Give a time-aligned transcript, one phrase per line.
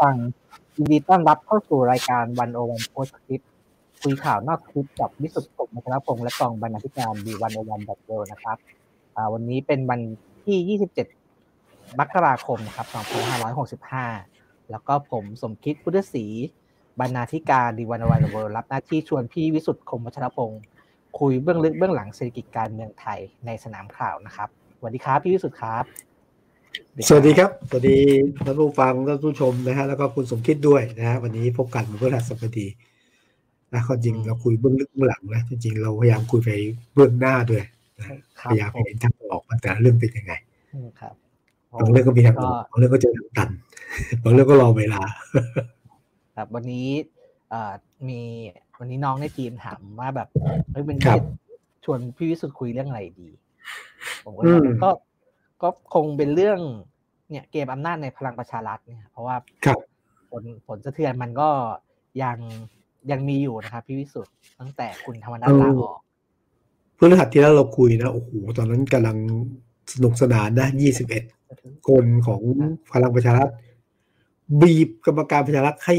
[0.00, 0.14] ฟัง
[0.76, 3.40] ยินดีต้อนรับเข้าสู่รายการวันโอวันโพสคลิป
[4.02, 8.58] คุยข่าวนอกคลิปกับวิสุทธิ์สุขมัชรพงศ์และกองบรรณาธิการดีวันโอวันแบบเวนะครับ
[9.32, 10.00] วันนี้เป็นวัน
[10.44, 10.78] ที่
[11.36, 12.86] 27 มกราคมครับ
[13.94, 16.24] 2565 แล้วก็ผมสมคิดพุทธศรี
[17.00, 20.62] บรรณาธิการดีวันโอวันเวิรับหน้าที่ชวนพี่วิสุทธิ์คมวัชรพงศ์
[21.18, 25.84] คุยเบื้องลึกเบื้องหลังเศรษฐกิจการเมืองไทยในสนามข่าวนะครับสวัสดีครับพี่วิสุทธิ์ครับ
[27.08, 27.98] สวัสดีครับ สวัสดี
[28.46, 32.74] ท่านผู้ฟังท่านผู้ชมนะฮะแล้วก็คุณสมคิดด้วยนะฮะวันนี้พบกันเมื่อวันสัปดาห์
[33.72, 36.50] นะก็จริงเราคุยเบื้องลึกเบื้องหลังนะจริงๆเราพยายามคุยไป
[36.94, 37.62] เบื้องหน้าด้วย
[38.50, 40.32] พยายามเห็นทางออกมาแต่เรื่องเป็นยังไง
[41.00, 41.14] ครับ
[41.80, 43.50] บางเรื่องก็มีทางออกบางเรื่องก็เจอทางตัน
[44.22, 45.02] บางเรื่องก็รอเวลา
[46.36, 46.88] ครับวันนี้
[48.08, 48.20] มี
[48.78, 50.28] วันนี้น้องในทีมถามว่าแบบ
[50.72, 50.98] เฮ้ยเป็น
[51.84, 53.28] ชวนพี่วิสุทธ์คุยเรื่องอะไรดี
[54.24, 54.32] ผม
[54.84, 54.90] ก็
[55.62, 56.60] ก็คงเป็นเรื่อง
[57.30, 59.36] เนี่ยเกมอำนาจในพลังประชารัฐเนี่ย เพราะว่า
[60.30, 61.48] ผลผลสะเทือนมันก็
[62.22, 62.36] ยัง
[63.10, 65.98] ยังมีอยู่นะครับพี่วิสุทธ์ตั้งแต่คุณธรรมนัฐลาออก
[66.94, 69.16] เพื่อนหัดที่แล้วเราคุยนะโอ้โหตอนนั้นกำลัง
[69.92, 71.24] สนุกสนานนะยี่สิบเอ็ด
[71.88, 72.42] คนของ
[72.92, 73.50] พลังประชารัฐ
[74.60, 75.94] บีบกรรมการประชารัฐให้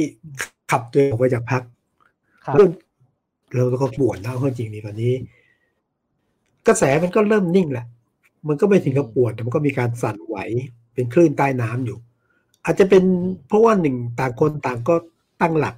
[0.71, 1.61] ขับตัวออกไปจากพรรค
[2.55, 2.71] เรื่อง
[3.53, 5.13] เราก็ปวดนะจริงนี่ตอนนี้
[6.67, 7.85] กระแสมันก็เริ่มนิ่งแหละ
[8.47, 10.37] มันก็ไม่ถึงกับปวดแต่มันก็มีการสั่นไหว
[10.93, 11.97] เป็นคลื่นใต้น้ำอยู่
[12.65, 13.03] อาจจะเป็น
[13.47, 14.95] เพราะว่าหนึ่งต่างคนต่างก็
[15.41, 15.75] ตั้งหลัก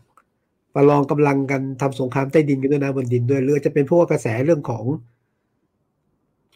[0.76, 4.84] ประลองกำลังกันทำสงครามใต้ดินกันด้วยนะบนดินด้วยหรือจะเป็นเพราะว่ากระแสเรื่องของ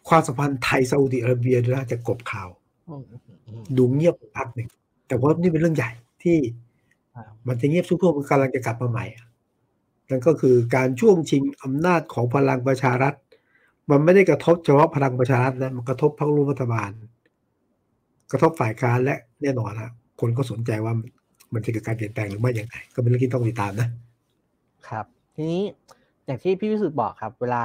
[0.10, 2.50] ความสัมพันธ์ไทยซาอุดิอาระเบียด้วยนะจะกบข่าว
[3.78, 4.70] ดูเงียบพักหนึ่ง
[5.08, 5.92] แต่ว่านี่เป็นเรื่องใหญ่
[6.24, 6.38] ที่
[7.48, 9.06] มันจะเงียบช่วงมันกำลังจะกลับมาใหม่
[10.10, 13.14] นั่นก็คือการช่วงชิงอำนาจของพลังประชารัฐ
[13.90, 16.92] มันไม่ได้กระทบเฉพาะพลังประชารัฐนะมันกระทบพรรคร่วมรัฐบาล
[18.32, 19.92] กระทบฝ่ายค้านและแน่นอนนะ
[20.22, 20.94] คนก็สนใจว่า
[21.54, 23.90] มันจะเกิดการเปลี่ยนแปลงหรือไม่อย่างไรก็เป็นเรื่องที่ต้องติดตามนะ
[24.90, 25.64] ครับ ทีนี้
[26.26, 27.64] อย่างที่พี่วิสุทธ์บอกครับ เวลา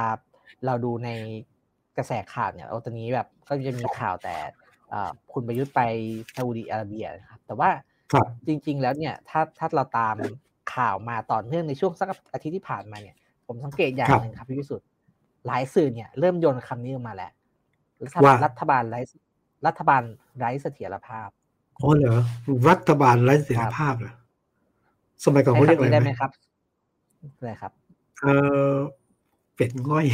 [0.65, 1.09] เราดูใน
[1.97, 4.35] กระแสข่าวเนี่ยตอนนี้แบบก็จะมีข่าวแต่
[5.31, 5.81] คุณประยุทธ์ไป
[6.35, 7.69] ซาอุดิอาระเบียนะครับแต่ว่า
[8.47, 10.15] จริง ๆ แล้วเนี่ยถ้าถ้าเราตาม
[10.75, 13.15] ข่าวมาต่อเนื่องในช่วงสักอาทิตย์ที่ผ่านมาเนี่ย
[13.47, 14.87] ผมสังเกตอย่างหนึ่งครับพี่วิสุทธ์
[15.47, 17.31] หลายสื่อเนี่ย เริ่มโยนคำนี้ออกมาแล้ว
[18.23, 18.99] ว่ารัฐบาลไร้
[19.67, 20.01] รัฐบาล
[20.37, 21.29] ไร้เสถียรภาพ
[21.79, 22.19] อ๋อเหรอ
[22.69, 24.13] รัฐบาลไร้เสถียรภาพเหรอ
[25.25, 26.31] สมัยก่อนเขาเรียกอะไรได้ไหมครับ
[27.37, 27.71] อะไรครับ
[28.21, 28.27] เอ
[28.71, 28.73] อ
[29.55, 30.05] เป็ดง่อย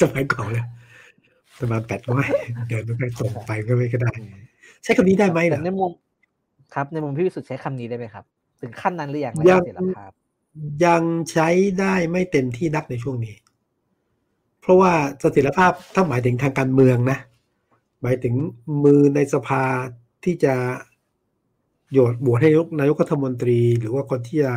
[0.00, 0.64] สมัยก่อนเลย
[1.58, 2.28] ประมาณเป็ดง่อย
[2.68, 4.12] เดินไม่ค่อยตรงไปก็ไม่ก็ได้
[4.82, 5.92] ใช้คำนี้ได้ไหมล่ะในมุม
[6.74, 8.24] ครับ ในมุมพี่วิสุทธ์ใช้คำนี้ได้ไหมครับ
[8.60, 9.62] ถึงขั้นนั้นหรือยังยัง
[10.84, 11.48] ยังใช้
[11.80, 13.34] ได้ไม่เต็มที่นักในช่วงนี้
[14.66, 17.18] ราะว่าเสถียรภาพถ้าหมายถึงทางการเมืองนะ
[18.02, 18.34] หมายถึง
[18.84, 19.62] มือในสภา
[20.24, 20.54] ที่จะ
[21.92, 24.52] โยดบวชให้นายกรัฐมนตรี หรือว่าคนที่จะ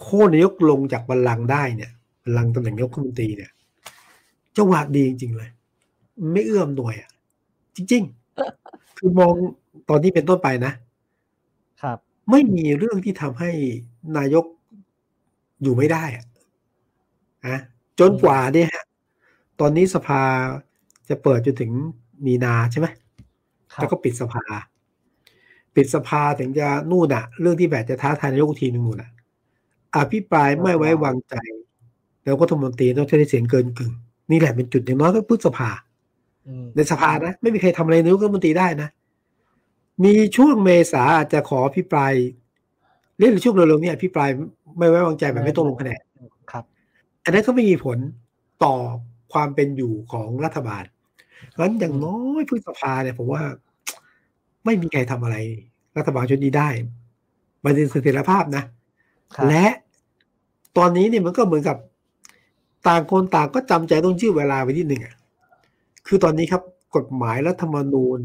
[0.00, 1.90] โค่นนายกลงจากบัลลังก์ได้เนี่ย
[2.24, 3.50] บัลลังก์ตำแหน่งนายกรัฐมนตรีเนี่ย
[4.56, 5.50] จังหวะดีจริงๆเลย
[6.32, 7.10] ไม่เอื้อมหน่วยอะ
[7.76, 8.02] จริง
[8.50, 9.32] ๆ คือมอง
[9.88, 10.72] ตอนนี้เป็นต้นไปนะ
[11.82, 11.98] ครับ
[12.30, 13.50] ไม่มีเรื่องที่ทำให้
[14.16, 14.44] นายก
[15.62, 16.24] อยู่ไม่ได้อะ
[17.46, 17.58] อะ
[18.00, 18.84] จนกว่าเนี่ยฮะ
[19.60, 20.22] ตอนนี้สภา
[21.08, 21.70] จะเปิดจนถึง
[22.26, 22.86] มีนาใช่ไหม
[23.76, 24.42] แล้วก็ปิดสภา
[25.76, 29.10] ปิดสภาถึงจะนู่นอะเรื่องที่แบบจะท้าทายนายกทีนึงนู่นอะ
[29.96, 31.34] อภิปรายไม่ไว้วางใจ
[32.24, 33.92] แล้วก็ทมนตรีต้องใช้เสียงเกินกึ่ง
[34.30, 35.70] นี่แหละเป็นจุดอย่างน้อยก็พุทธสภา
[36.74, 38.88] ในสภานะไม่มีใครทำอะไรนายกรัฐมนตรีได้นะ
[40.04, 42.12] มีช่วงเมษาอาจจะขออภิปราย
[43.18, 44.28] เรื่องช่วงเร็วๆนี้อภิปราย
[44.78, 46.00] ไม่ไว้วางใจแบบไม่ต้องลงคะแนน
[46.50, 46.64] ครับ
[47.24, 47.98] อันนั้นก็ไม่มีผล
[48.64, 48.74] ต่อ
[49.32, 50.84] ความเป็นอยู่ของรัฐบาล
[51.50, 53.42] เพราะฉะนั้นอย่างน้อยพฤษภาเนี่ยผมว่า
[54.64, 55.36] ไม่มีใครทำอะไร
[55.96, 56.68] รัฐบาลชุดนี้ได้
[57.64, 58.64] มันเป็นเสถียรภาพนะ
[59.48, 59.66] และ
[60.78, 61.76] ตอนนี้เนี่ยมันก็เหมือนกับ
[62.88, 65.16] ต่างคนต่างก็จำใจต้องยืดเวลาไปที่หนึ่งอะ
[66.06, 66.62] คือตอนนี้ครับ
[66.96, 68.20] กฎหมายรัฐธรรมนูญ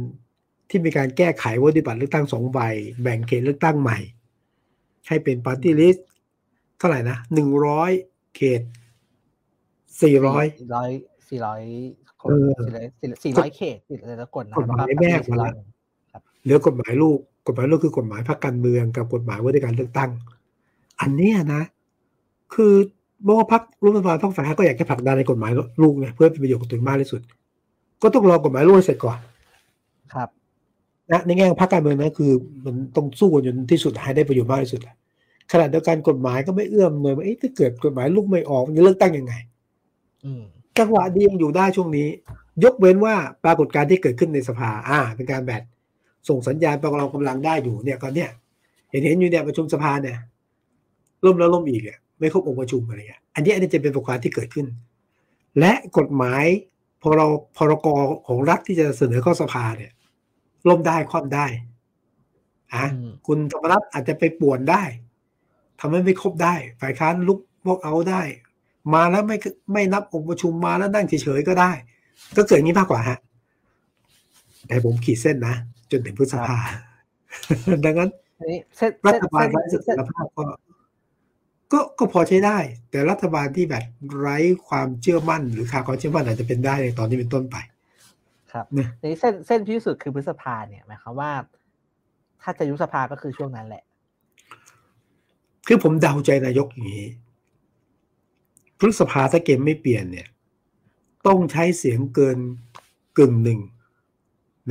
[0.70, 2.60] ที่มีการแก้ไขวัติบัตรเลือกตั้งสองใบ
[3.02, 4.00] แบ่งเขตเลือกตั้งใหม่
[5.08, 6.08] ให้เป็นปาร์ตี้ลิสต์
[6.78, 7.92] เท่าไหร่นะหนึ่งร้อย
[8.36, 8.62] เขต
[10.02, 10.46] สี่ร้อย
[10.76, 10.90] ร้อย
[11.30, 11.62] สี่ร้อย
[12.22, 12.30] คน
[13.24, 15.54] สี่ร้อยเขตติดเลยแล้วกฎกฎหมายแม่มาแล้ว
[16.44, 20.10] เหลือกฎหมายลูกกฎหมายลูกคือกฎหมายพรรคการเมืองกับกฎหมายว่าด้วยการเลือกตั้ง
[21.02, 21.64] อันนี้นะ
[22.54, 22.74] คือ
[23.24, 25.52] เมื่อว่าพรรครัฐบาลพรรคฝ่ายก็อยากจะผลักดันในกฎหมาย
[25.82, 27.22] ลูกเนี่ยเพื่อเป็นประโยชน์กับตัวมากที่สุด
[28.02, 29.18] ก็ต้องรอกฎหมายลูกเสร็จก่อน
[30.14, 30.30] ครับ
[31.12, 32.32] นะในแง่ของพรรคการเมืองนะคือ
[32.66, 34.82] มันต้องสู้กันจนที่สุดให้ได้ประโยชน์มากที่สุด
[35.52, 39.34] ขณะเดียวกันกฎหมายก็ไม่เอื้อมเลยว่าถ้าเกิดกฎหมายลูกไม่ออกจะเลือกตั้งยังไง
[40.80, 42.08] จังหวะดียังอยู่ได้ช่วงนี้
[42.64, 45.64] ยกเว้นว่าปรากฏการณ์ที่เกิดขึ้นในสภา อ่า เป็นการแบต
[46.30, 48.30] ส่งสัญญาณประกอบกำลังได้อยู่เนี่ยก็เนี่ย
[48.94, 50.18] ห็นเห็นอยู่เนี่ยประชุมสภาเนี่ย
[51.26, 54.68] ล่มแล้วล่มอีกอะไม่ครบองค์ประชุมอะไรเงี้ยอันนี้อันนี้จะเป็นปรากฏที่เกิดขึ้น
[55.60, 56.44] และกฎหมาย
[57.02, 57.28] พอเรา
[57.58, 57.88] พรก
[58.28, 59.92] ของรัฐที่จะเสนอเข้าสภาเนี่ย
[60.70, 61.46] ล่มได้คว่ำได้
[62.76, 64.84] ฮะอืมคุณธรรมนัฐอาจจะไปป่วนได้
[65.80, 68.22] ทำให้ไม่ครบได้ ฝ่ายค้านลุกพวกเอาได้
[68.94, 69.38] มาแล้วไม่
[69.74, 71.72] ไม่นับองค์ประชุมมาแล้วนั่งเฉยๆก็ได้
[72.38, 73.18] ก็เกิดอย่างนี้มากกว่าฮะ
[74.68, 75.56] แต่ผมขีดเส้นนะ
[75.92, 76.58] จนถึงพฤษภา
[77.86, 78.10] ดังนั้น
[78.40, 80.46] อันนี้เส้นรัเส้นฐบาลเส้นไร้เสเส้นถียรภาพก็
[81.74, 82.58] ก็ก็พอใช้ได้
[82.92, 83.84] แต่รัฐบาลที่แบบ
[84.20, 84.38] ไร้
[84.68, 87.56] ความเชื่อมั่น หรือขาดความเชื่อมั่นอาจจะเป็นได้ในตอนนี้เป็นต้นไป
[88.52, 91.32] ครับนะอันนี้เส้นเส้นพิสุดคือพฤษภาเนี่ยหมายความว่า
[92.42, 93.84] ถ้าจะยุบสภาก็คือช่วงนั้นแหละ
[95.68, 97.08] คือผมเดาใจนายกอย่างนี้
[98.80, 100.28] พฤษภาถ้าเกมไม่เปลี่ยนเนี่ย
[101.28, 102.38] ต้องใช้เสียงเกิน
[103.18, 103.60] กึ่งหนึ่ง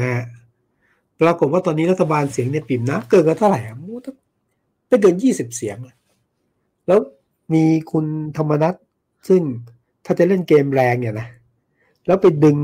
[0.00, 0.24] นะฮะ
[1.20, 4.16] ปรากฏว่าตอนนี้รัฐบาลเสียงเนี่ยปิ่มนะเกินกันเท่าไหร่อะมูต้อง
[4.88, 5.96] ไม่เกินยี่สิบเสียงอะ
[6.86, 7.00] แล้ว
[7.54, 8.06] มีคุณ
[8.36, 8.74] ธรรมนัฐ
[9.28, 9.42] ซึ่ง
[10.04, 11.28] ถ้าจะเล่นเกมแรงเนี่ยนะ
[12.06, 12.56] แล้วไปดึง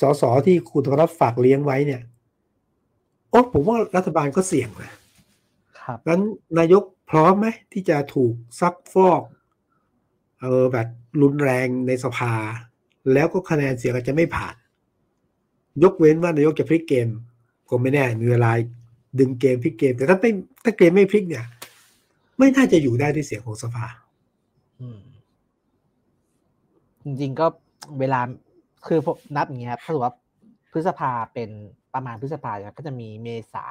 [0.00, 2.02] สสที่คุณธรรมนัฐฝากเลี้ยงไว้เนี่ย
[3.30, 4.92] โอ้ผมว่ารัฐบาลก็เสี่ยงนะ
[5.80, 6.22] ครับงั้น
[6.58, 9.22] นายกพร้อมไหมที่จะถูกซักฟอก
[10.40, 10.88] เออแบบ
[11.22, 12.32] รุนแรงในสภา
[13.12, 14.54] แล้วก็คะแนนเสียงอาจจะไม่ผ่าน
[15.82, 17.08] ยกเว้นว่านายกจะพลิกเกม
[17.68, 18.50] ก็ไม่แน่มีเวลา
[19.18, 20.30] ดึงเกมพลิกเกม แต่ถ้าไม่
[20.64, 21.46] ถ้าเกมไม่พลิกเนี่ย
[22.38, 23.86] ไม่น่าจะอยู่ได้ด้วยเสียงของสภา
[27.04, 27.46] จริงๆก็
[28.00, 28.20] เวลา
[28.86, 28.98] คือ
[29.36, 30.14] นับอย่างเงี้ยครับถ้าสมมติว่า
[30.72, 31.50] พฤษภาเป็น
[31.94, 33.66] ประมาณพฤษภาเนี่ยก็จะมีเมษา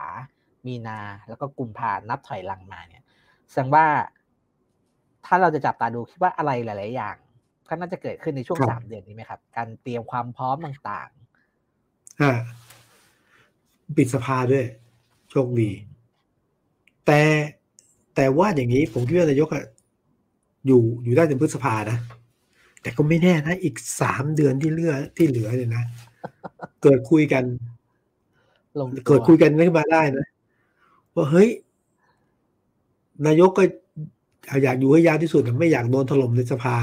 [0.66, 3.04] มีนาแล้วก็กุมภานับถอยหลังมาเนี่ย
[3.50, 3.86] แสดงว่า
[5.28, 7.16] ถ้าเราจะจับตาดูคิดว่าอะไรหลาย ๆ อย่าง
[7.70, 11.10] ก็น่าจะเกิดขึ้นในช่วงครับสามเดือนนี้ไหมครับ การเตรียมความพร้อมต่าง
[12.22, 12.34] อ่า
[13.98, 14.66] ปิดสภาด้วย
[15.30, 15.70] โชคดี
[17.06, 17.22] แต่
[18.16, 19.64] แต่ว่าอย่างนี้ผมคิดว่านายกอะ
[20.68, 21.98] อยู่อยู่ได้ถึงพฤษภานะ
[22.82, 25.84] แต่ก็ไม่แน่นะ อีกสามเดือนที่เหลือที่เหลือเนี่ยนะ
[26.84, 30.26] เกิดคุยกันๆลงเกิดคุยกันขึ้นมาได้นะ
[31.16, 31.50] ว่าเฮ้ย
[33.28, 33.64] นายกก็
[34.64, 36.78] อยากอยู่ให้ยาวที่สุดอะไม่อยากโดนถล่มในสภา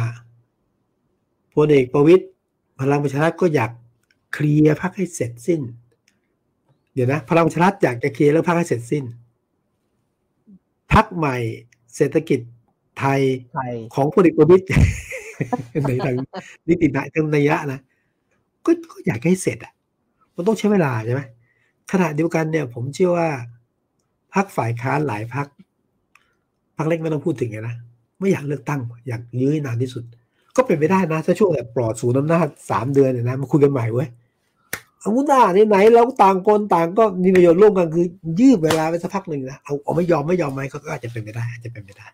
[1.55, 2.25] พลเอกประวิตย
[2.81, 3.71] พลังประชารัฐก็อยาก
[4.33, 5.61] เคลียร์พักให้เสร็จสิ้น
[6.95, 9.05] เดี๋ยวนะ พลังประชารัฐอยากจะเคลียร์เรื่องพักให้เสร็จสิ้น
[10.93, 11.37] พักใหม่
[11.97, 12.41] เศรษฐกิจ
[12.99, 13.21] ไทย
[13.55, 14.65] ไทยของพลเอกประวิตย
[15.89, 16.17] ในทาง
[16.69, 17.81] นิตินัยทางนัยยะนะ
[18.67, 19.73] ก็ก็อยากให้เสร็จอะ
[20.35, 21.23] มันต้องใช้เวลาใช่ไหม
[21.93, 23.29] ขณะเดียวกันเนี่ย ผมเชื่อว่า
[24.35, 25.47] พักฝ่ายค้านหลายพัก
[26.77, 27.75] พักเล็กไม่ต้องพูดถึงเลยนะ
[28.19, 30.05] ไม่อยากเลือกตั้งอยากยื้อนานที่สุด
[30.57, 34.09] ก็เป็นไปได้นะ ถ้าช่วงแบบปลอดศูนย์อำนาจสามเดือนเนี่ยนะมาคุยกันใหม่เว้ย
[35.01, 38.07] เอาหน้าไหนเราต่างคนต่างก็มีประโยชน์ร่วมกันคือ
[38.41, 42.07] ยืดเวลาไปสักพักหนึ่งนะเอาเอาไม่ยอมไม่ยอมไหมก็อาจจะเป็นไปได้อาจจะเป็นไปได้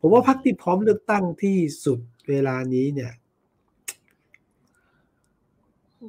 [0.00, 1.98] ผมว่าพักที่พร้อมเลือกตั้งที่สุด
[2.28, 3.12] เวลานี้เนี่ย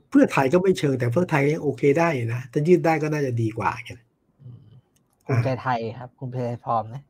[0.10, 4.02] เพื่อไทยก็ไม่เชิงแต่เพื่อไทยยังโอเคได้นะถ้ายืดได้ก็น่าจะดีกว่าเงี้ย
[5.26, 7.02] ภูมิใจไทยครับภูมิใจไทยพร้อมนะ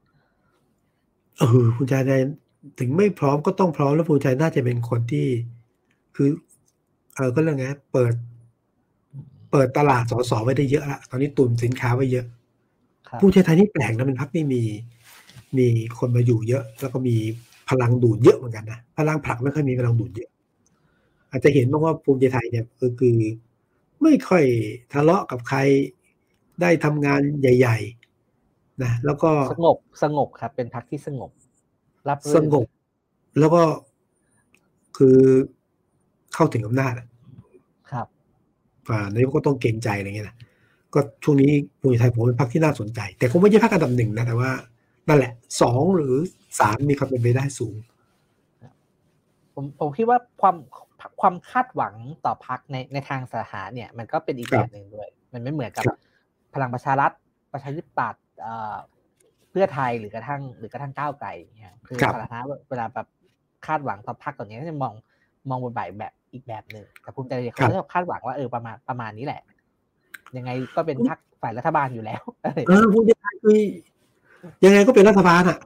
[1.38, 2.22] เออคุณชายไทย
[2.80, 5.28] ถึงไม่พร้อมก็ต้องพร้อมแล้วภูมิใจน่าจะเป็นคนที่
[6.16, 6.30] คือ
[7.16, 8.14] เออก็เรื่องไงเปิด
[9.52, 12.26] เปิดตลาดสสไว้ได้เยอะละตอนนี้ตุนสินค้าไว้เยอะ
[13.08, 14.64] ครับภูมิใจไทยนี่แปลกนะเป็นพรรคที่มี
[15.58, 17.16] มีคนมาอยู่เยอะ แล้วก็มี
[17.70, 20.30] พลังดูดเยอะเหมือนกันนะพลังผลักไม่ค่อยมีพลังดูดเยอะ
[21.30, 23.18] อาจจะเห็นบ้างว่าภูมิใจไทยเนี่ยก็คือ
[24.02, 24.44] ไม่ค่อย
[24.94, 25.60] ทะเลาะกับใคร
[26.62, 27.78] ได้ทำงานใหญ่
[28.32, 31.32] ๆ นะแล้วก็สงบสงบครับ เป็นพรรคที่สงบ
[32.10, 32.68] รับรื่นสงบ
[33.40, 33.62] แล้วก็
[34.98, 35.18] คือ
[36.34, 37.08] เข้าถึงอำนาจอะ
[37.92, 38.08] ครับ
[38.90, 40.38] อ่านายกก็ต้องเกรงใจอะไรเงี้ยนะ
[40.94, 44.52] ก็ช่วงนี้ภูมิใจไทยผมเป็นพรรคที่น่าสนใจ แต่คงไม่ใช่พรรคอันดับหนึ่งนะแต่ว่า
[45.08, 46.14] นั่นแหละสองหรือ
[46.60, 47.76] สามมีความเป็นไปได้สูง
[49.54, 50.56] ผมผมคิดว่าความ
[51.22, 51.94] ความคาดหวัง
[52.26, 55.98] ต่อพักในในทางสาขาเนี่ย มันก็เป็นอีกครัแบบบหนึ่งด้วย มันไม่เหมือนกับครับ
[56.54, 57.12] พลังประชารัฐ
[57.54, 63.08] ประชาธิปัตย์เอ่อเพื่อไทยหรือกระทั่งหรือกระทั่งก้าวไกลเนี่ยคือสาธารณะเวลาแบบ
[63.66, 64.94] คาดหวังต่อพักตัวนี้ก็จะมอง
[65.50, 69.42] มองบนใบแบบอีกแบบหนึ่งแต่ภูมิใจไทยเขาจะคาดหวังว่าเออประมาณประมาณนี้แหละ
[70.38, 72.22] ยังไงก็เป็นพักฝ่ายรัฐบาลอยู่แล้ว
[72.68, 73.58] เออภูมิใจไทยคือ
[74.66, 75.58] ยังไงก็เป็นรัฐบาลอะ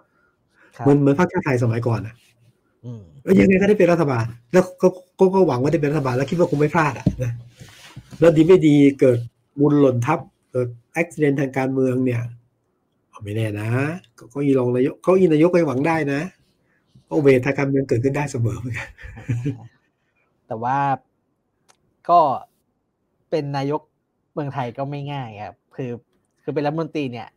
[0.78, 2.16] ครับเหมือนเหมือนพรรคชาติไทยสมัยก่อนอะ
[2.86, 4.88] อืมเออยังไงก็ได้เป็นรัฐบาล แล้วก็
[5.20, 7.32] ก็ก็หวังว่าได้เป็นรัฐบาลแล้วคิดว่าคงไม่พลาดอะนะ
[8.20, 9.20] แล้วดีไม่ดีเกิด
[9.60, 10.20] บุญหล่นทับ
[10.52, 12.30] เกิดอุบิเหตุทางการเมืองเนี่ยเอา
[13.24, 13.70] ไม่แน่นะ
[14.18, 16.22] ก็ก็อีรองนายกเขาอีนายกก็ยังหวังได้นะ
[17.08, 18.90] ก็เวททางการเมืองเกิดขึ้นได้เสมอเหมือนกัน
[20.48, 20.78] แต่ว่า
[22.10, 22.20] ก็
[23.30, 23.82] เป็นนายก
[24.34, 25.92] เมืองไทยก็ไม่ง่ายครับคือ
[26.44, 27.28] คือเป็นรัฐมนตรีเนี่ย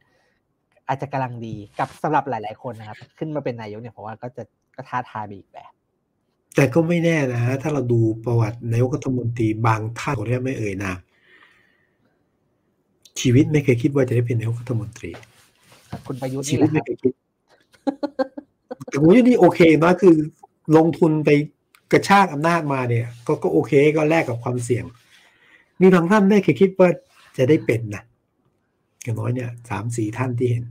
[0.88, 4.42] อาจจะกำลังดีกับสำหรับหลาย ๆ คนนะครับ ขึ้นมาเป็นนายกเนี่ยผมว่าก็จะ
[4.76, 5.72] ก็ท้าทายไปอีกแบบ
[6.54, 10.98] แต่ก็ไม่แน่นะฮะถ้าเราดูประวัตินายกรัฐมนตรีบางท่านขออนุญาตไม่เอ่ยนาม
[13.20, 15.10] ชีวิตไม่เคยคิดว่าจะได้เป็นนายกรัฐมนตรี
[16.06, 17.12] คุณประยุทธ์ชีนี่แหวิตละคไม่รับเคยคิด
[18.88, 20.14] แต่ผมว่านี่โอเคนะคือ
[20.76, 21.30] ลงทุนไป
[21.92, 24.84] กระชากอำนาจมาเนี่ย ก็ก็โอเคก็แลกกับความเสี่ยง
[25.80, 26.88] มีบางท่านไม่เคยคิดว่า
[27.36, 28.02] จะได้เป็นนะ
[29.02, 30.64] อย่างน้อยเนี่ยสามสี่ท่านที่เห็น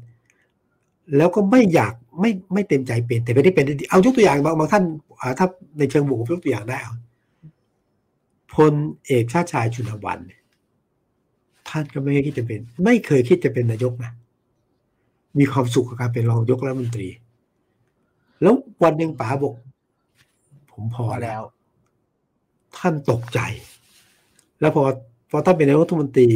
[1.17, 4.83] แล้วก็ไม่อยากไม่ไม่เต็มใจเป็น แต่ไม่ได้เป็นได้ดีเอายกตัวอย่างบางบางท่าน
[5.19, 6.93] อ่าถ้าในเชิงบวกผมยกตัวอย่างได้เอา
[8.55, 8.73] พล
[9.07, 10.41] เอกชาติชายชุนวันเนี่ย
[11.69, 14.11] ท่านก็ไม่เคยคิดจะเป็น ไม่เคยคิดจะเป็นนายกนะ
[15.39, 17.09] มีความสุขกับการเป็นรองนายกรัฐมนตรี
[18.41, 19.53] แล้ววันหนึ่งป๋าบอก
[20.71, 21.43] ผมพอพอแล้แล้วว
[22.77, 23.39] ท่านตกใจ
[24.59, 24.83] แล้วพอ
[25.31, 26.27] พอท่านเป็นนายกรัฐมนตรี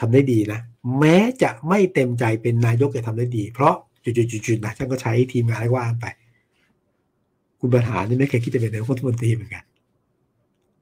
[0.00, 0.60] ทำได้ดีนะ
[0.98, 4.10] แม้จะไม่เต็มใจเป็นนายกจะทำได้ดี เพราะจุ
[4.56, 6.06] ดๆๆๆนะท่านก็ใช้ทีมงานอะไรว่าไป
[7.60, 9.64] คุณบรรหารนี่ไม่เคยคิดจะเป็นนายกรัฐมนตรีเหมือนกัน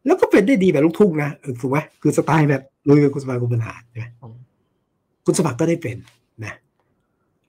[0.07, 4.37] แล้วก็เป็นได้ดีแบบลูกทุ่งนะเออถูกไหมคือสไตล์แบบลุยกับคุณสมัครคุณบรรหารใช่ไหมอืม
[5.25, 5.97] คุณสมัครก็ได้เป็น
[6.45, 6.68] นะเ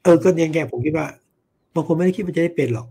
[0.10, 1.08] ออก็ยังแกผมคิดว่า
[1.76, 2.88] บางคนไม่ได้คิดว่าจะได้เป็นหรอก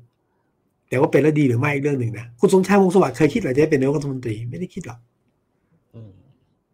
[0.89, 4.99] แต่ว่าเป็นแล้วดีหรือไม่อีกเรื่องหนึ่งนะคุณสมชายวงศ์สวัสดิ์เคยคิดเหรอจะได้เป็นนายกรัฐมนตรีไม่ได้คิดหรอก
[5.95, 6.13] อืม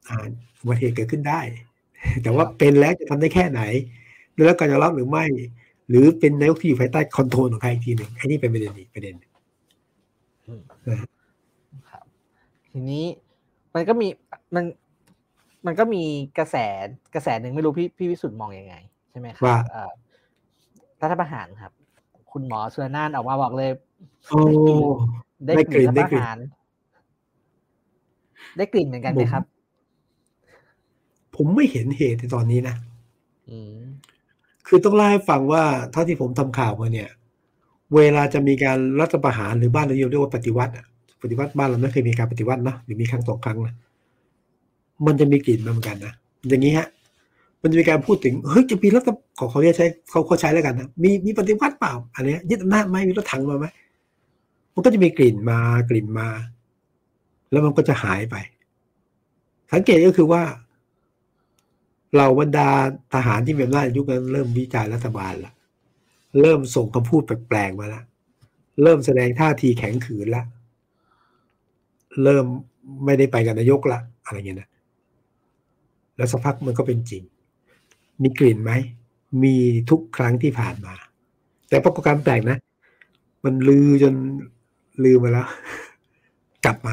[0.09, 0.17] อ่า
[0.61, 1.41] อุบัติเหตุเกิดขึ้นได้
[2.23, 3.61] แต่ว่าเป็นแล้วจะทำได้แค่ไหน
[4.35, 5.25] แล้วการยอมรับหรือไม่
[5.89, 9.33] หรือเป็นนายกที่อยู่ภายใต้คอนโทรลของใครอีกทีหนึ่งไอ้นี่เป็นประเด็นอีกประเด็นหนึ่ง
[11.91, 12.05] ครับ
[12.71, 13.05] ทีนี้
[13.75, 14.09] มันก็มี
[14.55, 14.65] มัน
[15.67, 16.03] มันก็มี
[16.39, 16.57] กระแส
[17.15, 18.75] กระแสหนึ่งไม่รู้พี่พี่วิสุทธ์มองยังไง
[19.11, 19.91] ใช่ไหมครัว่าเอ่อ
[21.03, 21.73] รัฐประหารครับ
[22.33, 23.71] คุณหมอสุรนานออกมาบอกเลย
[24.29, 24.41] โอ้
[25.47, 26.39] ได้ได้กกลิ่ลิ่นนรัฐได้ปกลิ่ระนหาร
[28.57, 29.45] ได้กลิ่นเหมือนกันไหมผมครับ
[31.37, 32.77] ผมไม่เห็นเหตุในตอนนี้นะ
[33.51, 33.79] อืม
[34.67, 37.09] คือต้องเล่าให้ฟังว่าเท่าที่ผมทำข่าวมาเนี่ย
[37.95, 40.87] เวลาจะมีการรัฐประหารหรือบ้านเราเรียกว่าปฏิวัติอะ
[41.23, 43.75] ปฏิวัติบ้านเราไม่เคยมีการปฏิวัตินะหรือมีครั้งสองครั้งนะ
[45.07, 46.15] มันจะมีกลิ่นมาเหมือนกันนะ
[46.49, 46.87] อย่างนี้ฮะ
[47.65, 53.67] มันจะมีการพูดถึงเฮ้ยจะมีรัฐของเขาเรียใช้เขาเขาใช้แล้วกันนะมีมีปฏิวัติเปล่า อันนี้ยึดอำนาจไหมมีรถถังมาไหม
[54.75, 55.59] มันก็จะมีกลิ่นมา
[55.91, 56.29] กลิ่นมา
[57.51, 58.37] แล้วมันก็จะหายไป
[59.73, 60.43] สังเกตก็คือว่า
[62.15, 62.69] เหล่าบรรดา
[63.15, 65.53] ทหารที่มีอำนาจยุคนั้นเริ่มวิจารณ์รัฐบาลละ
[66.41, 68.03] เริ่มส่งคำพูดแปลกๆมาละ
[68.83, 70.43] เริ่มแสดงท่าทีแข็งขืนละ
[72.23, 72.45] เริ่ม
[73.05, 74.69] ไม่ได้ไปกับนายกละอะไรเงี้ยนะ
[76.17, 77.23] แล้วสักพักมันก็เป็นจริง
[78.23, 78.73] มีกลิ่นไหม
[79.43, 79.55] มี
[79.91, 80.95] ทุกครั้งที่ผ่านมา
[81.69, 82.59] แต่ปรากฏการณ์แปลกนะ
[83.45, 84.15] มันลือจน
[85.05, 85.49] ลืมมาแล้ว
[86.65, 86.93] กลับมา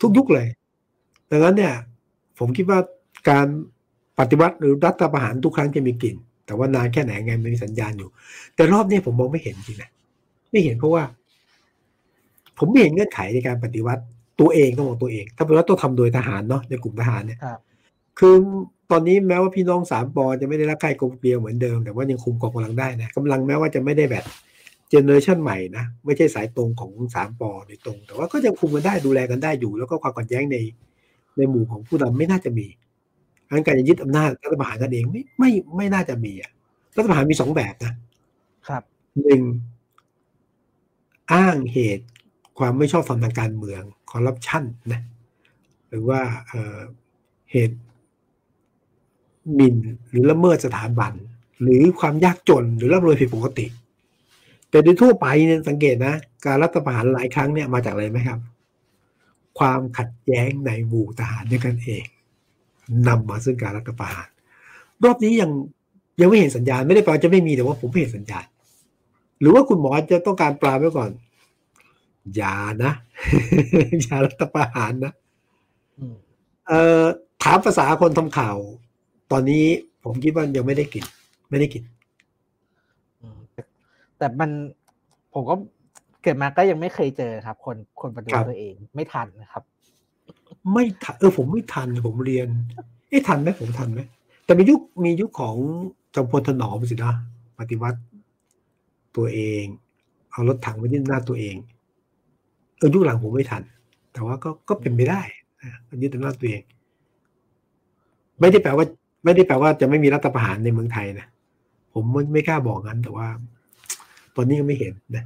[0.00, 0.48] ทุกยุคเลย
[1.30, 1.74] ดังนั้นเนี่ย
[2.38, 2.78] ผมคิดว่า
[3.30, 3.46] การ
[4.18, 8.08] ปฏิวัติหรือรัฐประหารทุกครั้งจะมีกลิ่น แต่ว่านานแค่ไหนไงมันมีสัญญาณอยู่
[8.54, 9.90] แต่รอบนี้ผมมองไม่เห็นจริงนะ
[10.50, 11.02] ไม่เห็นเพราะว่า
[12.58, 14.02] ผมไม่เห็นเงื่อนไขในการปฏิวัติ
[14.40, 17.58] ตัวเองต้องบอกตัวเอง ถ้าเป็นว่าต้องทำโดยทหารเนาะในกลุ่มทหารเนี่ยครับ
[18.18, 18.34] คือ
[18.90, 24.24] ตอนนี้แม้ว่าพี่น้องสามปอจะไม่ได้รักใคร่กลมเกลียวเหมือนเดิม แต่ว่ายังคุมกองกำลังได้นะกำลังแม้ว่าจะไม่ได้แบบ
[24.90, 30.56] generation ใหม่นะไม่ใช่สายตรงของสามปอโดยตรง แต่ว่าก็ยังคุมกันได้ดูแลกันได้อยู่ แล้วก็ความขัดแย้งใน
[31.36, 32.66] ในหมู่ของผู้นำไม่น่าจะมี
[33.48, 36.50] อันการจะยึดอำนาจรัฐประหารกันเองไม่ไม่ไม่น่าจะมีอะ
[36.96, 37.92] รัฐประหารมีสองแบบนะ
[38.68, 38.82] ครับ
[39.22, 39.42] หนึ่ง
[41.32, 42.06] อ้างเหตุ
[42.58, 45.00] ความไม่ชอบธรรมทางการเมืองคอร์รัปชันนะ
[45.88, 46.78] หรือว่าเอ่อ
[47.52, 47.78] เหตุ
[49.54, 49.76] หมิ่น
[50.10, 51.12] หรือละเมิดสถาบัน
[51.62, 53.66] หรือความยากจนหรือร่ำรวยผิดปกติ
[54.70, 56.14] แต่โดยทั่วไปเนี่ยสังเกตนะ
[56.44, 58.40] การรัฐประหารหลายครั้งเนี่ยมาจากอะไรไหมครับ
[59.58, 62.04] ความขัดแย้งในหมู่ทหารด้วยกันเอง
[63.08, 64.28] นำมาซึ่งการรัฐประหาร
[65.04, 65.50] รอบนี้ยัง
[66.20, 68.46] ยังไม่เห็นสัญญาณไม่ได้แปลว่าจะไม่มีแต่ว่าผมไม่เห็นสัญญาณ
[69.40, 71.10] หรือว่าคุณหมอจะต้องการปลาไว้ก่อน
[72.36, 72.92] อย่านะ
[74.02, 75.12] อย่ารัฐประหารนะ
[75.98, 76.16] อืม
[76.66, 77.04] เอ่อ
[77.42, 78.56] ถามภาษาคนทำข่าว
[79.32, 79.64] ตอนนี้
[80.04, 81.04] ผมคิดว่ายังไม่ได้กิน
[81.50, 81.82] ไม่ได้กิน
[83.20, 83.62] อืมแต่
[84.18, 84.50] แต่มัน
[85.34, 85.54] ผมก็
[86.22, 89.62] เกิดมาก็ยังไม่เคยเจอครับ คนคนปฏิวัครัติบตัวเอง ไม่ทันนะครับ
[90.72, 92.48] ไม่ทันเออผมไม่ทันผมเรียน
[93.08, 94.00] เอ๊ะทันไหมผมทันไหม
[94.44, 95.56] แต่มียุคมียุคของ
[96.14, 97.12] จอมพลถนอมสินะ
[97.58, 97.98] ปฏิวัติ
[99.16, 99.64] ตัวเอง
[100.30, 101.56] เอารถถังมายึดหน้าจตัวเอง
[102.78, 103.62] เออยุคหลังผมไม่ทัน
[104.12, 105.22] แต่ว่าก็ก็เป็นไปได้
[105.62, 105.72] นะ
[106.02, 106.62] ยึดอำนาจตัวเอง
[108.40, 108.86] ไม่ได้แปลว่า
[109.24, 111.26] ไม่ได้แปลว่าจะไม่มีรัฐประหารในเมืองไทยนะ
[111.94, 113.28] ผมไม่ไม่กล้าบอกงั้น แต่ว่า
[114.36, 115.24] ตอนนี้ยังไม่เห็นนะ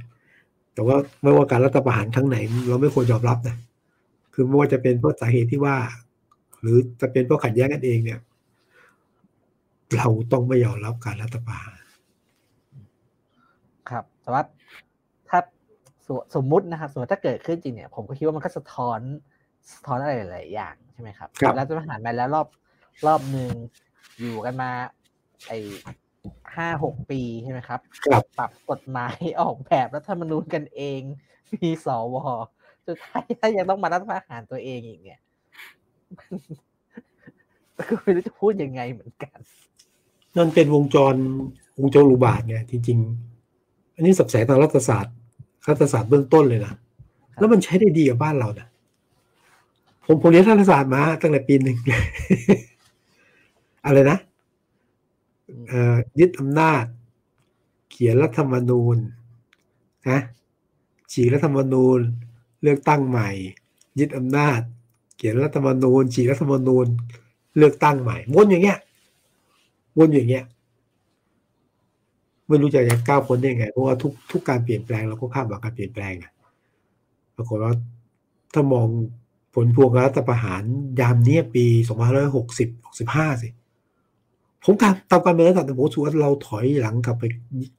[0.73, 2.37] แต่ว่าไม่ว่าการรัฐประหารครั้งไหน
[2.69, 3.55] เราไม่ควรยอมรับนะ
[4.33, 5.75] คือไม่ว่าจะเป็นเพราะสาเหตุที่ว่า
[6.61, 8.19] หรือจะเป็นเพราะขัดแย้งกันเองเนี่ย
[9.97, 11.79] เราต้องไม่ยอมรับการรัฐประหาร
[13.89, 14.43] ครับ แต่ว่า
[15.29, 15.39] ถ้า
[16.07, 18.99] สมสมมุตินะครับสมมติถ้าเกิดขึ้นจริงเนี่ย ผมก็คิดว่ามันก็สะท้อน
[19.73, 22.47] สะท้อนอะไรหลายๆอย่างใช่ไหมครับครับแล้วจะประหารมาแล้วรอบ
[23.07, 23.51] รอบหนึ่ง
[24.19, 24.71] อยู่กันมา
[25.47, 25.51] ไอ
[26.55, 31.01] ห้าหกปีใช่ไหมครับครับ ปรับกฎหมายออกแบบรัฐธรรมนูญกันเอง
[31.61, 32.15] มีสว
[32.87, 35.19] สุดท้ายถ้ายังต้องมารัฐประหารตัวเองอีกเนี่ย
[37.75, 39.37] มันก็ไม่รู้จะพูดยังไงเหมือนกัน
[40.35, 41.15] นั่นเป็นวงจร
[41.79, 42.97] วงจรอุบาทไงจริง
[43.47, 45.15] ๆ อันนี้สับแสทางรัฐศาสตร์
[45.69, 46.73] รัฐศาสตร์เบื้องต้นเลยนะ
[47.39, 48.67] แล้วมันใช้ได้ดีกับบ้านเรานะ
[50.05, 51.77] ผมผมเรียนรัฐศาสตร์มาตั้งแต่ปีหนึ่ง
[53.85, 54.17] อะไรนะ
[55.67, 56.83] เอ่อยึดอำนาจ
[57.91, 58.97] เขียนรัฐธรรมนูญ
[60.09, 60.19] นะ
[61.11, 61.99] ฉีกรัฐธรรมนูญ
[62.61, 63.29] เลือกตั้งใหม่
[63.99, 64.59] ยึดอำนาจ
[65.17, 66.85] เขียนรัฐธรรมนูญ ฉีกรัฐธรรมนูญ
[67.57, 68.79] เลือกตั้งใหม่วนอย่างเงี้ย
[69.97, 70.45] วนอย่างเงี้ย
[72.47, 76.31] ไม่รู้จะยังก้าวพ้นได้ไง เพราะว่าทุกทุกการเปลี่ยนแปลงเราก็คาดหวังการเปลี่ยนแปลงอะ
[77.35, 77.73] ปรากฏว่า
[78.53, 78.87] ถ้ามอง
[79.53, 80.63] ผลพวงรัฐประหาร
[80.99, 81.65] ยามเนี้ยปี
[82.29, 83.49] 2560 65 สิ
[84.65, 87.23] ผมตามตามการเมืองระดับผมรู้สึกว่าเราถอยหลังกลับไป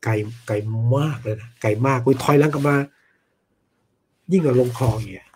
[0.04, 0.12] ไกล
[0.46, 0.54] ไกล
[0.96, 2.76] มากเลยนะไกลมากคุยถอยหลังกลับมา
[4.32, 5.28] ยิ่งกว่าลงคลองอย่างเงี้ย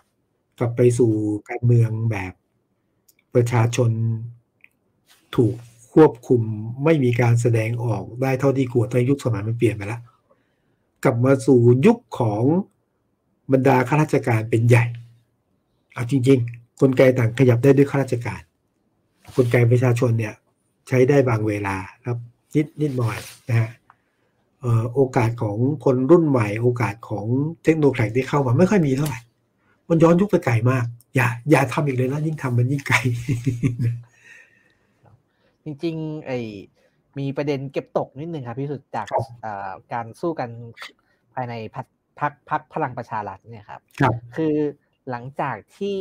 [0.59, 1.11] กลับไปสู่
[1.49, 2.33] การเมืองแบบ
[3.35, 3.89] ประชาชน
[5.35, 5.55] ถูก
[5.93, 6.41] ควบคุม
[6.83, 10.01] ไม่มีการแสดงออกได้เท่าที่ควรตอนยุคสมัยมันเปลี่ยนไปแล้ว
[11.03, 12.43] กลับมาสู่ยุคของ
[13.51, 14.85] บรรดาข้าราชการเป็นใหญ่
[15.93, 18.41] เอาจริง ๆ กลไกต่างขยับได้ด้วยข้าราชการ
[19.35, 20.33] กลไกประชาชนเนี่ย
[20.91, 22.17] ใช้ได้บางเวลาครับ
[22.55, 23.17] นิดนิดหน่อย
[23.49, 23.69] นะฮะ
[24.61, 27.25] เอ่อโอกาสของคนรุ่นใหม่ โอกาสของ
[27.63, 29.19] เทคโนโลยีที่เข้ามาไม่ค่อยมีเท่าไหร่
[29.89, 32.97] มันย้อนยุคไปไกลมาก อย่าอย่าทำอีกเลยนะยิ่งทำมันยิ่งไกล
[35.63, 36.39] จริงๆไอ้
[37.19, 40.49] มีประเด็นเก็บตกนิดนึงครับพี่สุดจากครับเอ่อการสู้กัน
[41.33, 41.85] ภายในพัก
[42.19, 44.55] พักพักพลังประชารัฐเนี่ยครับครับ คือ
[45.09, 45.99] หลังจากที่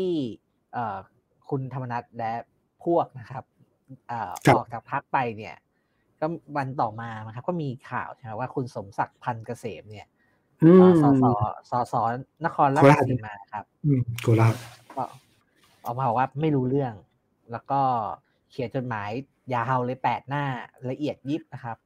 [0.72, 0.98] เอ่อ
[1.50, 2.32] คุณธรรมนัฐและ
[2.84, 5.56] พวกนะครับเอ่อครับออกจากพักไปเนี่ย
[6.20, 6.26] ก็
[6.56, 10.06] วันต่อมานะครับ ก็มีข่าวใช่ไหมว่าคุณสมศักดิ์พันธ์เกษมเนี่ย
[10.62, 11.24] อืเอ่มอสส
[11.70, 11.94] สส
[12.44, 14.54] นครราโคชราชสีมาครับอืมโคราช
[14.96, 15.04] ก็
[15.84, 16.94] ออกมาบอกว่าไม่รู้เรื่อง
[17.52, 17.80] แล้วก็
[18.50, 19.10] เขียนจดหมาย
[19.54, 20.44] ยาวเลยแปดหน้า
[20.90, 21.76] ละเอียดยิบนะครับ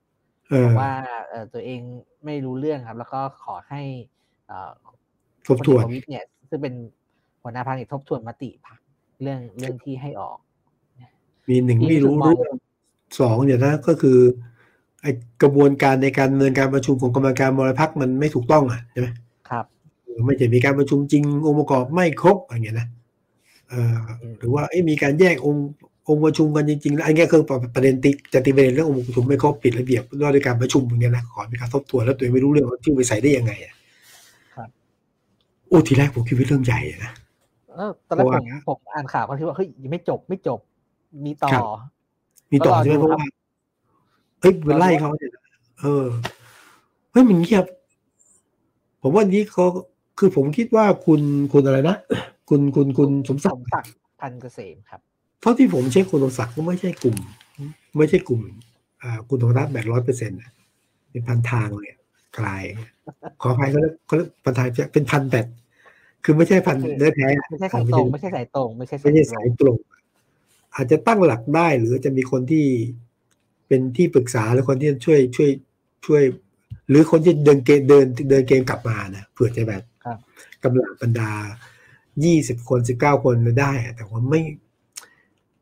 [0.51, 0.93] เออว่า
[1.29, 1.81] เอ่อตัวเอง
[2.25, 3.83] ไม่รู้เรื่องครับ แล้วก็ขอให้
[4.47, 4.73] เอ่อ
[5.47, 6.75] ทบทวนพลเอกประวิตยเนี่ย ซึ่งเป็น
[7.43, 8.79] หัวหน้าพรรคเนี่ยทบทวนมติพรรค
[9.23, 10.39] เรื่องเรื่องที่ให้ออก
[11.49, 12.57] มีหนึ่งที่ไม่รู้รู้สึกมองเรื่อง
[13.21, 14.19] สองเนี่ยนะก็คือ
[15.03, 15.07] ไอ
[15.43, 19.09] กระบวนการในการดำเนินการประชุมของกรรมการบริพักมันไม่ถูกต้องอะใช่ไหม
[19.51, 19.65] ครับ
[20.25, 22.87] ไม่จะมีการประชุมจริงองค์ประกอบไม่ครบอย่างเงี้ยนะ
[23.69, 25.69] เอ่ออืมหรือว่าเอ้มีการแยกองค์
[26.09, 27.43] องค์ประชุมกันจริงๆแล้วอันเนี้ยคือ
[27.75, 33.75] ประเด็นติจะตีประเด็นเรื่ององค์ประชุมไม่ครบผิดระเบียบว่าด้วยการประชุมอย่างเงี้ยนะขอมีการทบทวนแล้วตัวเองไม่รู้เรื่องว่าชื่อไปใส่ได้ยังไงอะ
[34.55, 34.69] ครับ
[35.69, 37.13] โอ้ทีแรกผมคิดว่าเรื่องใหญ่นะ
[37.75, 40.61] เออตอนแรกเพผราะมว่าผมอ่านข่าวก็คิดว่าเฮ้ยยังไม่จบไม่จบ
[41.25, 41.65] มีต่อครับ
[42.53, 43.29] มีต่อก็รอใช่ไหมดูเพราะครับว่า
[44.41, 45.43] เฮ้ยไปไล่รอดูเขาเนี่ยนะ
[45.81, 46.07] เออ
[47.13, 47.65] เฮ้ยมันเงียบ
[49.03, 49.65] ผมว่านี้เขา
[50.19, 51.21] คือผมคิดว่าคุณ
[51.53, 51.97] คุณอะไรนะ
[52.49, 55.01] คุณคุณคุณสมสศักมดิ์ศักดิ์พันธ์เกษมครับ
[55.41, 57.17] เท่าที่ผมเช็คคุณสมศักดิ์ก็ไม่ใช่กลุ่ม
[57.99, 58.43] ไม่ใช่กลุ่ม
[59.03, 60.39] อ่า คุณธรรมนัฐแบบร้อยเปอร์เซ็นต์
[61.11, 61.91] เป็นพันทางเลย
[62.39, 62.65] กลาย
[63.41, 65.47] ขออภัยเขาเรียกเขาเรียกพันทางเป็นพันแบบ
[66.25, 69.79] คือไม่ใช่พันคือเนื้อแท้ไม่ใช่สายตรง ไม่ใช่สายตรงไม่ใช่ไม่ใช่ตรสางยตรง
[70.77, 72.67] อาจจะตั้งหลักได้ หรือจะมีคนที่
[73.69, 75.51] เป็นที่ปรึกษาหรือคนที่ช่วยช่วย
[76.07, 76.23] ช่วย
[76.89, 80.19] หรือคนที่เดินเกมเดินเดินเกมกลับมานะเผื่อจะแบบครับ
[80.65, 81.33] กำลังบรรดา
[82.25, 84.41] ยี่สิบคนสิบเก้าคนได้อะแต่ว่าไม่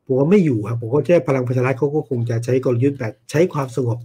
[0.05, 3.98] ผมว่าไม่อยู่ครับผมก็แค่พลังประชารัฐเขาก็คงจะใช้กลยุทธ์แบบใช้ความสงบ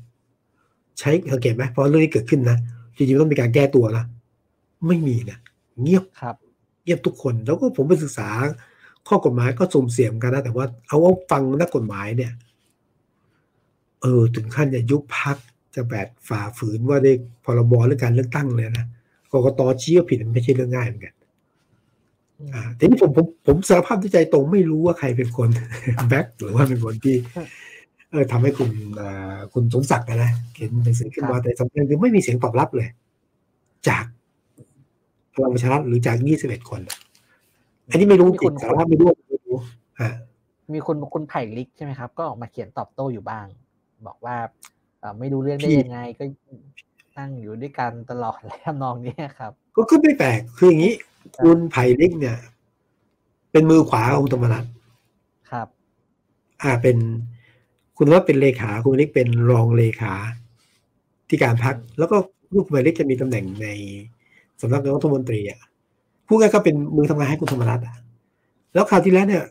[0.99, 2.57] ใช้สังเกตไหมเพราะเรื่องที่เกิดขึ้นนะ
[2.95, 4.05] จริงๆต้องมีการแก้ตัวนะ
[4.87, 5.37] ไม่มีนะ
[5.81, 6.35] เงียบครับ
[6.83, 8.29] เงียบทุกคนแล้วก็ผมไปศึกษา
[9.07, 12.31] ข้อกฎหมายก็สุ่มเสี่ยงกันนะแต่ว่าเอาว่าฟังนักกฎหมายเนี่ย
[14.01, 15.37] เออ ถึงขั้นจะยุบพัก
[15.75, 17.13] จะแบบฝ่าฝืนว่าได้
[17.45, 18.85] พรบเรื่องการเลือกตั้งเลยนะ
[19.31, 21.13] กกตชี้ว่าผิดมันไม่ใช่เรื่องง่ายเหมือนกัน
[22.53, 25.49] อ่าทีนี้ผมผมผมสารภาพด้วยใจตรงไม่รู้ว่าใครเป็นคน
[26.09, 27.15] แบ็คหรือว่าเป็นคนที่
[28.11, 28.69] เออทำให้คุณ
[29.01, 32.89] อ่าคุณสมศักดิ์นะเขียนหนังสือขึ้นมาแต่สำคัญคือไม่มีเสียงตอบรับเลย
[33.87, 34.05] จาก
[35.33, 36.81] พลังประชารัฐหรือจาก 21 คน
[37.89, 39.55] อันนี้ไม่รู้จริงสารภาพไม่รู้ไม่รู้
[39.99, 40.09] อ่า
[40.73, 43.45] มีคุณคุณไผ่ลิกใช่ไหมครับ ก็ออกมาเขียนตอบโต้อยู่บ้าง
[44.07, 44.35] บอกว่า
[44.99, 46.23] เอ่อไม่รู้เรื่องได้พี่ยังไงก็
[47.17, 50.93] นั่งอยู่ด้วยกันตลอดอะไรทำนองเนี้ยครับ ก็ก็ไม่แปลกคืออย่างนี้
[51.43, 52.37] คุณไผ่ลิกเนี่ย
[53.51, 54.65] เป็นมือขวาของธรรมนัฐ
[55.51, 55.67] ครับ
[56.63, 56.97] อ่าเป็น
[57.97, 60.13] คุณว่าเป็นเลขา คุณเล็กเป็นรองเลขา
[61.27, 62.17] ที่การพัก แล้วก็
[62.53, 63.67] ลูกคุณเล็กจะมีตำแหน่งใน
[64.61, 65.59] สำนักนายกรัฐมนตรีอะ
[66.27, 67.95] พูดง่ายก็เป็นมือทำงานให้คุณธรรมนัฐอะ
[68.73, 69.43] แล้วคราวที่แล้วเนี่ย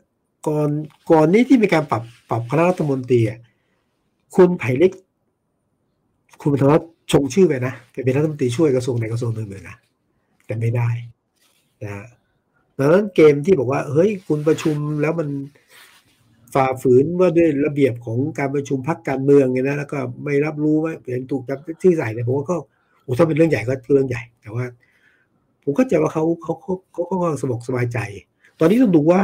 [0.46, 0.68] ก่อน
[1.10, 3.38] ก่อนนี้ที่มีการปรับปรับคณะรัฐมนตรีอะ
[4.36, 4.92] คุณไผ่เล็ก
[6.42, 9.76] คุณธรรมนัฐชงชื่อไปนะไปเป็นรัฐมนตรีช่วยกระทรวงในกระทรวงหนึ่งเลยนะ
[10.46, 10.88] แต่ไม่ได้
[11.82, 12.06] นะฮะ
[12.78, 15.28] ดังนั้นเกมที่บอกว่า เฮ้ย คุณประชุมแล้วมัน
[16.54, 22.56] ฝ่าฝืนว่าด้วยระเบียบของการประชุมพักการเมืองไงนะแล้วก็ไม่รับรู้ว่าเป็นถูกจับที่ใส่เนี่ยผมว่าก็
[23.02, 24.64] โอ้ถ้าเป็นเรื่องใหญ่ก็เรื่องใหญ่ แต่ว่า
[25.68, 27.98] ผมเข้าใจว่าเขาเขาเขาเขาเขาก็สบกสบายใจ
[28.58, 29.20] ตอนนี้ต้องดูว่า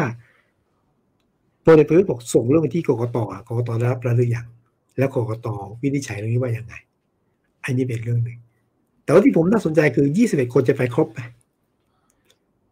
[1.65, 4.47] พลเอกประวิตรบอกส่งเรื่องไปที่กกตอะกกตได้รับแล้วหรือยัง
[4.99, 5.49] แล้วกกต
[5.83, 6.75] วินิจฉัยเรื่องนี้ว่ายังไง
[7.65, 8.39] อันนี้เป็นเรื่องหนึ่ง
[9.05, 11.21] แต่ว่าที่ผมน่าสนใจคือ21คนจะไปครบไหม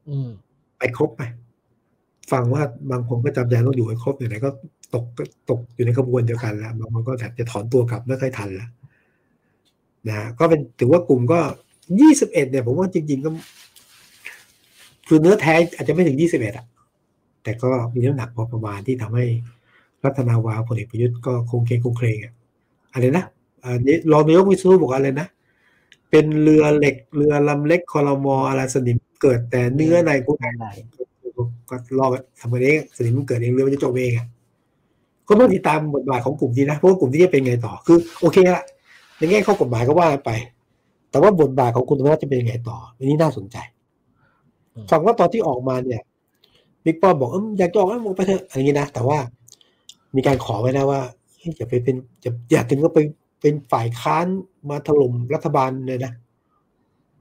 [0.08, 0.28] อืม
[0.78, 1.22] ไปครบไหม
[2.32, 4.50] ฟังว่าบางคนก็จำใจต้องอยู่ให้ครบไหนๆก็
[4.94, 8.70] ตกก็ตกอยู่ในขบวนเดียวกันแล้วบางคนก็แทบจะถอนตัวกลับไม่ค่อยทันแล้ว
[10.08, 11.40] นะฮะก็เป็นถือว่ากลุ่มก็
[11.98, 13.30] 21เนี่ยผมว่าจริง ๆ ก็
[15.08, 16.66] คือเนื้อแท้อาจจะไม่ถึง21อะ
[17.42, 19.24] แต่ก็มีน้ำหนักพอประมาณที่ทำให้
[20.04, 22.32] รัฐนาวาพลเอกประยุทธ์ก็คงเคงคงเครงอะ
[22.92, 23.24] อะไรนะ
[23.62, 25.28] อันนี้รองนายกวิศนุบอกอะไรนะ
[26.10, 30.66] เป็นเรือเหล็กเรือลำเล็กคอรมออะไรสนิมเกิดแต่เนื้อในกูได้ไหน
[31.70, 32.06] ก็รอ
[32.40, 34.26] ทำกันเองสนิมมันเกิดเองเรือมันจะจบเองอะ
[35.28, 38.64] ก็ต้องติดตามบทบาทของกลุ่มนี้นะเพราะว่ากลุ่มที่จะเป็นไงต่อคือ โอเคละ
[39.18, 40.30] ในแง่ข้อกฎหมายก็ว่าไป
[41.10, 43.56] แต่ว่าบทบาทของคุณธรรมนัฐจะเป็นยังไงต่ออันนี้น่าสนใจ
[44.90, 46.02] ฟังว่าตอนที่ออกมาเนี่ย
[46.84, 49.18] บิ๊กป้อมบอกเอออยากจะออกให้หมดไปเถอะอะไรอย่างนี้นะ แต่ว่า
[50.16, 51.00] มีการขอไว้นะว่า
[51.38, 52.98] เฮ้ยอย่าไปเป็นอย่าอย่าถึงก็ไป
[53.40, 54.26] เป็นฝ่ายค้าน
[54.70, 56.12] มาถล่มรัฐบาลเลยนะ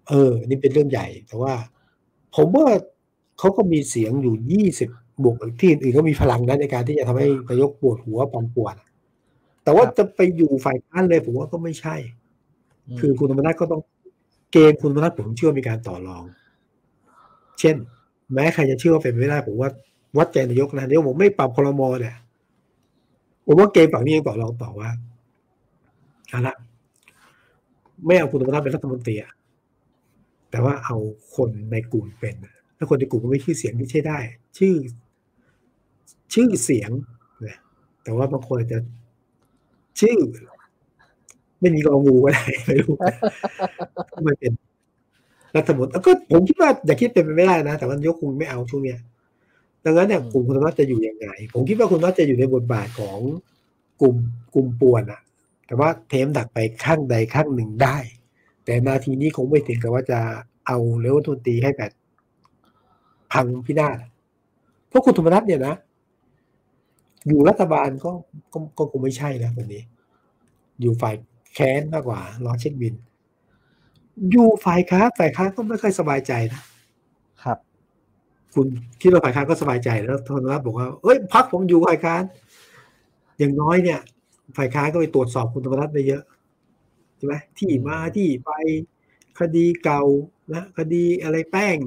[0.10, 1.54] เออ นี่เป็นเรื่องใหญ่ แต่ว่า
[2.36, 2.67] ผมว่า
[3.39, 4.89] เขาก็มีเสียงอยู่ยี่สิบ
[5.23, 8.75] บวกที่อื่นก็มีพลังนะในการที่จะทำให้นายกปวดหัวปั่นป่วน
[9.63, 11.95] แต่ว่าจะไปอยู่ฝ่ายค้านเลยผมว่าก็ไม่ใช่
[12.99, 13.82] คือคุณธรรมนัฐก็ต้อง
[14.54, 16.23] เกมคุณธรรมนัฐผมเชื่อมีการต่อรอง
[17.60, 17.75] เช่น
[18.34, 19.69] แม้ใครจะเชื่อว่าเป็นไม่ได้ผมว่า
[20.17, 22.15] วัดใจนายกนะเดี๋ยวผมไม่ปรับพลมอเนี่ย
[23.45, 24.89] ผมว่าเกมฝั่งนี้ยังต่อรองต่อว่า
[26.30, 26.56] เอาละ
[28.06, 29.32] ไม่เอาคุณธรรมนัฐเป็นรัฐมนตรีอะ
[30.52, 30.97] แต่ว่าเอา
[31.36, 32.36] คนในกลุ่มเป็น
[32.75, 34.17] แล้วคนในกลุ่มก็ไม่ชื่อเสียงที่ใช่ได้
[34.58, 34.75] ชื่อ
[36.34, 36.91] ชื่อเสียง
[37.45, 37.58] นะ
[38.04, 38.80] แต่ว่าบางคนจะ
[39.99, 40.17] ชื่อ
[41.62, 42.95] ไม่มีกองงูก็ได้ไม่รู้
[44.24, 44.54] ไม่เป็น
[45.56, 49.00] รัฐมนตรีก็ผมคิดว่าอย่าคิดเป็นไปไม่ได้นะ แต่ว่ายกคงไม่เอาช่วงเนี้ย
[49.86, 53.19] ดังนั้นเนี่ยกลุ่มคุณธรรมนัฐจะอยู่ยังไง ผมคิดว่าคุณธรรมนัฐจะอยู่ในบทบาทของ
[54.02, 54.15] กลุ่ม
[54.54, 55.22] กลุ่มป่วนอะ
[55.67, 57.98] แต่ว่าเทมดักไปข้างใดข้างหนึ่งได้
[58.65, 60.19] แต่นาทีนี้คงไม่ถึงกับว่าจะ
[60.67, 61.91] เอาเลวทุนตรีให้แบบ
[63.32, 63.98] พังพินาศ
[64.88, 65.76] เพราะคุณธรรมนัฐเนี่ยนะ
[67.28, 68.12] อยู่รัฐบาลก็
[68.54, 69.84] ก็ก็คงไม่ใช่นะคนนี้
[70.82, 72.93] อยู่ฝ่ายแค้นมากกว่ารอเช็คบิน
[74.32, 76.62] อยู่ฝ่ายค้านฝ่ายค้านก็ไม่ค่อยสบายใจนะ
[77.43, 77.58] ครับ
[78.54, 78.67] คุณ
[79.02, 82.24] คิดว่าฝ่ายค้านก็สบายใจแล้วธนรัฐบอกว่าเอ้ยพักผมอยู่ฝ่ายค้าน
[83.38, 84.00] อย่างน้อยเนี่ย
[84.58, 86.24] ฝ่ายค้านก็ไปตรวจสอบคุณธรรมนัฐได้เยอะ
[87.17, 88.52] ใช่ไหมที่มาที่ไป
[89.39, 90.02] คดีเก่า
[90.54, 91.78] นะคดีอะไรแป้ง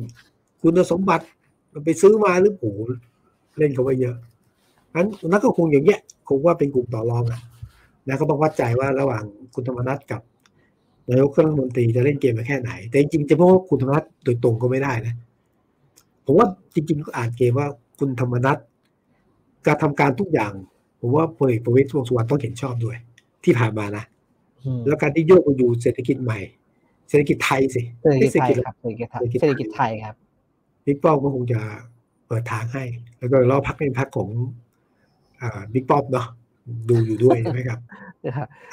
[0.63, 1.25] คุณสมบัติ
[1.73, 2.81] มันไปซื้อมาหรือโอ้โห
[3.59, 4.17] เล่นเขาไปเยอะ
[4.95, 7.41] งั้นนักก็คงอย่างเงี้ยคงว่าเป็นกลุ่มต่อรองอะ
[8.09, 10.21] นะก็ต้องวัดใจว่าระหว่างคุณธรรมนัฐกับ
[11.09, 15.15] นายกรัฐมนตรีจะเล่นเกมมาแค่ไหน แต่จริงๆจะเพราะว่าคุณธรรมนัฐโดยตรงก็ไม่ได้นะ
[16.27, 18.59] ผมว่าจริงๆก็อ่านเกมว่าคุณธรรมนัฐ
[19.67, 20.53] การทำการทุกอย่าง
[21.01, 22.97] ผมว่าพลเอกประวิตรวงษ์สุวรรณต้องเห็นชอบด้วย
[23.45, 24.05] ที่ผ่านมานะ
[24.65, 26.41] อืมแล้วการที่โยกมาอยู่เศรษฐกิจใหม่
[27.09, 27.83] เศรษฐกิจไทยสิ
[28.21, 30.17] เศรษฐกิจไทยเศรษฐกิจครับเศรษฐกิจไทยเศรษฐกิจไทยครับ
[30.87, 31.61] บิ๊กป้อมก็คงจะ
[32.27, 32.85] เปิดทางให้
[33.19, 34.29] แล้วก็รอพักเป็นพักของ
[35.41, 36.27] อ่าบิ๊กป้อมเนาะ
[36.89, 37.81] ดูอยู่ด้วยใช่ไหมครับ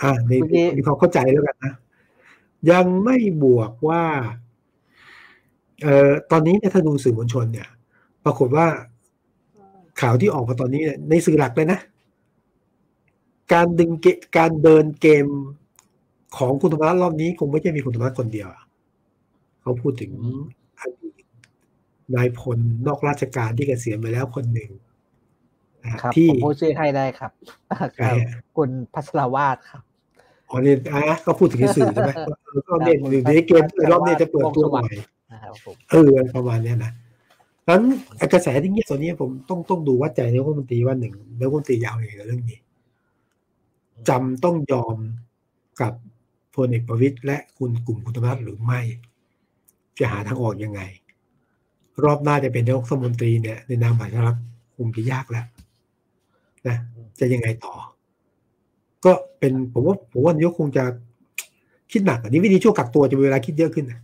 [0.01, 1.73] อ่าในเมื่อกี้มีความเข้าใจแล้วกันนะ
[2.71, 4.03] ยังไม่บวกว่า
[5.83, 7.67] เอ่อตอนนี้เนี่ยถ้าดูสื่อมวลชนเนี่ย
[8.25, 8.67] ปรากฏว่า
[10.01, 11.79] ข่าวที่ออกมาตอนนี้เนี่ยในสื่อหลักเลยนะ
[13.53, 15.25] การดึงเกการเดินเกม
[16.37, 18.63] ของคุณธรรมนัฐรอบนี้ คงไม่ใช่มีคุณธรรมนัฐคนเดียวอะ
[19.61, 20.11] เขาพูดถึง
[20.79, 21.23] อดีต
[22.15, 24.88] นายพลนอกราชการที่เกษียณไปแล้วคนหนึ่งนะฮะ
[26.01, 27.31] ครับที่ผมพูดชื่อให้ได้ครับ
[27.95, 29.81] ใครอะคุณพัชรวาดครับ
[30.49, 34.93] อ๋อเนี่ยอะก็พูดถึงในสื่อใช่ไหมว่าเออรอบนี้หรือในเกมเออรอบนี้จะเปิดตัวหน่อย
[35.31, 36.91] นะครับผมเออประมาณเนี้ยนะ
[37.69, 37.81] นั้น
[38.17, 42.59] ไอ้กระแสที่เงียบตอนนี้ผมต้องต้องดูวัดใจนายกรัฐมนตรีว่าหนึ่งนายกรัฐมนตรียาวอย่างไรกับเรื่องนี้
[44.09, 44.97] จำต้องยอม
[45.81, 45.93] กับ
[46.55, 48.79] พลเอกประวิตยและคุณกลุ่มคุณธรรมนัฐหรือไม่
[49.99, 50.81] จะหาทางออกยังไง
[52.03, 54.35] รอบหน้าจะเป็นนายกรัฐมนตรีเนี่ยในนามฝ่ายรัฐ
[54.77, 55.45] คงจะยากแล้ว
[56.67, 56.77] นะ
[57.19, 57.73] จะยังไงต่อ
[59.05, 60.83] ก็เป็นผมว่าผมว่านายกคงจะ
[61.91, 63.99] คิดหนักอันนี้วิธีช่วงกักตัวจะมีเวลาคิดเยอะขึ้นนะ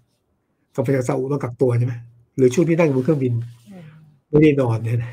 [0.76, 1.94] กับไปจากซาอุต้องกักตัวใช่ไหม
[2.38, 3.34] หรือช่วงที่นั่งบนเครื่องบิน
[4.30, 5.12] ไม่ได้นอนเนี่ยนะ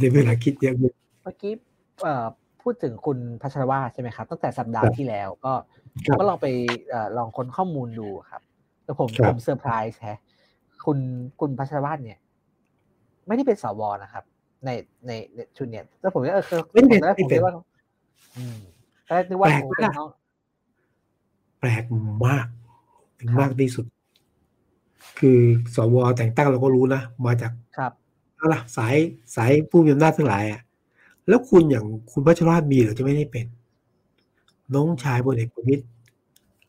[0.00, 1.52] ในเวลาคิดเยอะขึ้นเมื่อกี้
[2.02, 2.26] เอ่อ
[2.62, 5.52] พูดถึงคุณพัชรวาทใช่ไหมครับ ตั้งแต่สัปดาครัห์บที่แล้ว ก็
[6.06, 6.46] ครับก็ลองไป
[6.90, 8.42] เอ่อลองค้นข้อมูลดูครับ
[8.84, 10.20] แล้วผมครับผมเซอร์ไพรส์แฮะ
[10.84, 10.98] คุณ
[11.40, 12.18] คุณพัชรวาทเนี่ย
[13.26, 14.24] ไม่ได้เป็นสวนะครับ
[14.64, 14.70] ใน
[15.06, 17.52] ในในชุดเนี่ยแล้วผมก็เออคือไม่ได้เป็นตอนแรกผมไม่เป็คินดว่า
[18.36, 18.56] อืม
[19.06, 20.10] ตอนแรกนึกว่าแปลกโอ้ไหมเป็นล่ะน้อง
[21.60, 21.84] แปลก
[22.26, 22.46] มาก
[23.18, 23.84] ถึงครับมากที่สุด
[25.18, 25.38] คือ
[25.74, 27.92] สวแต่งตั้งเราก็รู้นะ มาจากครับ
[28.38, 28.96] อะไรสาย
[29.36, 30.60] สายผู้มีอำนาจทั้งหลายอะ
[31.28, 33.46] แล้วคุณอย่างคุณพัชรวาทมีหรือจะไม่ได้เป็น
[34.74, 35.84] น้องชายพลเอกประวิตร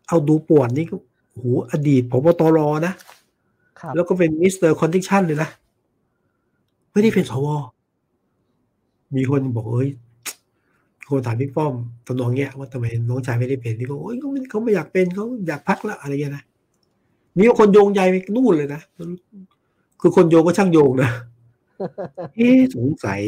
[0.08, 0.96] เอาดูป่วนนี่ก็
[1.32, 2.94] โอ้โหอดีตผบตรนะ
[3.80, 5.50] ครับแล้วก็เป็น mister condition เลยนะ
[6.92, 7.48] ไม่ได้เป็นสว
[9.16, 9.90] มีคนบอกเอ้ย
[11.10, 11.74] คนถามพี่ป้อม
[12.08, 16.44] ตำนองเงี้ยว่าทำไมน้องชายไม่ได้เป็นนี่ก็โอ้ยเขาไม่เขาไม่อยากเป็นเขาอยากพักละอะไรเงี้ยนะ
[17.38, 18.82] มีคนโยงใยไปนู่นเลยนะ
[20.02, 21.10] คือคนโยงก็ช่างโยงนะ
[22.36, 23.22] เอ๊ะสงสัย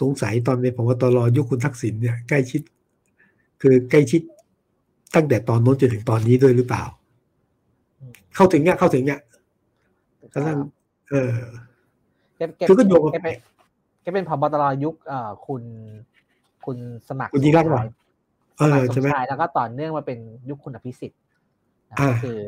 [0.00, 2.62] สงสัยตอนเป็นพบตรยุคคุณทักษิณเนี่ยใกล้ชิด
[3.62, 4.22] คือใกล้ชิด
[5.14, 6.84] ตั้งแต่ตอนโน้นจนถึงตอนนี้ด้วยหรือเปล่า
[8.34, 9.20] เข้าถึงเนี่ยเข้าถึงเนี่ย
[10.34, 10.58] กำลัง
[11.10, 11.34] เออ
[12.36, 13.53] แกแกคือก็โยงกันแกไปเป็น
[14.04, 15.62] แกเป็นพบตรยุคเอ่อคุณ
[16.66, 17.84] คุณสมัครคุณยิ่งรักษณ์สมป่ะ
[18.60, 21.20] ชายเอสมัอครสใช่มไหมชายแล้วก็ต่อเนื่องมาเป็นยุคคุณอภิสิทธิ์
[21.90, 22.38] นะอ่าก็คือ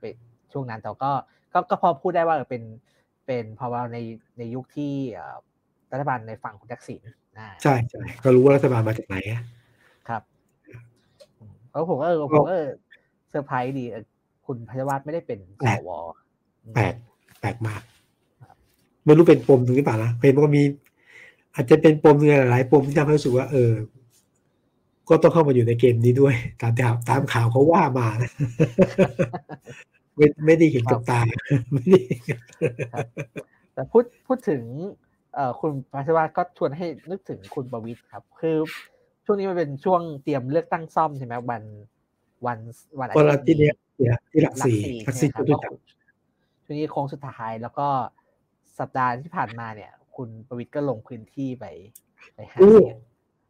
[0.00, 0.14] เป็น
[0.52, 1.10] ช่วงนั้นแต่ก็
[1.52, 2.62] ก็ก็พอพูดได้ว่าเออเป็น
[3.26, 3.98] เป็นเพราะว่าใน
[4.38, 5.36] ในยุคที่เอ่อ
[5.92, 7.02] รัฐบาลในฝั่งคุณทักษิณ
[7.38, 9.42] อ่าใช่ใช่ก็รู้ว่ารัฐบาลมาจากไหนอะ
[10.08, 10.22] ครับ
[11.38, 12.68] อืมแล้วผมก็เออผมก็เออ
[13.30, 14.04] เซอร์ไพรส์ดีเออ
[14.46, 15.90] คุณพัชรวาทไม่ได้เป็นสว
[16.64, 16.94] อืมแปลก
[17.40, 17.82] แปลกมาก
[19.04, 20.62] ไม่รู้เป็นปมตรงนี้เปล่านะเป็นว่ามี
[21.58, 22.16] อาจจะเป็นปม
[22.50, 23.72] หลายๆปมที่ทำให้รู้สึกว่า เออ
[25.08, 28.32] ก็ต้องเข้ามาอยู่ในเกมนี้ด้วย ตามที่ข่าวตามข่าวเขาว่ามานะ
[30.16, 31.20] ไม่ไม่ได้เห็นกับตา
[31.72, 32.38] ไม่ได้เห็น
[33.74, 34.62] แต่พูดพูดถึง
[35.34, 38.56] เอ่อคุณพัชวัฒน์ก็ชวนให้นึกถึงคุณประวิตรครับ คือ
[39.24, 41.62] ช่วงนี้มันเป็นช่วงเตรียมเลือกตั้งซ่อมใช่ไหมวัน
[42.46, 42.58] วัน
[42.98, 44.80] วันอาวันทิตย์อาทิตย์เนี้ยเนี่ยที่หลักหลักสี่
[45.20, 45.68] สี่หลักใช่สี่ไหมครับจตุจักรก็
[46.64, 47.88] ช่วงนี้โค้งสุดท้ายแล้วก็
[48.78, 51.66] สัปดาห์ที่ผ่านมาเนี่ย คุณประวิตรก็ลงพื้นที่ไป
[52.34, 52.98] ไปหาโอ้เสียง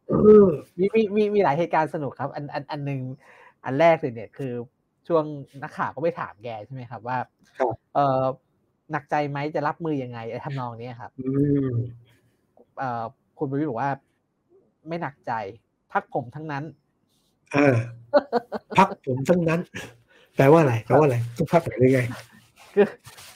[0.09, 0.13] เอ
[0.45, 0.47] อ
[0.79, 3.01] มีมีมีมีหลายเหตุการณ์สนุกครับ อันอันอันหนึ่ง
[3.65, 4.53] อันแรกเลยเนี่ยคือ
[5.07, 5.23] ช่วง
[5.63, 7.17] นักข่าวก็ไปถามแกใช่ไหมครับ ว่า
[7.59, 8.23] ครับเออ
[8.91, 11.29] หนักใจไหมจะรับมือยังไงไอ้ทำนองเนี้ยครับอื
[11.67, 11.69] ม
[12.77, 13.03] เอ่อ
[13.37, 13.91] คุณประวิตรบอกว่า
[14.87, 15.33] ไม่หนักใจ
[15.93, 16.63] พักผมทั้งนั้น
[17.55, 17.75] อ่า
[18.77, 19.59] พักผมทั้งนั้น
[20.35, 21.99] แปลว่าอะไรแปลว่าอะไรทุกพักไหนยังไง
[22.73, 22.85] คือ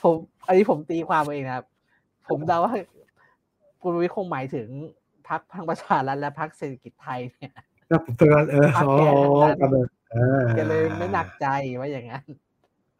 [0.02, 0.14] ผม
[0.46, 1.66] อันนี้ผมตีความเองนะครับ
[2.28, 2.72] ผมเดาว่า
[3.84, 4.68] คุณประวิตรคงหมายถึง
[5.28, 7.52] พักพลังประชารัฐและพักเศรษฐกิจไทยเนี่ย
[7.90, 11.46] ครับผมทั้งนั้นเออพักอ๋อแกทั้งนั้นครับเอออ่าแกเลยไม่หนักใจ
[11.80, 12.24] ว่าอย่างนั้น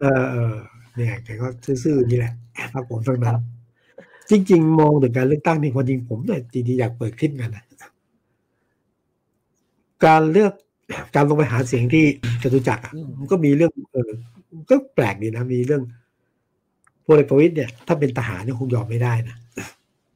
[0.00, 0.54] เออเออ
[0.94, 1.46] เนี่ยแกก็
[1.84, 2.32] ซื่อๆนี่แหละ
[2.74, 3.40] พักผมทั้งนั้คนรับ
[4.30, 7.64] จริง ๆ มองถึงการเลือกตั้งนี่ความจริงผมเนี่ยจริงๆอยากเปิดคลิปกันนะ
[10.04, 10.52] การเลือก
[11.14, 12.04] การลงไปหาเสียงที่
[12.42, 14.10] จตุจักรอะอืมมันก็มีเรื่อง เออ
[14.70, 15.82] ก็แปลกดีนะมีเรื่อง
[17.06, 19.36] พลเอกประวิตยเนี่ย ถ้าเป็นทหารเนี่ยคงยอมไม่ได้นะ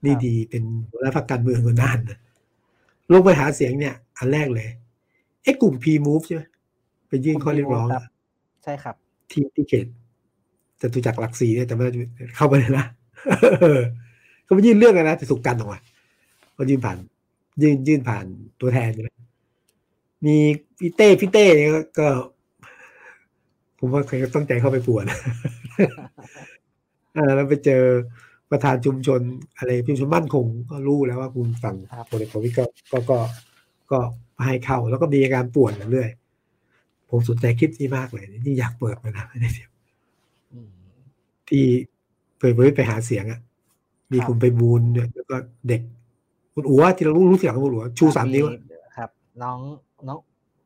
[0.04, 2.18] นี่ดีเป็นหัวหน้าพรรคการเมืองคนน่านนะ
[3.12, 4.68] ลงไปหาเสียงเนี่ย อันแรกเลย
[5.42, 6.42] เอ้กลุ่ม P Move ใช่ไหม
[7.08, 8.04] ไปยื่นข้อเรียกร้องครับ
[8.64, 8.94] ใช่ครับ
[9.30, 9.86] ที่ที่เขต
[10.80, 12.00] จตุจักรหลักสี่เนี่ยแต่ไม่ได้
[12.36, 12.86] เข้าไปเลยนะ
[14.46, 15.80] ก็ไปยื่นเรื่องกันนะแต่ถูกกันออกมา
[16.56, 16.98] ก็ยื่นผ่าน
[17.62, 18.24] ยื่นยื่นผ่าน
[18.60, 19.08] ตัวแทนใช่ไหม
[20.26, 20.36] มี
[20.78, 22.08] พี่เต้พี่เต้เนี่ยก็ก็
[23.78, 25.04] ผมว่าใครก็ต้องใจเข้าไปป่วน
[27.16, 27.82] อ่าแล้วไปเจอ
[28.50, 29.20] ประธานชุมชน
[29.58, 33.18] อะไรชุมชนมั่นคงก็รู้แล้วว่าคุณฝั่งครับพลเอกประวิตรก็ก็ก็
[33.90, 33.98] ก็
[34.44, 36.10] ให้เข้าแล้วก็มีการป่วนเรื่อย
[37.10, 39.70] ผมสนใจคลิปนี้มากเลยนี่อยากเปิดมานะไม่ได้เดี๋ยว
[40.52, 40.70] อืม
[41.48, 41.64] ที่
[42.38, 43.40] เปิดเผยไปหาเสียงอะ
[44.12, 45.36] มีครับคุณไปบูลย์เนี่ยแล้วก็
[45.68, 45.82] เด็ก
[46.54, 49.10] คุณอัวที่เรารู้รู้เสียงของคุณอัวชูสามนิ้วอะครับ
[49.42, 49.58] น้อง
[50.08, 50.18] น้อง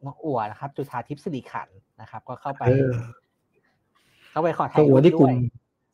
[0.04, 2.92] น้องอัวนะครับ จุธาทิพย์สิริขันธ์นะครับ ก็เข้าไปเออ
[4.30, 5.34] เข้าไปขอถ่าก็ยอัรูวปที่กด้ลุ่วมย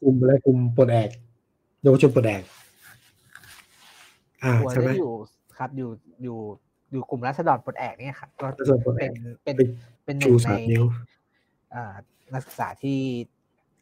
[0.03, 1.11] กลุ่มอะไรกลุ่มปลดแอก
[1.83, 2.43] เยาวชนปลดแอก
[4.43, 5.15] อ่าอัวใช่ไหมได้อยู่
[5.59, 5.91] ครับอยู่
[6.23, 6.39] อยู่
[6.93, 9.61] อยู่กลุ่มรัษฎรปลดแอกเนี่ยครับก็รัษฎรปลดแอเป็นกเป็นไป
[10.05, 10.85] เป็นหชูนึ่งในสามนิ้ว
[11.75, 11.85] อ่า
[12.33, 12.99] นักศึกษาที่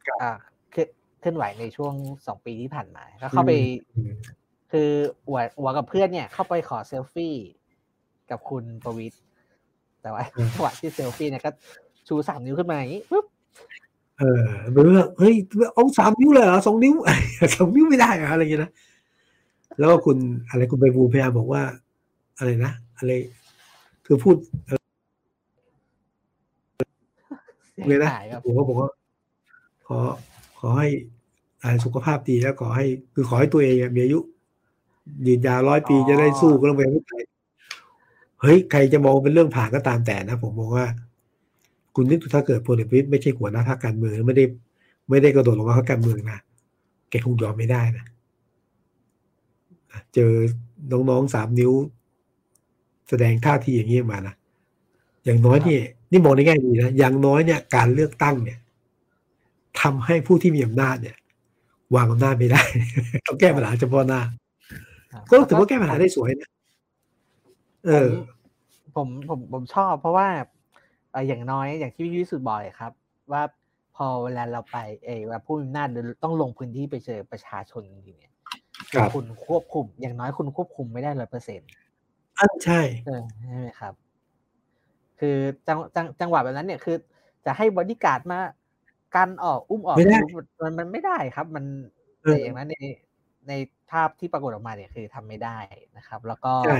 [0.07, 0.31] ครับอ่า
[0.71, 1.93] เคลื่อนเคลื่อนไหวในช่วง
[2.27, 3.51] สองปีที่ผ่านมาก็เข้าไป
[3.95, 4.11] อืม
[4.71, 4.89] คือ
[5.27, 7.35] อัวอัวกับเพื่อนเนี่ย เข้าไปขอเซลฟี่
[8.29, 9.17] กับคุณประวิตร
[10.01, 11.51] แต่ว่าจังหวะที่เซลฟี่เนี่ยก็
[12.07, 13.25] ชูสามนิ้วขึ้นมาอย่างนี้ปุ๊บ
[14.19, 15.35] เออหว่าเฮ้ย
[15.73, 16.95] เอาสามนิ้วเลยเหรอสองนิ้ว
[17.55, 18.71] สองนิ้วไม่ได้อะไรอย่างนี้นะ
[19.79, 20.17] แล้วก็คุณ
[20.49, 21.61] อะไรคุณไปบูพยาบอกว่า
[22.37, 23.11] อะไรนะอะไร
[24.05, 24.35] คือพูด
[27.87, 28.09] เลยนะ
[28.45, 28.89] ผมก็บอกว่า
[29.87, 29.99] ขอ
[30.59, 30.87] ขอให้
[31.83, 34.19] สุขภาพดีแล้วขอให้ คือขอให้ตัวเองมีอายุ
[35.27, 37.13] ยืนยาวร้อยปีจะได้สู้ก็ต้องไปไม่ไก
[38.41, 40.85] เฮ้ยใครจะมองเป็นเรื่องผ่านก็ตามแต่นะผมบอกว่า
[41.99, 44.45] คุณนึกดูถ้าเกิดพลเอกประวิตยไม่ใช่หัวหน้าพรรคการเมืองไม่ได้
[45.09, 46.39] ไม่ได้กระโดดลงมาพรรคการเมืองนะ
[47.09, 48.05] แกคงยอมไม่ได้นะ
[50.13, 50.31] เจอ
[50.91, 51.73] น้องๆสามนิ้ว
[53.09, 54.35] แสดงท่าทีอย่างนี้มานะ
[55.25, 55.77] อย่างน้อยนี่
[56.11, 58.59] นี่มองในแง่ดีนะอย่างน้อยเนี่ยการเลือกตั้งเนี่ย
[59.81, 61.17] ทำให้ผู้ที่มีอำนาจเนี่ย
[61.95, 62.61] วางอำนาจไม่ได้
[63.27, 64.21] ต้องแก้ปัญหาเฉพาะหน้า
[65.11, 66.49] ครับก็ถือว่าแก้ปัญหาได้สวยนะ
[67.87, 68.09] เออ
[68.95, 72.91] ผมผมผมชอบเพราะว่าเอ่ออย่างน้อยอย่างที่พี่วิสุทธ์บอกเลยครับ
[73.31, 73.43] ว่า
[73.95, 75.87] พอเวลาเราไปเออเวลาผู้มีอำนาจ
[76.23, 78.33] ต้องลงพื้นที่ไปเจอประชาชนจริงๆเนี่ย
[78.97, 81.69] ครับคุณควบคุม อย่างน้อยคุณควบคุมไม่ได้ร้อยเปอร์เซ็นต์
[82.37, 83.93] อันใช่เออใช่ไหมครับ
[85.19, 86.95] คือจังจังจังหวะแบบนั้นเนี่ยคือ
[87.45, 88.39] จะให้บอดี้การ์ดมา
[89.15, 90.19] กันออกอุ้มออกไม่ได้
[90.63, 91.65] มันมันไม่ได้ครับ มัน
[92.21, 92.75] เออแต่อย่างนั้นใน
[93.47, 93.53] ใน
[93.91, 95.57] ภาพที่ปรากฏออกมาเนี่ยคือทำไม่ได้
[95.97, 96.79] นะครับ แล้วก็ใช่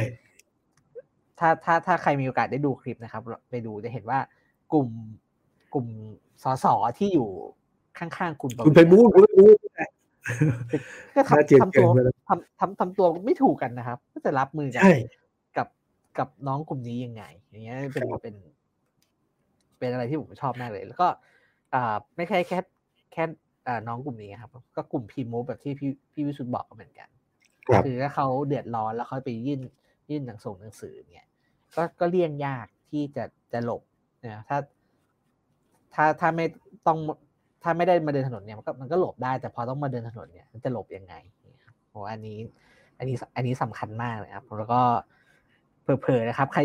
[1.39, 4.19] ถ้าถ้าถ้าใครมีโอกาสได้ดูคลิปนะครับ ไปดูจะเห็นว่า
[4.73, 4.89] กลุ่ม
[5.73, 5.87] กลุ่ม
[6.43, 6.65] สส
[6.97, 7.29] ที่อยู่
[7.99, 9.49] ข้างๆคุณประคุณวิไปตรบู๊เนี่ยคุณไปบู๊
[11.15, 14.95] ก็น่าเจียนทำทำตัวเกินไปแล้วทำทำทำตัวไม่ถูกกันนะครับ ก็จะรับมือกันใช่
[15.57, 15.67] กับ
[16.17, 18.35] กับน้องกลุ่มนี้ยังไง อย่างเงี้ยเป็นครับเป็น
[19.77, 21.07] เป็นอะไรที่ผมชอบมากเลย แล้วก็
[21.73, 22.59] อ่าไม่ใช่แค่
[23.13, 23.23] แค่
[23.67, 27.09] อ่าน้องกลุ่มนี้ครับ ก็กลุ่มพีโมแบบที่พี่พี่วิสุทธ์บอกก็เหมือนกัน
[27.67, 29.61] ครับคือถ้าเขาเดือดร้อนแล้วเขาไปยื่น
[30.09, 31.25] ยื่นหนังส่งหนังสือเนี่ย
[31.75, 33.81] ก็ก็เลี่ยงยากที่จะจะหลบ
[34.25, 34.57] นะถ้า
[35.93, 36.45] ถ้าถ้าไม่
[36.87, 36.97] ต้อง
[37.63, 42.39] ถ้าไม่ได้มาเดินถนนเนี่ยมันก็มันก็หลบได้แต่พอต้องมาเดินถนนเนี่ยมันจะหลบยังไงเนี่ยโอ้อันนี้
[42.97, 44.81] อันนี้อันนี้สำคัญมากเลยครับแล้วก็
[45.81, 46.61] เผลอๆนะครับ ใคร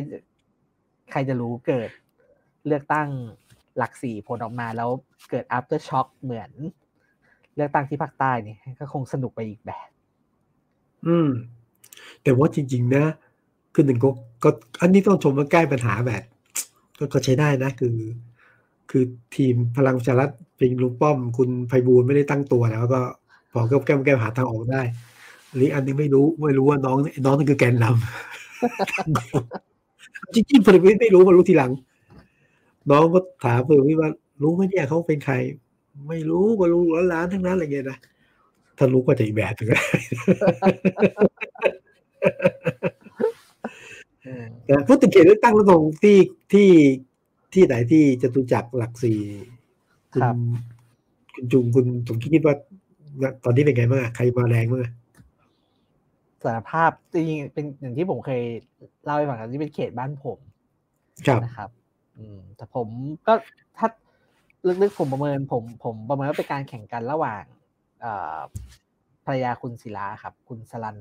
[1.11, 1.91] ใครจะรู้เกิด
[2.67, 3.09] เลือกตั้ง
[3.79, 4.91] หลักสี่ผลออกมาแล้ว
[5.31, 6.51] เกิด after shock เหมือน
[7.57, 9.89] เลือกตั้งที่ภาคใต้นี่ก็คงสนุกไปอีกแบบ
[11.07, 11.31] อืม
[12.23, 13.05] แต่ว่าจริง ๆ นะ
[13.75, 14.09] คือหนึ่งก็
[14.45, 16.23] ก็อันนี้ต้องชมว่าแก้ปัญหาแบบ
[17.13, 17.97] ก็ใช้ได้นะ คือ
[18.91, 19.05] คือ
[19.37, 23.01] ทีมพลังประชารัฐเป็นลุงป้อม คุณไพบูลไม่ได้ตั้งตัวแล้วก็
[23.53, 24.83] พอก็แก้แก้ปัญหาทางออกได้
[25.55, 31.73] หรืออันนึงไม่รู้ไม่รู้ว่าน้องน้องนั่นคือแกนนำจริงๆพลเอกประวิตไม่รู้มารู้ทีหลัง
[32.91, 34.11] น้องก็ถามพลเอกประวิตรว่า
[34.43, 35.35] รู้ไหมเนี่ยเขาเป็นใคร
[36.09, 36.83] ไม่รู้ก็รู้
[37.13, 37.99] ล้านๆทั้งนั้นอะไรเงี้ยนะ
[38.79, 39.69] ถ้ารู้ก็จะอีกแบบหนึง
[44.25, 46.17] ก็ได้อืมนะพูดถึงเขตเลือกตั้งแล้วตรงที่
[46.53, 46.69] ที่
[47.53, 49.21] ที่ไหนที่จตุจักรหลักสี่
[50.13, 50.37] คุณครับ
[51.35, 52.57] คุณจุงคุณสมคิดว่า
[53.45, 54.93] ตอนนี้เป็นไงบ้างอะใครมาแรงบ้างอะ
[56.45, 58.43] สารภาพจริงๆเป็นอย่างที่ผมเคย
[59.05, 60.39] เล่าให้ฟังกันที่เป็นเขตบ้านผม
[61.27, 61.71] ครับนะครับ
[62.19, 62.89] อืม แต่ผม
[63.27, 63.33] ก็
[63.79, 63.89] ถ้า
[64.83, 67.43] ลึกๆผมประเมิน ผม ผมประเมินว่าเป็นการแข่งกันระหว่าง
[68.01, 68.39] เอ่อ
[69.25, 70.97] ภรรยาคุณศิลาครับ คุณสลัน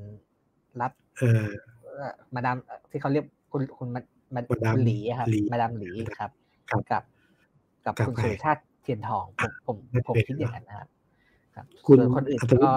[0.82, 1.48] รัตน์เออ
[1.81, 1.81] เอ่อ
[2.36, 2.58] มาดาม
[2.92, 4.02] ที่เขาเรียกคุณคุณมา
[4.36, 6.32] มามาดามคุณหลีอะครับหลีมาดามหลีครับ
[6.70, 7.04] ครับกับ
[7.86, 10.88] กับ กับคุณใครสุรชาติเทียนทองผมผมไม่ผมเป็นคิดอย่างนั้นนะครับ
[11.56, 12.72] ครับคุณส่วนคนอื่นอัตวุฒิก็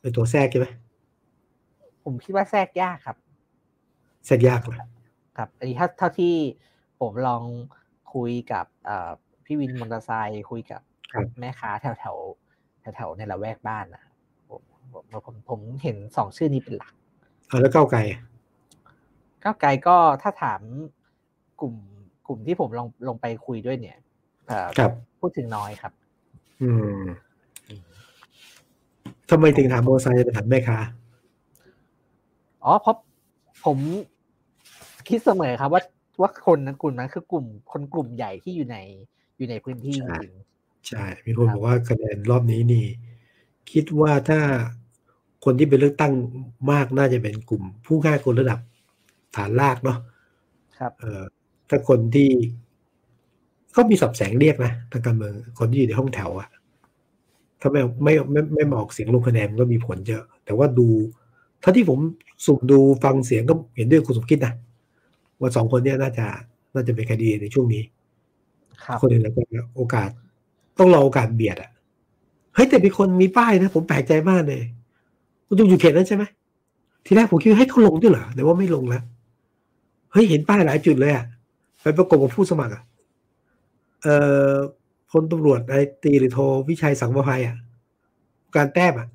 [0.00, 0.66] เป็นตัวแทรกใช่ไหม
[2.04, 3.16] ผมคิดว่าแทรกยากครับ
[4.26, 4.78] แทรกยากเลย
[5.36, 6.34] ครับอันนี้ถ้าเท่าที่
[7.00, 7.42] ผมลอง
[8.14, 9.10] คุยกับเอ่อ
[9.44, 10.80] พี่วินมอเตอร์ไซค์คุยกับ
[11.12, 12.16] ครับแม่ค้าแถวแถว
[12.80, 14.14] แถวแถวๆในละแวกบ้านนะครับ
[14.48, 16.92] ผมผมผมผมเห็นสองชื่อนี้เป็นหลัก
[17.48, 18.20] เอาแล้วก้าวไกลอะ
[19.42, 20.60] ก้าวไกลก็ถ้าถาม
[21.60, 21.74] กลุ่ม
[22.26, 23.98] กลุ่มที่ผมลองลงไปคุยด้วยเนี่ย
[24.46, 25.92] เอ่อครับพูดถึงน้อยครับ
[26.60, 27.02] อืม
[29.30, 30.78] ทำไมถึงถามโมอเตอร์ไซค์ไปถามแม่ค้า
[32.64, 32.96] อ๋อเพราะ
[33.64, 33.78] ผม
[35.08, 35.82] คิดเสมอครับว่า
[36.20, 38.76] ว่าคนนั้นกลุ่มนั้นคือกลุ่มคนกลุ่มใหญ่ที่อยู่ใน
[39.36, 40.32] อยู่ในพื้นที่จใช่ริง
[40.88, 42.86] ใช่ มีคนครับบอกว่าคะแนนรอบนี้นี่
[43.72, 44.40] คิดว่าถ้า
[45.46, 46.12] คนที่ไปเลือกตั้ง
[46.72, 48.60] มากน่าจะเป็นกลุ่ม ผู้ง่ายคนระดับ
[49.36, 51.22] ฐานรากเนาะๆครับเอ่อ
[51.68, 52.30] ถ้าคนที่
[53.76, 56.48] ก็มีสับแสงเรียกนะทางการเมืองคนที่อยู่ในห้องแถวอะ
[57.60, 60.88] ถ้าไม่ไม่ไม่ไม่มาออกเสียงลงคะแนนมันก็มีผลเยอะ แต่ว่าดู
[61.62, 61.98] ถ้าที่ผม
[62.46, 64.52] สุ่มดูฟังเสียงก็เห็นด้วยคุณสมคิดนะ
[65.40, 66.26] ว่าสองคนเนี้ยน่าจะ
[66.74, 67.82] น่าจะเป็นคดีในช่วงนี้
[68.84, 69.40] ครับคนอื่นแล้วก็
[69.76, 70.10] โอกาส
[70.78, 71.70] ต้องรอโอกาสเบียดอะ
[72.54, 74.62] เฮ้ยแต่มีคนมีป้ายนะ ผมแปลกใจมากเลย
[75.46, 76.24] คุณจุงอยู่เขตนั้นใช่ไหม
[77.06, 79.02] ทีแรกผมคิดว่าให้ยเขาลงด้วยเหรอแต่ว่าไม่ลงแล้ว
[80.12, 81.24] เฮ้ยเห็นป้ายหลายจุดเลยอะ
[81.82, 82.82] ไปประกบกับผู้สมัครอะ
[84.02, 84.16] เอ่
[84.52, 84.54] อ
[85.10, 86.38] พลตำรวจนายตรีหรือโท
[86.68, 87.56] วิชัยสังประภัยอะ
[88.56, 89.08] การแต้มอะ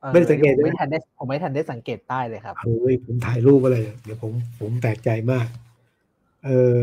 [0.00, 5.46] เออไม่ได้สังเกตผมไม่ใช่ไหมทันได้ผมไม่ทันได้สังเกตป้ายเลยครับเฮ้ยผมถ่ายรูปอะไรเดี๋ยวผมผมแปลกใจมาก
[6.44, 6.80] เออ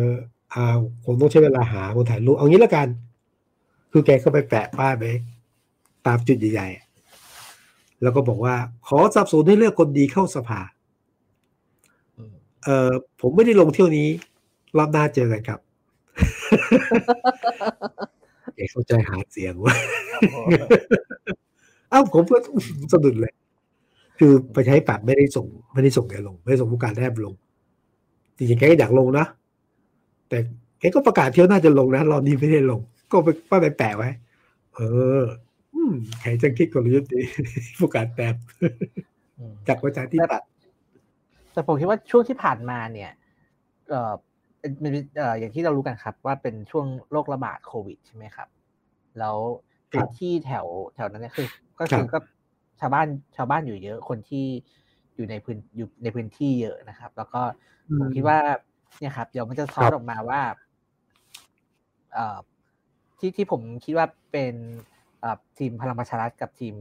[0.53, 0.65] อ่า
[1.05, 2.87] คงต้องใช้เวลาหาคนถ่ายรูปเอางี้แล้วกัน
[3.91, 5.05] คือแกก็ไปแปะป้ายไป
[6.07, 6.88] ตามจุดใหญ่ๆ
[8.01, 8.55] แล้วก็บอกว่า
[8.87, 10.61] ขอสนับสนุนให้เลือกคนดีเข้าสภา
[12.17, 12.33] อืม
[12.63, 12.91] เออ
[13.21, 14.07] ผมไม่ได้ลงเที่ยวนี้
[14.77, 15.59] รอบหน้าเจอกันครับ
[18.55, 19.75] เอกเข้าใจหาเสียงว่า
[20.19, 20.37] โอ้โห
[21.89, 22.37] เอ้าผมก็
[22.91, 23.33] สะดุดเลย
[24.19, 27.33] คือประชาธิปัตย์ไม่ได้ส่ง ไม่ได้ส่งแกลง ไม่ได้ส่งผู้การแทบลง
[28.37, 29.25] จริงๆแกก็อยากลงนะ
[30.29, 30.37] แต่
[30.79, 32.79] แกก็ประกาศเที่ยวหน้าจะลงนะรอบนี้ไม่ได้ลง
[33.11, 34.09] ก็ไปป้าไปแปะไว้
[34.75, 34.79] เอ
[35.19, 35.23] อ
[35.73, 37.21] อืมใครจะคิดกลยุทธ์ดี
[37.77, 38.35] ผู้การแต้ม
[39.37, 40.49] อืมจากประชาธิปัตย์
[41.53, 43.11] แต่ผมคิดว่าช่วงที่ผ่านมาเนี่ย
[43.89, 44.13] เอ่อ
[44.59, 48.47] เป็นเป็นเอ่ออย่างที่เรารู้กันครับ ว่าเป็นช่วงโรคระบาดโควิดใช่ไหมครับ
[49.19, 49.37] แล้ว
[49.91, 50.65] พื้นที่แถว
[50.95, 51.47] แถวนั้นเนี่ยคือ
[51.79, 52.19] ก็คือก็
[52.79, 54.45] ชาวบ้านชาวบ้านอยู่เยอะคนที่
[55.15, 57.41] อยู่ในพื้นอยู่ในพื้นที่เยอะนะครับ แล้วก็
[57.99, 58.39] ผมคิดว่า
[58.99, 60.41] เนี่ยครับ เดี๋ยวมันจะซ้อนออกมาว่า
[62.13, 62.37] เอ่อ
[63.19, 64.55] ที่ที่ผมคิดว่าเป็น
[64.95, 64.98] เอ่อ
[65.57, 66.75] ทีมพลังประชารัฐกับทีม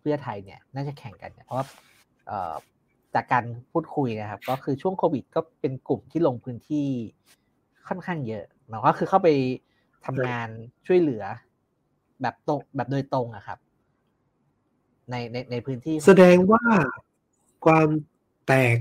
[0.00, 1.66] เพื่อไทยเนี่ยน่าจะแข่งกันเนี่ยเพราะว่า
[2.26, 2.54] เอ่อ
[3.14, 6.86] จากการพูดคุยนะครับ ก็คือช่วงโควิด ก็เป็นกลุ่มที่ลงพื้นที่
[7.88, 9.28] ค่อนข้างเยอะหมายความว่าคือเข้าไป
[10.06, 10.48] ทำงาน
[10.86, 11.24] ช่วยเหลือ
[12.22, 13.58] แบบตรงแบบโดยตรงอะครับ
[15.10, 16.62] ในในในพื้นที่ แสดงว่า
[17.64, 17.88] ความ
[18.46, 18.78] แตก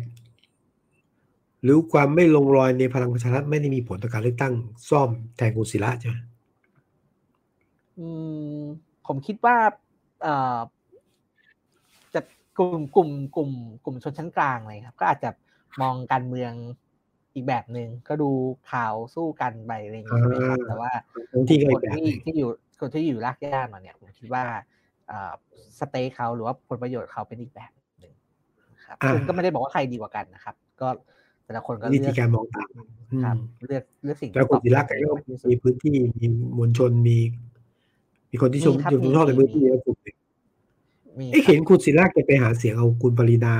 [1.63, 4.53] หรือความไม่ลงรอยในพลังประชารัฐไม่ได้มีผลต่อการเลือกตั้ง
[4.89, 6.15] ซ่อมแทนกุศิระใช่ไหม
[7.99, 8.07] อื
[8.61, 8.63] ม
[9.11, 9.57] ผมคิดว่า
[10.23, 10.59] เอ่อ
[12.13, 12.21] จะ
[12.57, 13.51] กลุ่มกลุ่มกลุ่ม
[13.85, 15.29] กลุ่มชนชั้นกลางเลยครับ ก็อาจจะ
[15.81, 16.53] มองการเมือง
[17.35, 18.29] อีกแบบหนึ่งก็ดู
[18.71, 20.91] ข่าวสู้กันไปอะไรอย่างนี้ใช่ไหมครับแต่ว่า
[21.31, 22.49] ทั้งที่ก็คอีนกแบบหที่นึ่งที่อยู่
[22.79, 24.43] คนที่อยู่รากหญ้ามาเนี่ยผมคิดว่า
[25.07, 25.33] เอ่อ
[25.79, 28.13] สเต็กเขาหรือว่าผลประโยชน์เขาเป็นอีกแบบหนึ่ง
[28.75, 30.87] นะครับอ่าซึ่งก็ไม่ได้บอกว่าใครดีกว่ากันนะครับ ก็
[31.45, 33.37] แต่ละคนก็วิเลืธีอกการมองต่างครับอืม
[33.67, 36.25] เลือกเลือกสิ่งแล้วที่กุตอบศิระแกก็โจทย์ที่สุดมีพื้นที่มี
[36.57, 37.17] มวลชนมี
[38.31, 40.15] มีคนที่ชมมีครับอยู่ชอบในมีพื้นที่เยอะกลุ่มหนึ่ง
[41.19, 43.55] มีเอ้ครับเห็นคุณศิระแกไปหาเสียงเอาคุณปรินา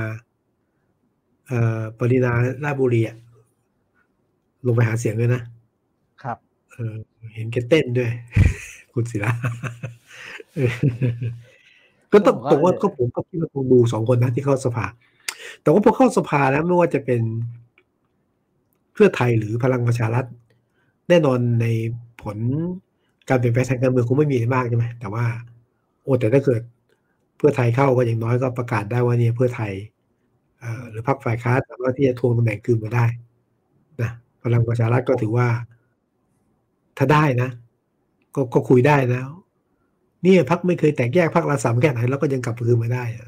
[1.48, 2.32] เอ่อปรินา
[2.64, 3.16] ราชบุรีอะ
[4.66, 5.42] ลงไปหาเสียงเลยนะ
[6.22, 6.38] ครับ
[6.72, 6.94] เออ
[7.34, 8.10] เห็นแกเต้นด้วย
[8.94, 9.30] คุณศิระ
[10.54, 10.72] เออ
[12.12, 14.86] ก็ต้องผมก็ผมว่าก็ผมก็คิดว่าคงดูสองคนนะที่เข้าสภา
[15.62, 17.22] แต่ว่าพอเข้าสภาแล้วไม่ว่าจะเป็น
[18.92, 20.24] เพื่อไทยหรือพลังประชารัฐ
[21.08, 21.66] แน่นอนใน
[22.22, 22.38] ผล
[23.30, 25.24] การเปลี่ยนแปลงทางการเมืองคงไม่มีอะไรมากใช่ไหมแต่ว่า
[26.02, 26.62] โอ้แต่ถ้าเกิด
[27.36, 29.72] เพื่อไทยเข้าก็อย่างน้อยก็ประกาศได้ว่าเนี่ยเพื่อไทย
[30.60, 33.06] เอ่อหรือพรรคฝ่ายค้านสามารถที่จะทวงตำแหน่งคืนมาได้
[34.00, 34.10] นะ
[34.42, 35.48] พลังประชารัฐก็ถือว่า
[36.98, 37.50] ถ้าได้นะ
[38.34, 39.22] ก็ก็คุยได้นะ
[40.22, 43.26] เนี่ยพักไม่เคยแตกแยกพักละสามแค่ไหนแล้วก็ยังกลับคืนมาได้อะ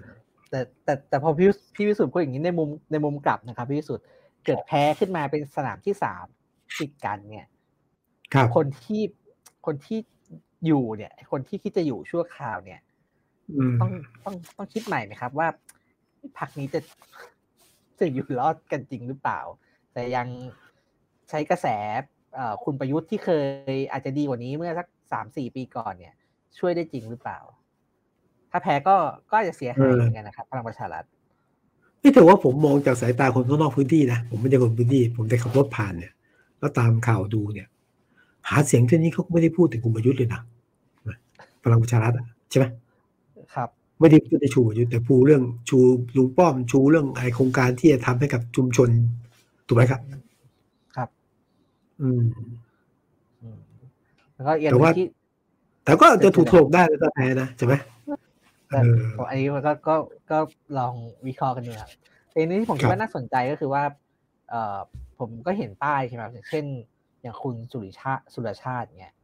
[0.51, 4.05] แต่แต่แต่พอพี่พี่วิสุทธ์พูดอย่างนี้ในมุมในมุมกลับนะครับพี่วิสุทธ์
[4.45, 6.25] เกิดแพ้ขึ้นมาเป็นสนามที่สาม
[6.79, 7.47] ติดกันเนี่ย
[8.35, 9.03] ครับ คนที่
[9.67, 9.99] คนที่
[10.67, 12.81] อยู่เนี่ย คนที่คิดจะอยู่ชั่วคราวเนี่ย
[13.51, 13.91] อืมต้อง
[14.25, 15.49] ต้องต้องคิดใหม่ไหมครับว่า
[16.39, 16.81] พักนี้จะ
[17.99, 19.41] จะอยู่รอดกันจริงหรือเปล่า
[19.93, 20.27] แต่ยัง
[21.31, 21.67] ใช้กระแส
[22.35, 23.31] เอ่อคุณประยุทธ์ที่เค
[23.71, 26.15] ยอาจจะดีกว่านี้เมื่อสักสามสี่ปีก่อนเนี่ย
[26.59, 27.39] ช่วยได้จริงหรือเปล่า
[28.51, 28.97] ถ้าแพ้ก็
[29.31, 31.05] ก็อาจจะเสียหายเหมือนกันนะครับพลังประชารัฐ
[32.01, 36.13] ไม่แต่ว่าผมมองจากสายตาคนข้างนอกพื้นที่นะผมไม่ใช่คนพื้นที่ ผมแต่ขับรถผ่านเนี่ย
[36.59, 37.69] แล้วตามข่าวดูเนี่ย
[38.49, 40.41] หาเสียงเช่นนี้เขาก็ไม่ได้พูดถึงคุณประยุทธ์เลยนะ
[41.63, 42.67] พลังประชารัฐอะใช่ไหม
[43.55, 43.69] ครับ
[44.01, 45.79] ไม่ได้พูดในชูประยุทธ์แต่พูดเรื่องชู
[46.17, 48.89] ลุงป้อมชูเรื่องไอโครงการที่จะทำให้กับชุมชน
[49.67, 50.01] ถูกไหมครับ
[50.97, 51.09] ครับ
[52.03, 52.23] อืม
[53.43, 53.59] อืม
[54.35, 55.07] แล้วก็อีกอันแต่หนึ่ว่างที่
[55.85, 57.75] แต่ก็จะถูกโถกได้แล้วก็แพ้นะใช่ไหม
[58.69, 59.97] แต่เออผมอันนี้มันก็ก็
[60.31, 60.39] ก็
[60.79, 60.95] ลอง
[61.27, 61.91] วิเคราะห์กันดูครับ
[62.31, 63.83] แต่อันนี้ที่ผมคิดครับว่าน่าสนใจก็คือว่า
[64.51, 64.79] เอ่อ
[65.19, 66.65] ผมก็เห็นป้ายใช่ไหมครับอย่างเช่น
[67.23, 69.15] อย่างคุณสุริชาติสุรชาติเนี่ย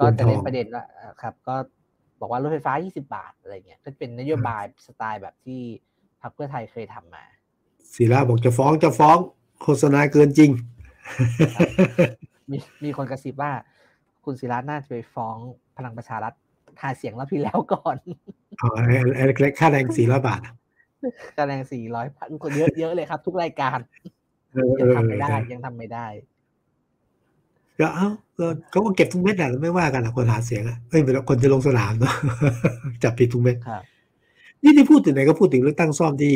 [0.00, 1.54] ก็จะเล่นประเด็นว่าเอ่อครับ ก็
[2.20, 5.60] บอกว่ารถไฟฟ้า 20 บาทอะไรเงี้ยก็เป็นนโยบายสไตล์แบบที่
[6.22, 7.24] พรรคเพื่อไทยเคยทำมา
[7.94, 9.16] ศิลาบอกจะฟ้องจะฟ้อง
[9.62, 10.50] โฆษณาเกินจริง
[12.50, 13.52] มีมีคนกระซิบว่า
[14.24, 15.36] คุณศิระน่าจะไปฟ้อง
[15.76, 16.34] พลังประชารัฐ
[16.82, 17.96] หาเสียงรอบที่แล้วก่อน
[18.62, 20.54] อ๋อไอ้ไอ้ไอ้ค่าแรงสี่ร้อยบาทอะ
[21.38, 23.78] คะแนนสี่ร้อยพันคนเยอะเยอะเลยครับ ทุกรายการ
[24.52, 26.06] เออยังทำเอไม่อได้ใช่ยังทำไม่ได้
[27.82, 28.08] ก็เอ้า
[28.38, 32.14] ก็เขาก็เก็บทุกเม็ดแหละไม่ว่ากันหรอกคนหาเสียงอะเอ้ยเป็นคนจะลงสนามเนาะ
[33.02, 33.82] จับผิดทุกเม็ดครับ
[34.62, 36.34] นี่ที่พูดถึงไหนก็พูดถึงเลือกตั้งซ่อมที่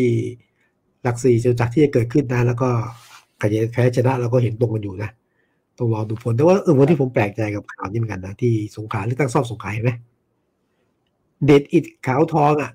[1.02, 2.68] หลักสี่จะจากที่จะเกิดขึ้นนะ แล้วก็
[3.38, 5.10] ใครจะแพ้ชนะเราก็เห็นตรงกันอยู่นะ
[5.78, 9.90] ต้องรอดูผลแต่ว่าเออวันที่ผมแปลกใจกับข่าวนี้เหมือนกันนะที่สงขลาเลือกตั้งซ่อมสงขลาเห็นไหม
[11.44, 12.70] เด็ดอิดขาวทองอะ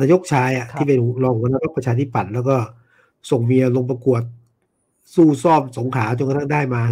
[0.00, 2.56] นายกชายอะครับที่เป็นรองหัวหน้าพรรคประชาธิปัตย์แล้วก็
[3.30, 4.22] ส่งเมียลงประกวด
[5.14, 6.82] สู้ซ่อมสงขลาจนกระทั่งได้มา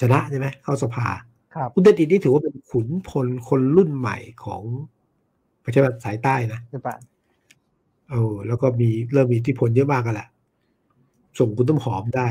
[0.00, 1.06] ชนะใช่ไหมเข้าสภา
[1.54, 4.62] ครับคุณเดชอิทนี่ถือว่าเป็นขุนพลคนรุ่นใหม่ของ
[5.64, 6.96] ประชาธิปไตยสายใต้นะใช่ปะ
[8.10, 10.28] เออแล้วก็มีเริ่มมีอิทธิพลเยอะมากกันแหละ
[11.38, 12.28] ส่งคุณต้มหอมได้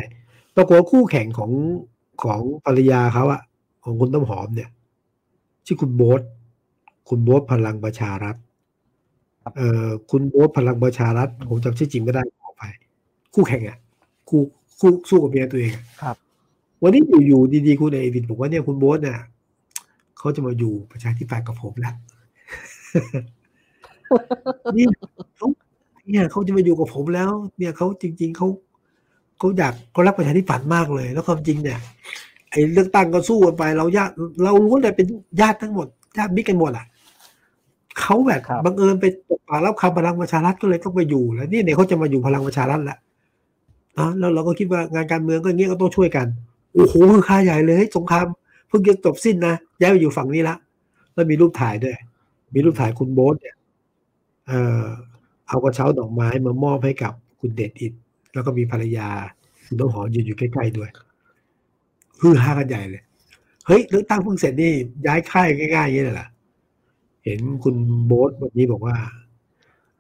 [0.56, 1.52] ปรากฏว่าคู่แข่งของ
[2.24, 3.42] ของภรรยาเขาอะ
[3.84, 4.70] ของคุณต้มหอมเนี่ย
[5.66, 6.22] ชื่อคุณโบ๊ท
[7.10, 8.36] คุณโบ๊ทพลังประชารัฐ
[9.58, 12.64] เอ่อคุณโบ๊ทพลังประชารัฐผมจำชื่อจริงไม่ได้ขอไป
[13.34, 13.78] คู่แข่งอะ
[14.30, 14.42] คู่
[14.80, 16.16] คู่สู้กับเมียตัวเองอะครับ
[16.84, 19.18] วันนี้อยู่ๆดีๆคุณเอวินบอกว่าเนี่ยคุณโบ๊ทเนี่ย
[20.18, 21.96] เขาจะมาอยู่ประชาธิปัตย์กับผมแล้ว
[24.74, 24.90] เนี่ย
[25.38, 25.48] เขา
[26.10, 28.48] เนี่ยเขาจะมาอยู่กับผมแล้ว เนี่ยเขาจริง ๆเขา
[29.38, 31.80] เขาอยากเขารักประชาธิปัตย์มากเลย แล้วความจริงเนี่ย
[32.52, 34.14] ไอ้เลือกตั้งก็สู้กันไป เราญาติ
[34.44, 35.08] เรารู้เลยเป็น
[35.42, 36.86] ญาติทั้งหมดญาติมิตรกันหมดอะ
[38.00, 42.98] เขาแบบครับบังเอิญไปตกปากรับคำพลังประชารัฐก็เลยต้องไปอยู่แล้วนี่เนี่ยเขาจะมาอยู่พลังประชารัฐแหละ
[44.00, 46.28] นะแล้วเราก็คิดว่างานการเมืองก็อย่างเงี้ยก็ต้องช่วยกัน
[46.74, 48.26] โอ้โหคือค่าใหญ่เลยสงคราม
[48.68, 50.56] เพิ่งจะจบสิ้นนะย้ายไปอยู่ฝั่งนี้ละ
[51.14, 51.96] แล้วมีรูปถ่ายด้วย
[52.54, 53.56] มีรูปถ่ายคุณโบ๊ทเนี่ย
[54.48, 54.86] เอ่อ
[55.48, 57.94] เอากระเช้าดอกไม้มามอบให้กับคุณเดชอิด
[58.34, 59.10] แล้วก็มีภรรยา
[59.66, 60.90] คุณต้นหอมยืนอยู่ใกล้ๆด้วย
[62.22, 63.02] ฮือฮากันใหญ่เลย
[63.68, 64.72] เฮ้ยเลือกตั้งเพิ่งเสร็จนี่
[65.08, 66.28] ย้ายค่ายง่ายๆอย่างนี้เลยเหรอ
[67.26, 67.76] เห็นคุณ
[68.06, 68.96] โบ๊ทวันนี้บอกว่า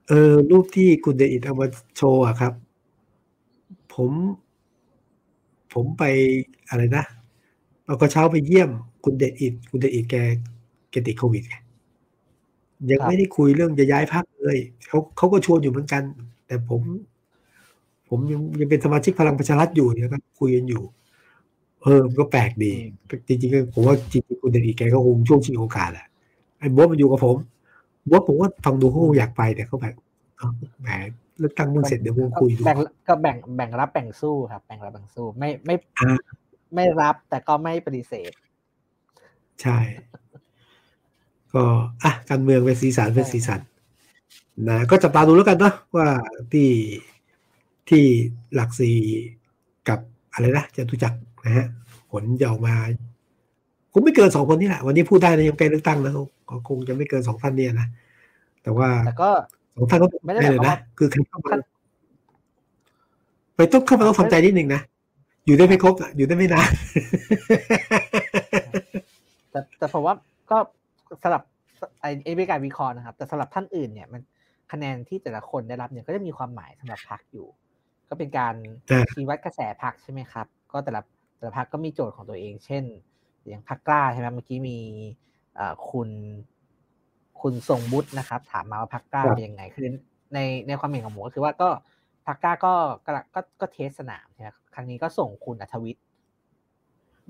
[0.07, 1.67] เออรูปที่คุณเดชอิดเอามา
[1.97, 2.53] โชว์อะครับ
[3.97, 4.11] ผม
[5.73, 6.03] ผมไป
[6.69, 7.03] อะไรนะ
[7.85, 8.69] เอากระเช้าไปเยี่ยม
[9.03, 10.15] คุณเดชอิดคุณเดชอิดแก
[10.91, 11.43] แกติดโควิด
[12.91, 16.03] ยังไม่ได้คุยเรื่องจะย้ายพักเลยเขาเขาก็ชวนอยู่เหมือนกัน
[16.47, 16.81] แต่ผม
[18.09, 20.83] ผมยังยังเป็นสมาชิกพลังประชารัฐอยู่เนี่ยก็คุยกันอยู่
[21.83, 22.73] เออมันก็แปลกดี
[23.27, 26.05] จริงๆผมว่าจริงๆคุณเดชอิดแกก็คงช่วงชิงโอกาสแหละ
[26.59, 27.37] ไอ้บ๊ทมันอยู่กับผม
[28.09, 29.95] บ๊ทผมว่าฟังดูเขาอยากไปแต่เขาแบบ
[30.81, 30.89] แหม
[31.39, 32.77] เลือกตั้งเมื่อเสร็จเดี๋ยวคงคุยดูแบ่ง
[33.07, 36.17] ก็แบ่งแบ่งรับแบ่งสู้ครับ แบ่งรับแบ่งสู้ไม่ไม่อ่า
[36.75, 38.31] ไม่รับแต่ก็ไม่ปฏิเสธ
[39.61, 39.77] ใช่
[41.53, 41.63] ก็
[42.03, 43.61] อะการเมืองเป็นสีสันเป็นสีสัน
[44.69, 46.07] นะก็จับตาดูแล้วกันเนาะว่า
[46.53, 46.69] ที่
[47.89, 48.03] ที่
[48.55, 48.97] หลักสี่
[49.89, 49.99] กับ
[50.33, 51.67] อะไรนะจะตุจักรนะฮะ
[52.11, 52.75] ผลจะออกมา
[53.91, 56.13] คงไม่เกินสองคนนี่แหละ วันนี้พูดได้นะยังใกล้เลือกตั้งนะ
[56.49, 57.87] ก็คงจะไม่เกินสองท่านเนี่ยนะ
[58.63, 59.29] แต่ว่าแต่ก็
[59.77, 61.55] สองท่านก็ไม่ได้ได้เลยหมายความนะว่าคือใครเข้ามา
[63.55, 64.81] ไปต้องเข้ามาต้องทำใจนิดนึงนะ
[65.45, 66.69] อยู่ได้ไม่ครบอะอยู่ได้ไม่นาน
[69.51, 70.15] แต่แต่ผมว่า
[70.51, 70.57] ก็
[71.23, 71.43] สำหรับ
[72.01, 74.21] ไอ้ไอ้เป็นการวิเคราะห์นะครับ แต่สำหรับท่านอื่นเนี่ยมัน
[74.71, 77.47] คะแนนที่แต่ละคนได้รับเนี่ยก็จะมีความหมายสำหรับพรรคอยู่
[78.09, 78.53] ก็เป็นการ
[78.91, 81.01] อ่าชี้วัดกระแสพรรคใช่ไหมครับ ก็แต่ละ
[81.37, 82.83] แต่ละพรรคก็มีโจทย์ของตัวเอง เช่น
[83.47, 84.77] อย่างพรรคกล้าใช่ไหมเมื่อกี้มี
[85.55, 86.09] เอ่อคุณ
[87.41, 89.87] คุณทรงบุตรนะครับ ถามมาว่าพรรคกล้าครับเป็นยังไงคือ
[90.33, 91.69] ในในความเห็นของผมก็คือว่าก็
[92.27, 92.73] พรรคกล้าก็
[93.05, 96.03] ก็ก็ก็ test สนามใช่ไหมครั้งนี้ก็ส่งคุณอรรถวิชช์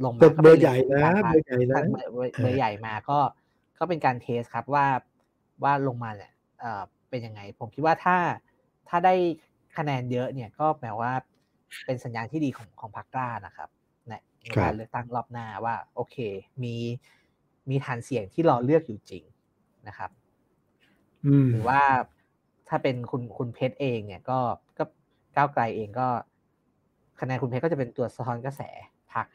[0.03, 3.19] ลงมาเป็นก็เบอป็ร์ใหญ่นะการพาเบอร์ใหญ่นะเบอร์เบอร์เบอร์ใหญ่มาก็
[3.79, 4.85] ก็เป็นการ test ครับว่า
[5.63, 8.17] ว่าลงมาเนี่ยเอ่อเป็นยังไง ผมคิดว่าถ้า
[8.89, 9.15] ถ้าได้
[9.77, 11.11] คะแนนเยอะเนี่ยก็แปลว่า
[11.85, 13.69] เป็นสัญญาณที่ดีของของพรรคกล้านะครับ
[14.07, 16.17] ในในครับการเลือกตั้งรอบหน้าว่า โอเค
[16.63, 16.75] มี
[17.69, 19.23] มีฐานเสียงที่รอเลือกอยู่จริง
[19.87, 20.11] นะครับ
[21.25, 21.81] อืมหรือว่า
[22.69, 24.39] ถ้าเป็นคุณคุณเพชรเองเนี่ยก็
[24.77, 24.83] ก็
[25.35, 26.07] ก้าวไกลเองก็
[27.19, 28.61] คะแนนคุณเพชรก็จะเป็นตัวสะท้อนกระแส
[29.13, 29.25] พัก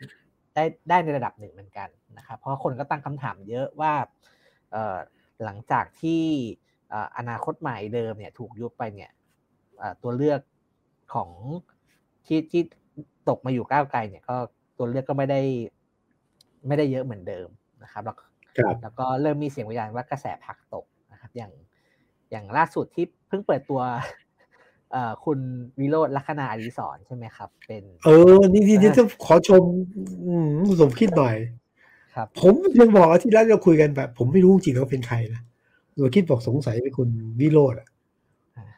[0.55, 1.88] ได้ได้ในระดับหนึ่งเหมือนกัน
[2.18, 3.92] นะครับ เพราะคนก็ตั้งคำถามเยอะว่า
[4.72, 4.96] เอ่อ
[5.44, 6.22] หลังจากที่
[6.90, 9.11] เอ่ออนาคตใหม่เดิมเนี่ยถูกยุบไปเนี่ย
[9.78, 10.40] เอ่อตัวเลือก
[11.14, 11.30] ของ
[12.26, 12.62] ที่ที่
[13.28, 14.36] ตกมาอยู่ก้าวไกลเนี่ยก็
[14.78, 15.40] ตัวเลือกก็ไม่ได้
[16.66, 17.48] ไม่ได้เยอะเหมือนเดิม
[17.82, 18.32] นะครับแล้วครับ
[18.82, 21.53] แล้วก็เริ่มมีเสียงวิจารณ์ว่ากระแสผักตกนะครับ อย่าง
[22.30, 23.80] อย่างล่าสุดที่เพิ่งเปิดตัว
[24.92, 25.38] เอ่อคุณ
[25.80, 29.62] วิโรจน์ลัคนาอดิศรใช่ไหมครับ เป็น เออ นี่นี่นี่ต้องขอชม
[30.26, 31.36] อืมคุณสมคิดหน่อย
[32.14, 35.40] ครับ ผมยังบอกอาที่แล้วเราคุยกันแบบ ผมไม่รู้จริงๆว่าเป็นใครนะ
[35.98, 37.09] สมคิดบอกสงสัยเป็นคุณ
[37.40, 37.88] วิโรธอะ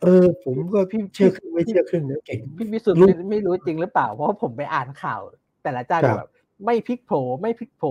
[0.03, 0.81] เออ ผมก็
[1.15, 5.21] เชื่อครึ่งไม่เชื่อครึ่งนะเก่งพี่วิสุทธิ์รู้ไม่ไม่รู้จริงหรือเปล่า เพราะว่าผมไปอ่านข่าว
[5.63, 6.31] แต่ละเจ้าครับแบบ
[6.65, 7.83] ไม่พลิกโผไม่พลิกโผ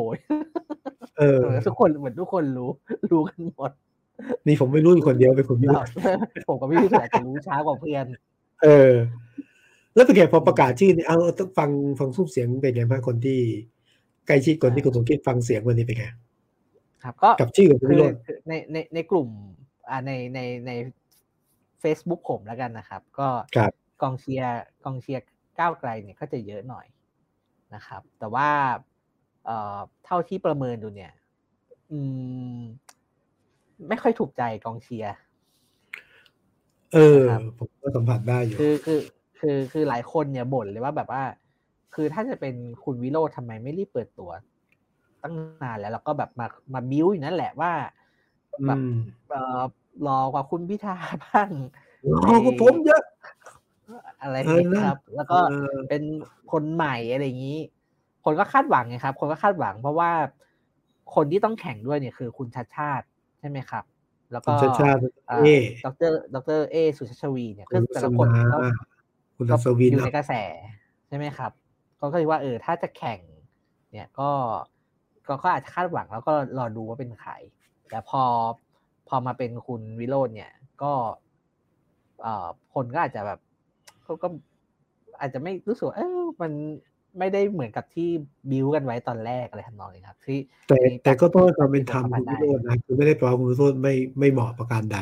[1.18, 2.70] เออทุกคนเหมือนทุกคนรู้
[3.12, 3.72] รู้กันหมด
[4.48, 8.06] นี่ผมไม่รู้อยู่คนเดียวเป็นคุณวิโรเราธผมกับพี่วิสุทธิ์อาจจะรู้ช้ากว่าเพื่อน
[8.64, 8.94] เออ
[9.96, 13.40] แล้วเป็นไงพอประกาศชื่อนี่เอาต้องฟังฟังซุ้มเสียงเป็นไงบ้างคนที่
[14.28, 16.06] ใกล้ชิดคนที่คุณสมคิดฟังเสียงวันนี้เป็นไง
[17.04, 19.30] ครับก็กับชื่อของคุณคืวิอโรธคือในในในกลุ่ม
[19.90, 20.72] อ่าในในใน
[21.84, 25.24] Facebook ผมแล้วกันนะครับ ก็ครับกองเชียร์กองเชียร์
[25.60, 26.86] ก้าวไกลเนี่ยก็จะเยอะหน่อย
[27.76, 28.50] นะครับ แต่ว่า
[29.46, 31.12] เอ่อเท่าที่ประเมินดูเนี่ย
[31.92, 32.00] อื
[32.58, 32.60] ม
[33.90, 35.16] ไม่ค่อยถูกใจกองเชียร์
[36.94, 39.00] เออครับผมก็สัมผัสได้อยู่คือคือ
[39.40, 41.24] คคือคือหลายคนเนี่ยบ่นเลยว่าแบบว่า
[41.96, 44.32] คือถ้าจะเป็นคุณวิโรธทำไมไม่รีบเปิดตัว
[45.22, 47.72] ตั้งนานแล้วแล้วก็แบบมามาบิ้วอยู่นั่นแหละว่า
[48.68, 48.96] แบบอืม
[49.30, 49.62] เออ
[50.08, 51.50] รอกว่าคุณพิธาบ้าง
[52.02, 53.04] โอ้โหผมเยอะ
[54.22, 56.04] อะไรอย่างนี้เออนะครับ แล้วก็เออเป็น
[56.52, 57.60] คนใหม่อะไรอย่างนี้
[58.26, 60.12] คนก็คาดหวังไงครับ คนก็คาดหวัง เพราะว่า
[61.16, 63.06] คนที่ต้องแข่งด้วยเนี่ยคือคุณชัดชาติ
[63.40, 63.84] ใช่ไหมครับ
[64.32, 65.48] แล้วคุก็ณชาติชาติอ่าเอ
[65.86, 68.58] ดรดรเอสุชาชวีเนี่ยคุคือณแต่สละคนมาก็
[69.38, 70.34] คุณก็อัศวินอยู่ในกระแส
[71.08, 71.52] ใช่ไหมครับ
[72.00, 73.20] ก็ก็คิดว่าเออถ้าจะแข่ง
[73.92, 74.30] เนี่ยก็
[75.28, 77.32] ก็ก็อาจจะคาดหวังแล้วก็รอดูว่าเป็นใคร
[77.90, 78.24] แต่พอ
[79.08, 80.52] พอมาเป็นคุณวิโรจน์เนี่ย
[80.84, 80.94] ก็
[82.22, 83.40] เอ่อคนก็อาจจะแบบ
[84.06, 84.28] ก็ก็
[85.20, 86.52] อาจจะไม่รู้สึกว่าเออมัน
[87.20, 88.10] ไม่ได้เหมือนกับที่
[88.52, 94.98] บิวกันไว้ตอนแรกอะไรทำนองนี้ครับ ที่แต่มีแต่ก็ต้องให้ความเป็นธรรมสัคุมณพันธ์วิโรจน์นะคือไม่ได้แปลว่าคุณวิโรจน์ไม่ไม่เหมาะประการใด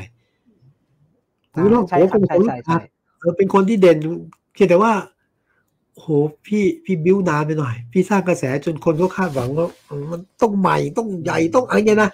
[1.52, 2.80] คุณวิโรจน์ใช่ผมครับเป็นใช่คนใช่ใช่
[3.20, 3.98] เออเป็นคนที่เด่น
[4.54, 4.92] เพียงแต่ว่า
[5.94, 6.08] โอ้โห
[6.46, 12.12] พี่พี่บิ้วนานไปหน่อย พี่สร้างกระแสจนคนก็คาดหวังว่าเออมันต้องใหม่ต้องใหญ่ต้องอะไรเงี้ยนะ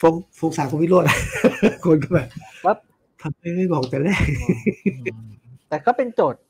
[0.00, 1.06] ผมสงสารคุณวิโรจน์
[1.84, 2.28] คนก็แบบ
[2.66, 2.74] ว่า
[3.22, 4.22] ทำไมไม่บอกแต่แรก
[5.06, 5.39] อืม
[5.70, 6.40] แต่ก็เป็นโจทย์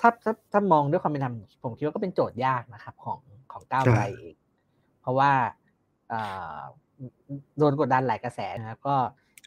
[0.00, 3.20] ถ้าถ้าถ้ามองด้วยความเป็นธรรมผมคิดว่าก็เป็นโจทย์ยากนะครับ ของ
[3.52, 4.36] ของก้าวไกลใช่เอง
[5.00, 5.30] เพราะว่า
[6.12, 6.58] อ่า
[7.58, 8.96] โดนกดดันหลายกระแสนะครับก็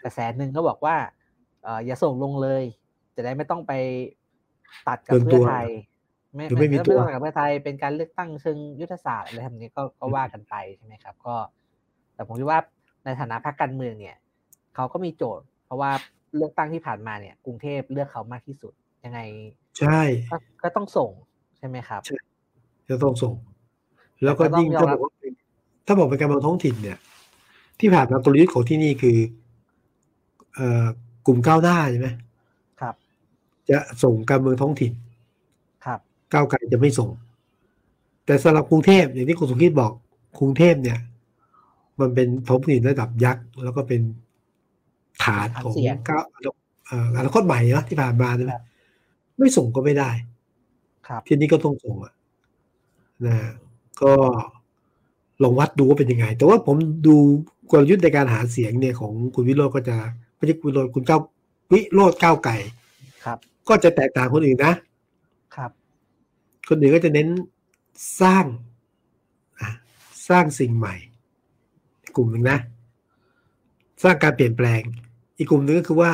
[0.03, 0.95] กระแสหนึ่งก็บอกว่า
[1.63, 2.63] เอ่ออย่าส่งลงเลย
[3.15, 3.73] จะได้ไม่ต้องไป
[4.87, 5.67] ตัดกับเกินเพื่ตัอวไทย
[6.35, 11.35] ไม่หรือไม่มีไม่ตัวต้องตัดกับเพื่อไทยเป็นการเลือกตั้งเชิงยุทธศาสตร์อะไรทำนี้ก็ก็ว่ากันไปใช่ไหมครับ ก็
[12.15, 12.59] แต่ผมคิดว่า
[13.05, 14.17] ในฐานะพรรคการเมืองเนี่ย
[14.75, 15.91] เขาก็มีโจทย์ เพราะว่า
[16.35, 18.73] เลือกตั้งที่ผ่านมาเนี่ย กรุงเทพเลือกเขามากที่สุด
[19.05, 19.19] ยังไง
[19.79, 19.99] ใช่
[20.31, 21.09] ก็ก็ต้องส่ง
[21.57, 22.17] ใช่ไหมครับใช่
[22.89, 23.35] จะต้องส่ง
[24.23, 25.33] แล้วก็แต่ก็ต้องยิ่งยอมถ้ารับบอกว่าเป็น
[25.87, 26.97] ถ้าบอกเป็นการเมืองท้องถิ่นเนี่ย
[27.79, 29.17] ที่ผ่านมากลยุทธ์ของที่นี่คือ
[30.55, 30.85] เอ่อ
[31.27, 32.07] กลุ่มก้าวหน้าใช่ไหม
[32.81, 32.95] ครับ
[33.69, 34.91] จะส่งการเมืองท้องถิ่น
[35.85, 35.99] ครับ
[36.33, 37.09] ก้าวไกลจะไม่ส่ง
[38.25, 39.91] แต่สำหรับกรุงเทพอย่างที่คุณสุขิตบอก
[40.39, 40.99] กรุงเทพเนี่ย
[41.99, 44.01] มันเป็นท้องถิ่นระดับยักษ์แล้วก็เป็น
[45.23, 46.23] ฐานของฐานเสียงก้าว
[46.87, 48.63] เอ่ออนาคตใหม่เนาะที่ผ่านมาใช่ไหมครับ
[49.37, 50.11] ไม่ส่งก็ไม่ได้
[51.07, 52.13] ครับ ทีนี้ก็ต้องส่งอะ
[53.25, 53.51] นะฮะ
[54.01, 54.13] ก็
[55.43, 56.77] ลองวัดดูว่าเป็นยังไง แต่ว่าผม
[57.07, 57.15] ดู
[57.71, 59.95] กลยุทธ์ในการหาเสียงเนี่ยของคุณวิโรจน์ก็จะ
[60.35, 61.19] ไม่ใช่คุณวิโรจน์คุณเก้า
[61.71, 62.55] วิโรจน์ก้าวไก่
[63.25, 63.37] ครับ
[63.69, 64.73] ก็จะแตกต่างคนอื่นนะ
[65.55, 65.71] ครับ
[66.69, 67.27] คนอื่นก็จะเน้น
[68.21, 68.45] สร้าง
[69.59, 69.69] อะ
[70.29, 70.95] สร้างสิ่งใหม่
[72.15, 72.59] กลุ่มหนึ่งนะ
[74.03, 74.81] สร้างการเปลี่ยนแปลง
[75.37, 76.11] อีกกลุ่มหนึ่งก็คือว่า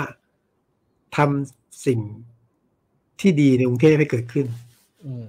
[1.17, 1.99] ทำสิ่ง
[3.21, 4.45] ที่ดีในกรุงเทพให้เกิดขึ้น
[5.05, 5.27] อืม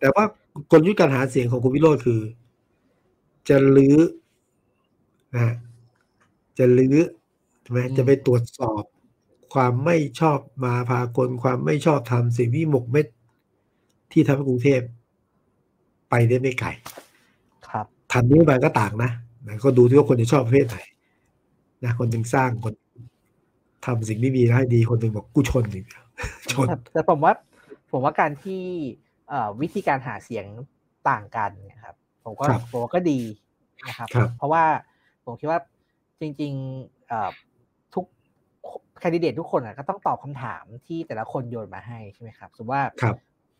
[0.00, 0.24] แต่ว่า
[0.72, 2.20] กลยุทธ์การหาเสียงของคุณวิโรจน์คือ
[3.48, 3.98] จะลื้อ
[5.34, 5.54] นะฮะ
[6.58, 6.96] จะลื้อ
[7.62, 8.82] ใช่ไหมอืมจะไปตรวจสอบ
[9.54, 13.06] ความไม่ชอบมาพากลความไม่ชอบทำสิ่งที่หมกเม็ด
[14.12, 14.80] ที่ทำให้กรุงเทพ
[16.10, 16.68] ไปได้ไม่ไกล
[17.68, 19.10] ครับทำนี้ไปก็ต่างนะ
[19.46, 20.78] นะก็ดูที่ว่าคนจะชอบประเภทไหน
[21.84, 22.74] นะคนหนึ่งสร้างคน
[23.86, 26.03] ทำสิ่งที่ดีแล้วให้ดีคนหนึ่งบอกกูชนอย่างเดียว
[26.52, 27.32] ชนแต่แต่ผมว่า
[27.92, 28.62] ผมว่าการที่
[29.28, 30.46] เอ่อวิธีการหาเสียง
[31.10, 33.20] ต่างกันเนะครับ ผมก็ครับผมว่าก็ดี
[33.88, 34.64] นะครับครับ เพราะว่า
[35.24, 35.60] ผมคิดว่า
[36.20, 37.30] จริงๆเอ่อ
[37.94, 38.04] ทุก
[39.00, 43.16] แคนดิเดตทุกคนอะก็ต้องตอบคำถามที่แต่ละคนโยนมาให้ใช่ไหมครับสมมติว่าครับ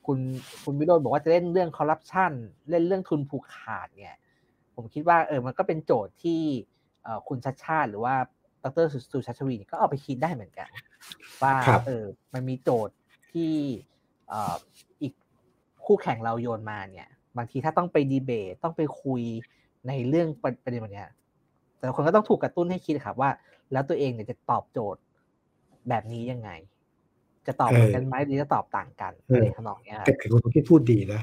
[0.07, 0.19] คุณ
[0.65, 2.33] คุณวิโรจน์บอกว่าจะเล่นเรื่องคอร์รัปชัน
[2.71, 4.19] เล่นเรื่องทุนผูกขาดเนี่ย
[4.75, 6.41] ผมคิดว่าเออมันก็เป็นโจทย์ที่
[7.03, 8.15] เอ่อคุณชัดชาติ หรือว่า
[8.65, 10.69] ดรสุสุชาติชวีเนี่ยก็เอาไปคิดได้เหมือนกัน
[11.43, 12.95] ว่าครับเออมันมีโจทย์
[13.33, 13.53] ที่
[14.29, 14.55] เอ่อ
[15.03, 15.13] อีก
[15.85, 19.23] คู่แข่งเราโยนมาเนี่ย บางทีถ้าต้องไปดีเบตต้องไปคุย
[19.89, 21.11] ในเรื่องประประเด็นแบบเนี้ย
[21.79, 23.31] แต่ละคนก็ต้องถูกกระตุ้นให้คิดครับว่า
[23.73, 25.01] แล้วตัวเองเนี่ยจะตอบโจทย์
[25.89, 26.51] แบบนี้ยังไง
[27.47, 31.23] จะตอบเหมือนกันไหมหรือจะตอบต่างกันอะไรทำนองเนี้ยครับแต่คนที่พูดดีนะ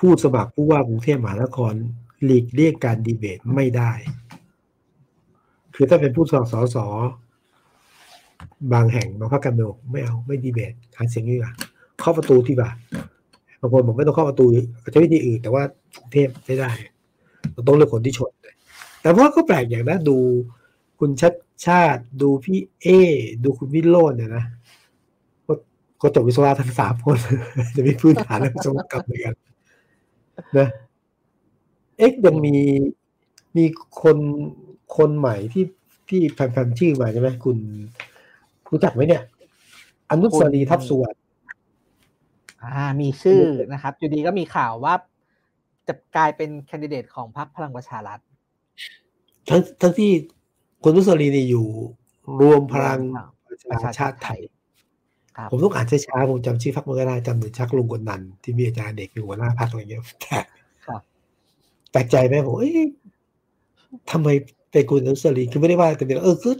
[0.00, 1.74] พูดสมัครผู้ว่ากรุงเทพมหานคร
[2.24, 3.92] หลีกเลี่ยงการดีเบตไม่ได้
[5.74, 6.76] คือถ้าเป็นผู้สมัครสส
[8.72, 11.52] บางแห่งบางพรรคการเมืองไม่เอาไม่ดีเบตหาเสียงดีกว่า
[12.00, 12.70] เข้าประตูที่ว่า
[13.60, 14.46] บางคนบอกไม่ต้องเข้าประตู
[14.82, 15.62] อาจจะวิธีอื่นแต่ว่า
[15.98, 16.70] กรุงเทพไม่ได้
[17.52, 18.30] เราต้องเลือกคนที่ชน
[19.02, 20.16] แต่ว่าก็แปลกอย่างนะดู
[20.98, 21.32] คุณชัด
[21.66, 22.86] ชาติ ดูพี่เอ
[23.44, 24.44] ดูคุณวิโรจน์เนี่ยนะ
[25.46, 25.52] ก็
[26.02, 27.18] ก็จบวิศวะทั้งสามคน
[27.76, 29.34] จะมีพื้นฐานเรื่องวิศวกรรมเหมือนกัน
[30.58, 30.68] นะ
[31.98, 32.56] เอ็กยังมี
[33.56, 33.64] มี
[34.02, 34.16] คน
[34.96, 35.64] คนใหม่ที่
[36.08, 37.56] ที่แฟนๆชื่อมาใช่ไหมคุณ
[38.72, 39.22] รู้จักไหมเนี่ย
[40.10, 41.18] อนุสรีทัพสุวรรณ
[42.64, 43.42] อ่า มีชื่อ
[43.72, 44.94] นะครับอยู่ดีก็มีข่าวว่า
[45.88, 48.20] จะกลายเป็นแคนดิเดตของพรรคพลังประชารัฐ
[49.48, 50.10] ทั้งทั้งที่
[50.82, 51.66] คุณอนุสรีนี่อยู่
[52.40, 53.00] รวมพลัง
[53.46, 54.40] ประประชาชาชาติไทย
[55.36, 60.38] คครับผมต้องอ่านช้าๆผมจำชื่อพักไม่ได้จำถึงชักลุงกนนันที่มีอาจารย์เด็กอยู่หัวหน้าพักอะไรเงี้ยแต่
[60.86, 61.00] ครับ
[61.92, 62.72] แปลกใจไหมผมเอ้ย
[64.10, 64.28] ทำไม
[64.72, 66.54] เป็นคุณอนุสรีคือไม่ได้ว่าแต่เป็นเออคือ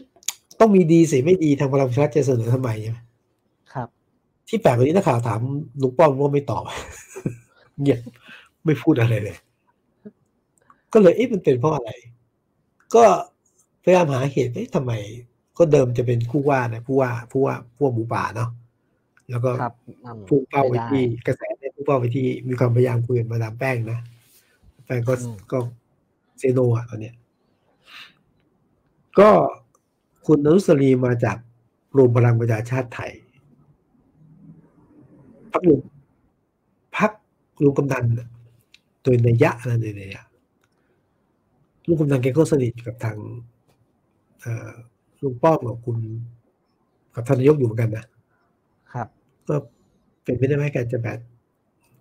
[0.61, 2.98] ต้องมีดีสิไม่ดีทางพลังประชารัฐจะเสนอทำไมใช่ไหม
[3.72, 3.88] ครับ
[4.48, 5.40] ที่แปลกวันนี้นักข่าวถาม
[5.82, 6.64] ลุงป้อมว่าไม่ตอบ
[7.80, 8.00] เงียบ
[8.64, 9.36] ไม่พูดอะไรเลย
[10.92, 11.90] ก็เลยเอ๊ะมันเป็นเพราะอะไร
[12.94, 13.04] ก็
[13.82, 14.92] พยายามหาเหตุเอ๊ะทำไม
[15.58, 18.50] ก็เดิมจะเป็นผู้ว่านะผู้ว่าผู้ว่าผู้ว่าหมูป่าเนาะ
[19.30, 23.98] แล้วก็ครับอืมพุ่งเป้าไปม่ด้ที่กระแสเนี่ยพุ่งเป้าไปที่มีความพยายามคุยกับมาดามแป้งนะ
[24.86, 25.58] แป้งก็อืมก็
[26.38, 27.14] เซโนอะตอนเนี้ย
[29.18, 29.30] ก็
[30.26, 31.36] คุณอนุสรีมาจาก
[31.96, 33.12] รวมพลังประชาชาติไทย
[35.52, 35.80] พักลุง
[36.96, 37.10] พัก
[37.62, 38.28] ลุงกำนันน่ะ
[39.02, 40.22] โดยนัยยะนะโดยนัยยะ
[41.86, 43.18] ลุงกำนันแกก็สนิทกับทาง
[44.40, 44.70] เอ่อ
[45.22, 45.98] ลุงป้อมกับคุณ
[47.14, 48.06] กับท่านนายกอยู่เหมือนกันนะ
[48.92, 49.08] ครับ
[49.48, 49.54] ก็
[50.22, 51.18] เป็นไม่ได้ไหมแกจะแบบ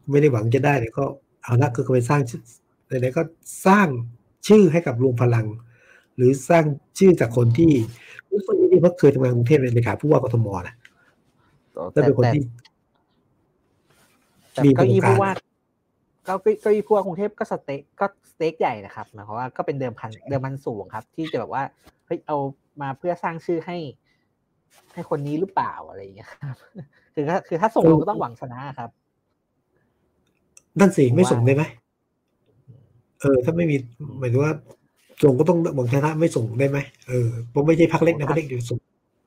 [0.09, 1.05] ไม่ได้หวังจะได้เนี่ยก็
[1.43, 2.41] เอาละก็ไปสร้างชื่อ
[2.99, 3.21] ไหนๆก็
[3.65, 3.87] สร้าง
[4.47, 5.47] ชื่อให้กับรวมพลัง
[6.15, 6.65] หรือสร้าง
[6.99, 7.71] ชื่อจากคนที่
[8.71, 10.75] รู้สึกว่าเขาเคยทำงานกรุงเทพเป็นเลขาผู้ว่ากทมนะ
[11.93, 12.41] แล้วเป็นคนที่
[14.53, 15.31] แต่มีเก้าอี้ประสบการณ์ผู้ว่า
[16.25, 21.63] เก้าเก้าอี้ผู้ว่ากรุงเทพก็สเต็กก็สเต็กใหญ่นะครับหมายความว่าก็เป็นเดิมพันเดิมพันสูงครับ ที่จะแบบว่า
[22.05, 22.37] เฮ้ยเอา
[22.81, 23.77] มาเพื่อสร้างชื่อให้
[24.93, 26.55] ให้คนนี้หรือเปล่าอะไรอย่างเงี้ยครับ
[27.13, 28.89] คือถ้าคือถ้าส่งลงก็ต้องหวังชนะครับ
[30.79, 31.63] นั่นสิผมว่าไม่ส่งได้ไหม
[33.21, 33.75] เออ ถ้าไม่มี
[34.19, 34.53] หมายถึงว่า
[35.23, 38.79] ส่งก็ต้องหวังชนะไม่ส่งได้ไหมเออเพราะไม่ใช่พักเล็กนะพักเล็กเดี๋ยวส่ง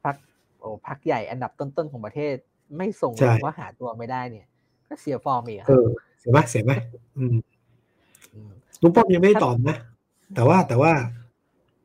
[0.05, 0.16] พัก
[0.61, 2.34] โอ้พักใหญ่อันดับต้นๆของประเทศ
[2.76, 4.47] ไม่ส่งใช่เพราะหาตัวไม่ได้เนี่ย
[4.88, 5.86] ก็เสียฟอร์มอีกคเอรับอ
[6.20, 6.72] เสียไหมเสียไหม
[7.16, 7.34] อืม
[8.49, 8.51] ม
[8.82, 9.76] ลุงป้อมยังไม่ได้ตอบนะ
[10.34, 10.93] แต่ว่าแต่ว่า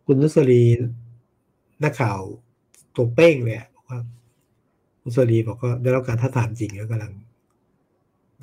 [0.05, 0.63] คุณนุสรี
[1.83, 2.19] นักข่าว
[2.95, 3.99] ตัวเป้งเลยอะบอกว่า
[5.03, 7.11] นุสรีบอกก็ได้รับการท้าทามจริงแล้วกำลัง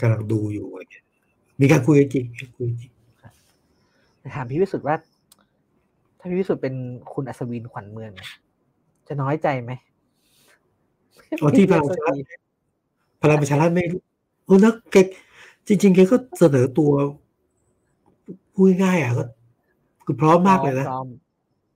[0.00, 1.04] กำลังดูอยู่อะไรเงี้ย
[1.60, 2.92] มีการคุยกันจริงมีการคุยกันจริง
[4.20, 4.96] แต่ถามพี่วิสุทธ์ว่า
[6.24, 6.74] ถ้าพี่วิสุทธ์เป็น
[7.12, 8.30] คุณอัศวินขวัญเมืองเนี่ย
[9.08, 9.72] จะน้อยใจไหม
[11.38, 12.14] เอาที่พลังประชารัฐ
[13.22, 13.84] พลังประชารัฐไม่
[14.46, 14.96] เออนะแก
[15.68, 16.92] จริงๆแกก็เสนอตัว
[18.54, 19.24] พูดง่ายๆอะก็
[20.04, 21.06] คือพร้อมมากเลยนะพร้อม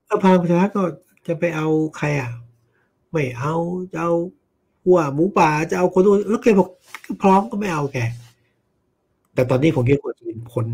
[0.09, 0.83] ถ้าพลังประชารัฐก็
[1.27, 2.31] จะไปเอาใครอะ
[3.11, 3.55] ไม่เอา
[3.93, 4.13] จะเอา
[4.85, 6.69] หัวหมูป่าจะเอาคนนู้นแล้วแกบอก
[7.23, 7.99] พร้อมก็ไม่เอาแก
[9.35, 10.67] แต่ตอนนี้ผมคิดว่าควรจะเป็นพ้น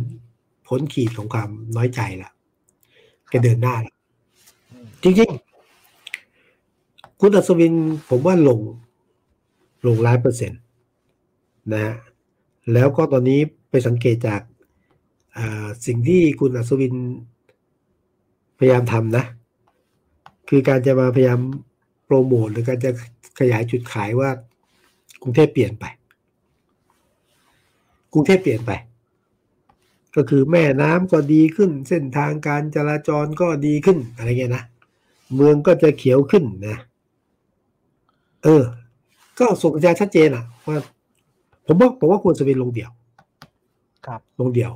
[0.68, 2.30] พ้นขีดของความน้อยใจละ
[3.30, 3.94] แกเดินหน้าละ
[4.70, 7.74] อืมจริงๆ คุณอัศวิน
[8.08, 8.60] ผมว่าลง
[9.86, 10.60] ลงร้อยเปอร์เซ็นต์
[11.72, 11.94] นะฮะ
[12.72, 14.40] แล้วก็ตอนนี้ไปสังเกตจาก
[15.36, 16.94] อ่าสิ่งที่คุณอัศวิน
[18.58, 19.24] พยายามทำนะ
[20.48, 21.40] คือการจะมาพยายาม
[22.04, 22.90] โปรโมทหรือการจะ
[23.38, 24.30] ขยายจุดขายว่า
[25.22, 25.84] กรุงเทพเปลี่ยนไป
[28.12, 28.72] กรุงเทพเปลี่ยนไป
[30.16, 34.64] ก็คือแม่น้ำก็ดีขึ้น เส้นทางการจราจรก็ดีขึ้นอะไรเงี้ยนะ
[35.34, 36.78] เมืองก็จะเขียวขึ้นนะ
[38.44, 38.62] เออ
[39.38, 40.76] ก็ส่งสัญญาณชัดเจนอะว่า
[41.66, 42.90] ผมว่าผมว่าควรจะเป็นลงเดี่ยว
[44.06, 44.72] ครับ ลงเดี่ยว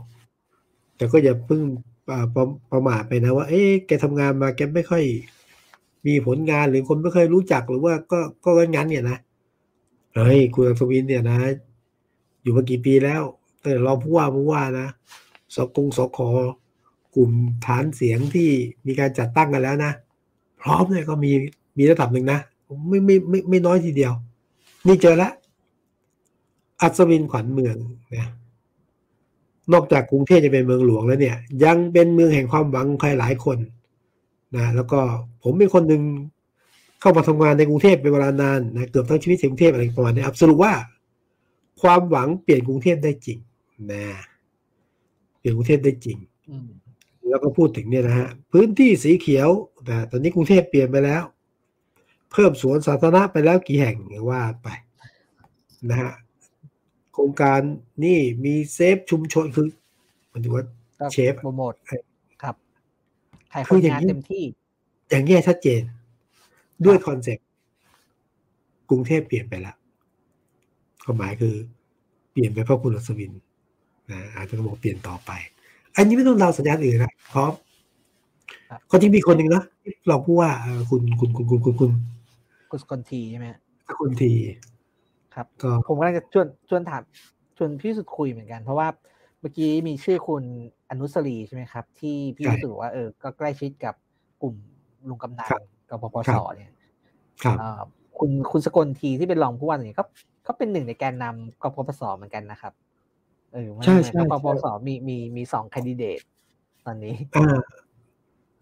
[0.97, 1.61] แต่ก็อย่าเพิ่ง
[2.13, 5.05] อ่าประประมาทไปนะว่า เอ๊ะแกทำงานมาแกไม่ค่อย
[6.07, 9.19] มีผลงานหรือคนไม่ค่อยรู้จักหรือว่าก็ก็งั้นเนี่ยนะ
[10.17, 11.39] เฮ้ยคุณอัศวินเนี่ยนะ
[12.43, 13.23] อยู่มากี่ปีแล้ว
[13.63, 14.89] แต่รองผู้ว่าผู้ว่านะ
[15.57, 16.19] สกงสค
[17.15, 17.31] กลุ่ม
[17.67, 18.49] ฐานเสียงที่
[18.87, 19.93] มีการจัดตั้งกันแล้วนะ
[20.61, 21.33] พร้อมเนี่ยก็มี
[21.79, 22.41] มีระดับหนึ่งนะ
[22.89, 24.13] ไม่ไม่ไม่ไม่น้อยทีเดียว
[24.87, 25.33] นี่เจอแล้ว
[26.81, 27.77] อัศวินขวัญเมือง
[28.15, 28.29] นี่ย
[29.73, 33.59] นอกจากกรุงเทพจะเป็นเมืองหลวงแล้วเนี่ย ยังเป็นเมืองแห่งความหวังใครหลายคน
[34.57, 35.01] นะแล้วก็
[35.43, 36.03] ผมเป็นคนหนึ่ง
[37.01, 40.73] เข้ามาทำงานในกรุงเทพเป็นเวลานานนะเกือบทั้งชีวิตในกรุงเทพอะไรประมาณนี้ครับสรุปว่า
[41.83, 43.39] ความหวังเปลี่ยนกรุงเทพได้จริง
[43.93, 44.05] นะ
[45.49, 46.19] ลี่ยนกรุงเทพได้จริง
[46.51, 46.69] อืม
[47.29, 49.49] แล้วก็พูดถึงเนี่ยนะฮะพื้นที่สีเขียว
[49.85, 51.23] แต่ตอนนี้กรุงเทพเปลี่ยนไปแล้ว
[52.33, 53.97] เพิ่มสวนสาธารณะไปแล้วกี่แห่ง
[54.31, 54.69] ว่าไป
[55.91, 56.13] นะฮะ
[57.13, 57.61] โครงการ
[58.05, 59.67] นี่มีเซฟชุมชนคือ
[60.31, 60.65] หมันถือว่า
[61.01, 61.75] ก็เชฟอะโปรโมท
[62.43, 62.55] ครับ
[63.53, 64.45] ขายคคืนออย่างงานนี้เต็มที่
[65.11, 65.83] อย่างเงี้ยชัดเจน
[66.87, 67.47] ด้วยคอนเซ็ปต์
[68.91, 69.77] กรุงเทพเปลี่ยนไปแล้ว
[71.05, 71.55] ความหมายคือ
[72.33, 73.33] เปลี่ยนไปเพราะคุณอัศวิน
[74.11, 75.31] นะอาจจะบอกเปลี่ยนต่อไป
[75.97, 77.51] อันนี้ไม่ต้องเดาสัญญาณอื่นนะเพราะ
[78.71, 81.91] ครับก็จริงมีคนหนึ่งนะที่เราพูดว่าเอ่อคุณคุณคุณคุณคุณคุณ
[82.71, 83.61] กุสกอนทีใช่ไหมฮะ
[84.01, 84.33] คุณที
[85.35, 87.03] ครับก็ผมกำลังจะชวนชวนถาม
[87.57, 88.89] ชวนพี่สุดคุยเหมือนกัน เพราะว่า
[89.41, 90.43] เมื่อกี้มีชื่อคุณ
[90.91, 93.95] อนุสรีใช่ไหมครับ ที่พี่รู้สึกว่าเออก็ใกล้ชิดกับ
[94.43, 94.55] กลุ่ม
[95.09, 95.51] ลุงกำนัน
[95.91, 96.75] กับปปสเนี่ย
[97.45, 97.81] ครับเอ่อ
[98.19, 100.05] คุณคุณสกลทีที่เป็นรองผู้ว่าเนี่ยก็
[100.47, 102.73] ก็เป็นหนึ่งในแกนนำกปปสเหมือนกันนะครับ
[103.53, 106.21] เออใช่ใช่กปปสมีมีมีสองคนดิเดต
[106.87, 107.59] ตอนนี้อ่า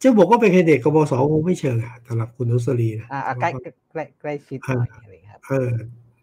[0.03, 3.51] จะบอกว่าเป็นแคนดิเดตกบสคงไม่เชิงอะสำหรับคุณนุสรีนะอ่าอ่าใกล้
[3.93, 5.71] ใกล้ใกล้ชิดหน่อยอะไรอย่างเงี้ยครับเออ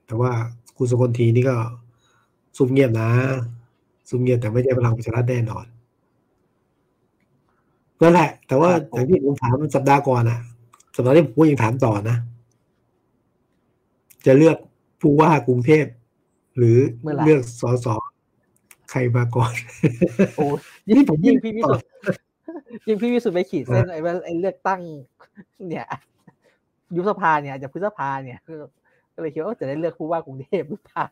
[0.08, 0.32] แต่ว่า
[0.78, 1.56] คุณสกลทีนี่ก็
[2.58, 3.10] ซุ่มเงียบนะ
[4.10, 5.66] ซุ่มเงียบแต่ไม่ใช่พลังประชารัฐแน่นอน
[8.02, 10.40] นั่นแหละ แต่ว่าอย่างที่ผมถามสัปดาห์ก่อนอะ
[10.96, 12.18] สัปดาห์ที่ผมก็ยังถามต่อนะ
[14.26, 14.58] จะเลือก
[15.02, 15.86] ผู้ว่ากรุงเทพ
[16.58, 17.88] หรือเมื่อไหร่เลือกสส
[18.94, 19.52] ใครมาก่อน
[20.36, 20.46] โอ้
[20.90, 21.88] ยิ่งผมยิ่งพี่วิสุทธิ์
[22.88, 24.82] ยิ่งพี่วิสุทธิ์ไปขีดเส้นไอ้ว่าไอ้เลือกตั้ง
[25.68, 25.86] เนี่ย
[26.96, 28.54] ยุบสภาเนี่ยอาจจะพฤษภาเนี่ยก็
[29.14, 31.08] ก็เลยคิดว่าจะได้เลือกผู้ว่ากรุงเทพหรือเปล่า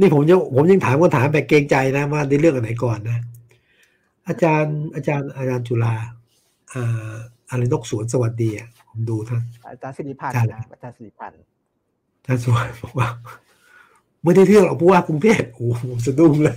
[0.00, 3.18] นี่ผมยังผมยังถามคำถามแบบเกรงใจนะว่าได้เลือกอันไหนก่อนนะ
[4.28, 5.94] อาจารย์อาจารย์อาจารย์จุฬา
[6.74, 7.12] อ่า
[7.50, 9.42] อะไรนกสวนสวัสดีอะผมดูท่าน
[9.72, 11.38] อาจารย์สิริพันธ์ใช่นะอาจารย์สิริพันธ์
[12.26, 13.08] ท่านสวนบอกว่า
[14.26, 16.56] ไม่ได้เลือกหรอกผู้ว่ากรุงเทพโอ้โหผมสะดุ้งเลย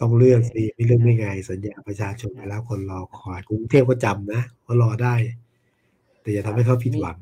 [0.00, 5.14] ต้องเลือกสิไม่เลือกได้ไง สัญญาประชาชนไปแล้วคนรอคอยกรุงเทพก็จำนะว่ารอได้
[6.20, 7.16] แต่อย่าทำให้เขาผิดหวัง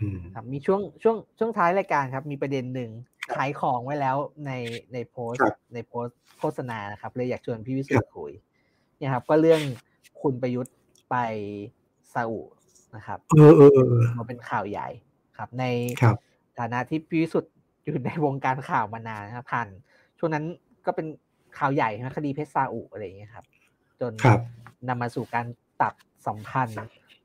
[0.00, 2.90] อืมครับมีช่วงช่วงช่วงท้ายรายการครับ มีประเด็นหนึ่ง
[3.36, 4.16] ขายของไว้แล้ว
[4.46, 4.52] ใน
[4.92, 8.32] ในโพสต์ครับในโพสต์โฆษณานะครับ เลยอยากชวนพี่วิสุทธิ์คุย
[8.98, 9.62] เนี่ยครับ ก็เรื่อง
[10.22, 10.74] คุณประยุทธ์
[11.10, 11.16] ไป
[12.14, 12.40] ซาอุ
[12.96, 14.88] นะครับเออเออเออเออมาเป็นข่าวใหญ่
[15.38, 15.64] ครับ ใน
[16.02, 16.16] ครับ
[16.58, 17.52] ฐานะที่พี่วิสุทธิ์
[17.84, 19.68] อยู่ในวงการข่าวมานานนะครับผ่าน
[20.18, 20.44] ช่วงนั้น
[20.86, 21.06] ก็เป็น
[21.58, 23.44] ข่าวใหญ่นะคดีเพชรซาอุอะไรอย่างเงี้ยครับ
[24.00, 24.40] จนครับ
[24.88, 25.46] นำมาสู่การ
[25.82, 25.94] ตัด
[26.26, 26.76] สัมพันธ์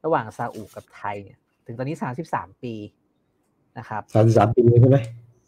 [0.05, 1.97] ระหว่างซาอุกับไทยเนี่ย ถึงตอนนี้
[2.29, 2.73] 33ปี
[3.77, 4.97] นะครับสามสิบสามปีใช่ไหม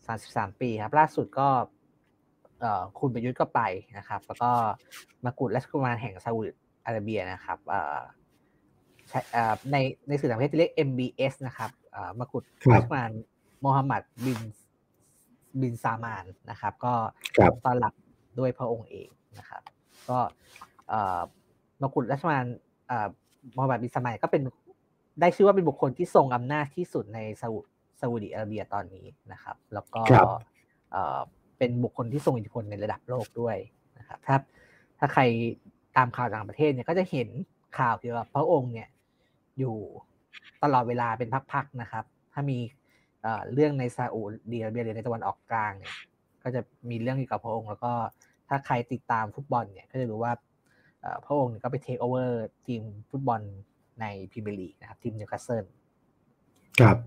[0.09, 1.47] 33ปีครับ ล่าสุดก็
[2.59, 3.61] เอ่อคุณประยุทธ์ก็ไป
[3.97, 4.51] นะครับ แล้วก็
[5.25, 6.51] มากุฎราชกุมารแห่งซาอุดิ
[6.85, 7.99] อาระเบียนะครับเอ่อ
[9.09, 11.80] ใช้เอ่อในในสื่อต่างประเทศจะเรียก MBS นะครับเอ่อ
[12.19, 13.11] มากุฎครับราชกุมาร
[13.61, 14.39] โมฮัมหมัดบิน
[15.61, 16.93] บินซามานนะครับ ก็
[17.37, 17.93] ครับต้อนรับ
[18.39, 19.61] ด้วยพระองค์เองนะครับ
[20.09, 20.19] ก็
[20.89, 21.19] เอ่อ
[21.81, 22.45] มากุฎราชกุมาร
[22.87, 23.07] เอ่อ
[23.53, 24.41] โมฮัมหมัดบินซามานก็เป็น
[25.19, 27.59] ได้ชื่อว่าเป็นบุคคลที่ทรงอำนาจที่สุดในซาอุ
[28.01, 30.27] ซาอุดิอาระเบียตอนนี้นะครับ แล้วก็ครับ
[30.91, 31.19] เอ่อ
[31.57, 33.57] เป็นบุคคลที่ทรงอิทธิพลในระดับโลกด้วย
[33.99, 34.35] นะครับ ถ้า
[34.99, 35.21] ถ้าใคร
[35.97, 37.27] ตามข่าวต่างประเทศเนี่ยก็จะเห็น
[37.77, 38.89] ข่าวเกี่ยวกับพระองค์เนี่ย
[39.59, 39.77] อยู่
[40.63, 42.57] ตลอดเวลาเป็นพักๆนะครับ ถ้ามี
[43.21, 44.21] เอ่อเรื่องในซาอุ
[44.51, 45.95] ดิอาระเบียหรือในตะวันออกกลางเนี่ย
[46.43, 47.93] ก็จะมีเรื่องเกี่ยวกับพระองค์ แล้วก็
[48.49, 50.33] ถ้าใครติดตามฟุตบอลเนี่ยก็จะรู้ว่า
[51.01, 53.41] เอ่อพระองค์เนี่ยก็ไป take over ทีมฟุตบอล
[54.01, 55.65] ในพรีเมียร์ลีกนะครับ ทีมนิวคาสเซิล
[56.81, 56.97] ครับ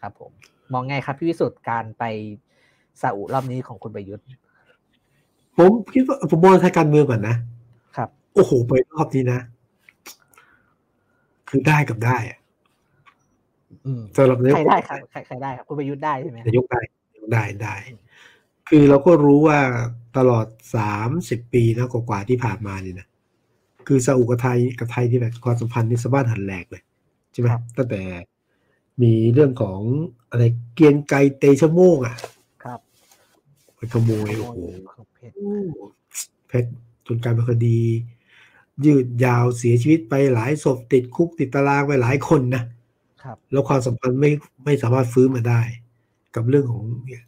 [0.00, 0.30] ครับผม
[0.72, 2.04] มองไงครับพี่วิสุทธิ์การไป
[3.00, 4.26] ซาอุรอบนี้ของคุณประยุทธ์
[5.56, 7.36] ผมคิดว่าผมมองทางการเมืองก่อนนะ
[7.96, 9.40] ครับ โอ้โหไปรอบนี้นะ
[11.48, 12.41] คือได้กับได้อะอืม
[14.16, 16.80] สำหรับนายกใครได้ครับใครใครได้ครับคุณประยุทธ์ได้ใช่ไหมนายกได้
[17.12, 17.74] นายกได้ได้
[18.68, 19.58] คือเราก็รู้ว่า
[20.16, 20.46] ตลอด
[20.76, 23.06] สามสิบปีนะกว่าๆที่ผ่านมานี่นะ
[23.86, 26.82] คือซาอุกับไทยกับไทยที่แบบความสัมพันธ์นี่สะบ้านหันแหลกเลย
[27.32, 27.46] ใช่ไหม
[27.76, 28.02] ตั้งแต่
[29.02, 29.80] มีเรื่องของ
[30.30, 30.42] อะไร
[30.74, 32.16] เกรียนไกรเตชะโมงอะ
[32.64, 32.80] ครับ
[33.76, 34.58] ไปขโมยโอ้โห
[34.92, 35.36] ของเพชร
[36.48, 36.70] เพชร
[37.06, 37.80] จนกลายเป็นคดี
[38.84, 42.68] ยืดยาวเสียชีวิตไปหลายศพติดคุกติดตารางไปหลายคนนะครับ
[43.52, 44.30] แล้วความสัมพันธ์ไม่
[44.64, 45.60] ไม่สามารถฟื้นมาได้
[46.34, 47.24] กับเรื่องของเนี่ย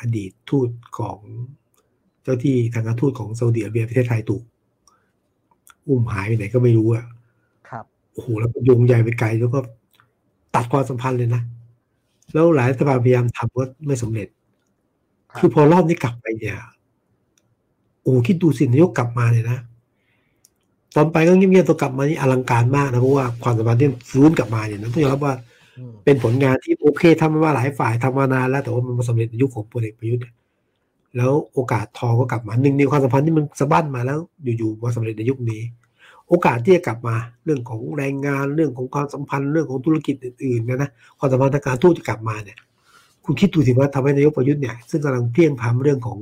[0.00, 0.68] อดีตทูต
[0.98, 1.18] ของ
[2.22, 4.42] เจ้าที่ทางการทูตของซาอุดิอาระเบียประเทศไทยถูก
[5.88, 7.04] อุ้มหายไปไหนก็ไม่รู้อะ
[7.68, 9.60] ครับโอ้โหแล้วก็โยงใหญ่ไปไกลแล้วก็
[10.54, 11.42] ตัดความสัมพันธ์เลยนะ
[12.32, 14.28] แล้วหลายรัฐบาลพยายามทำก็ไม่สำเร็จ
[15.30, 16.56] ครับคือพอรอบนี้กลับไปเนี่ย
[18.02, 19.58] โอ้คิดดูสินายกกลับมาเนี่ยนะ
[20.96, 25.34] ตอนไปก็เงียบๆตัวกลับมานี่อลังการมากนะเพราะว่าความสัมพันธ์ที่ฟื้นกลับมาเนี่ยนะต้องยอมรับว่า
[25.78, 30.34] อืมเป็นผลงานที่โอเคทำมาหลายฝ่ายทำมานานแล้วแต่ว่ามันมาสำเร็จในยุคของพลเอกประยุทธ์เนี่ย
[31.16, 34.18] แล้วโอกาสทองก็กลับมาหนึ่งในความสัมพันธ์ที่มันสะบั้นมาแล้ว
[34.58, 35.62] อยู่ๆมาสำเร็จในยุคนี้
[36.28, 42.58] โอกาสที่จะกลับมาเรื่องของแรงงานเรื่องของความสัมพันธ์เรื่องของธุรกิจอื่นๆนะนะความสัมพันธ์ทางการทูตจะกลับมาเนี่ย
[43.24, 46.18] คุณคิดดูสิว่าทำให้นายกประยุทธ์เนี่ยซึ่งกำลังเพียงพำเรื่องของ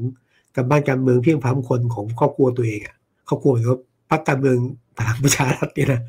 [0.57, 2.97] การบ้านการเมืองเพียงพำคนของครอบครัวตัวเองอะ
[3.29, 3.79] ครอบครัวเขา
[4.11, 4.57] พรรคการเมือง
[4.99, 6.01] พลังประชารัฐเนี่ยนะ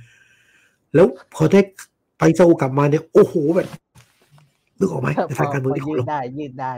[0.95, 1.61] แล้วพอได้
[2.19, 3.67] ไปซาอุกลับมาเนี่ยโอ้โหแบบ
[4.79, 6.73] นึกออกไหมในทางการเมืองที่พของยืดเราได้ ยืดได้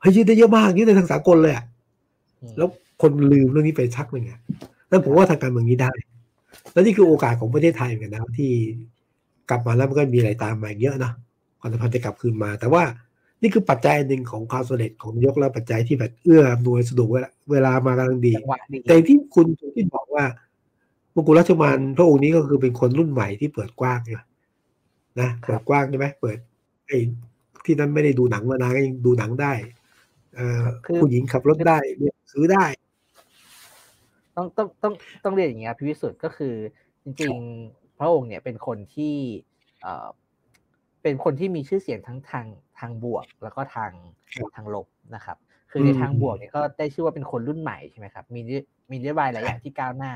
[0.00, 1.64] เฮ้ยยืดได้เยอะมากยืดในทางสากลเลยอะ
[2.40, 2.68] อืมแล้ว
[3.02, 4.40] คนลืมเรื่องนี้ไปชักหนึ่งอะ
[4.88, 5.90] แล้วผมว่าทางการเมืองนี้ได้
[6.72, 8.50] แล้วนี่คือโอกาสของประเทศไทยเหมือนกันนะที่
[9.50, 11.12] กลับมาแล้วมันก็มีอะไรตามมาอีกเยอะนะ
[11.60, 12.82] ความสัมพันธ์จะกลับคืนมา แต่ว่า
[13.44, 20.24] นี่คือปัจจัยอันหนึ่งของความสำเร็จของนายกและปัจจัยที่แบบเอื้ออำนวยสะดวกเวลาเวลามากำลังดีจังหวะดี แต่ที่คุณที่บอกว่า
[21.14, 24.20] มงกุฎราชกุมารพระองค์นี้ก็คือเป็นคนรุ่นใหม่ที่เปิดกว้างอยู่
[25.20, 26.38] นะเปิดกว้างใช่ไหมเปิด
[26.86, 26.98] ไอ้
[27.64, 29.52] ที่นั้นไม่ได้ดูหนังมานานก็ยังดูหนังได้
[30.34, 32.64] เอ่อคือผู้หญิงขับรถได้เนี่ยซื้อได้
[34.36, 36.54] ต้องต้องต้องต้องเรียนอย่างเงี้ยพี่วิสุทธ์ก็คือ
[37.04, 37.34] จริง
[37.66, 39.14] ๆ พระองค์เนี่ยเป็นคนที่
[39.82, 40.08] เอ่อ
[41.02, 43.90] เป็นคนที่มีชื่อเสียงทั้งทางทางบวกแล้วก็ทาง
[44.34, 45.36] ครับทางลบนะครับ
[45.70, 48.52] คือในอืมทางบวกเนี่ยก็ได้ชื่อว่าเป็นคนรุ่นใหม่ใช่ไหมครับ มีนโย
[48.90, 50.12] มีนโยบายหลายอย่างที่ก้าวหน้า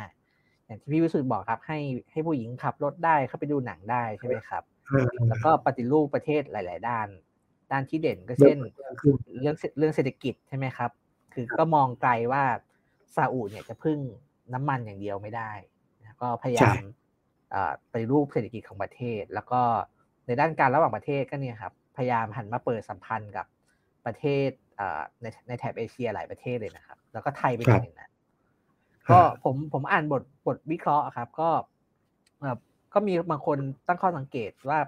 [0.67, 1.79] อย่างที่พี่วิสุทธ์บอกครับ ให้
[2.13, 7.09] ให้ผู้หญิงขับรถได้เข้าไปดูหนังได้ใช่ไหมครับเออแล้วก็ปฏิรูปประเทศหลาย ๆ ด้าน
[7.71, 8.57] ด้านที่เด่นก็เช่น
[9.01, 10.91] คือเรื่องเศเรื่องเศรษฐกิจใช่ไหมครับ
[11.35, 12.43] คือก็มองไกลว่า
[13.17, 13.99] ซาอุเนี่ยจะพึ่ง
[14.55, 15.53] น้ำมันอย่างเดียวไม่ได้
[16.01, 16.75] นะก็พยายาม
[17.51, 19.61] เอ่อไปรูปเศรษฐกิจของประเทศ แล้วก็
[20.27, 23.47] ในด้านการระหว่างประเทศก็เนี่ยครับ พยายามหันมาเปิดสัมพันธ์กับ
[24.07, 28.13] ประเทศเอ่อในในแถบเอเชียหลายประเทศเลยนะครับ แล้วก็ไทยเป็นหนึ่งในนั้น
[29.11, 31.51] ก็ผมผมอ่านบทบทวิเคราะห์ครับ ก็
[32.41, 32.57] เอ่อ
[32.95, 34.79] ก็มีบางคนตั้งข้อสังเกตว่า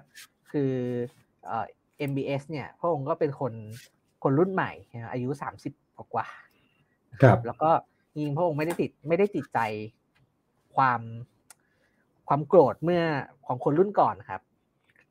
[0.51, 0.71] คือ
[1.45, 1.65] เอ่อ
[2.09, 3.53] MBS เนี่ยพระองค์ก็เป็นคน
[4.23, 5.73] คนรุ่นใหม่นะอายุสามสิบ
[6.13, 7.69] กว่าๆนะครับ แล้วก็
[8.11, 9.59] จริงๆพระองค์ไม่ได้ติดไม่ได้ติดใจ
[10.75, 11.01] ความ
[12.27, 13.03] ความโกรธเมื่อ
[13.45, 14.41] ของคนรุ่นก่อนครับ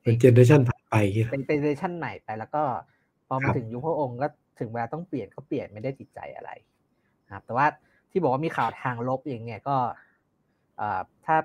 [0.03, 2.63] เป็น generation ผ่าน ไปอย่างเงี้ยเป็นเป็นเวอร์ชันใหม่ไปแล้วก็
[3.27, 4.27] พอมารับถึงยุคพระองค์ก็
[4.61, 6.51] ถึงเวลาต้องเปลี่ยนก็เปลี่ยนไม่ได้ติดใจอะไร
[7.27, 7.67] นะครับแต่ว่า
[8.11, 9.77] ที่บอกว่ามีข่าวทางลบเองเนี่ยก็
[10.77, 11.37] เอ่อถ้า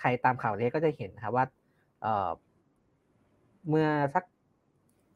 [0.00, 1.44] ใครตามข่าวเนี้ก็จะเห็นนะครับว่า
[2.02, 2.28] เอ่อ
[3.68, 4.24] เมื่อสัก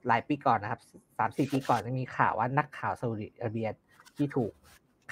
[0.08, 0.80] หลายปีก่อนนะครับ
[1.18, 3.68] สามสี่ปีก่อนจะมีข่าวว่านักข่าวซาอุดิอาระเบีย
[4.16, 4.52] ที่ถูก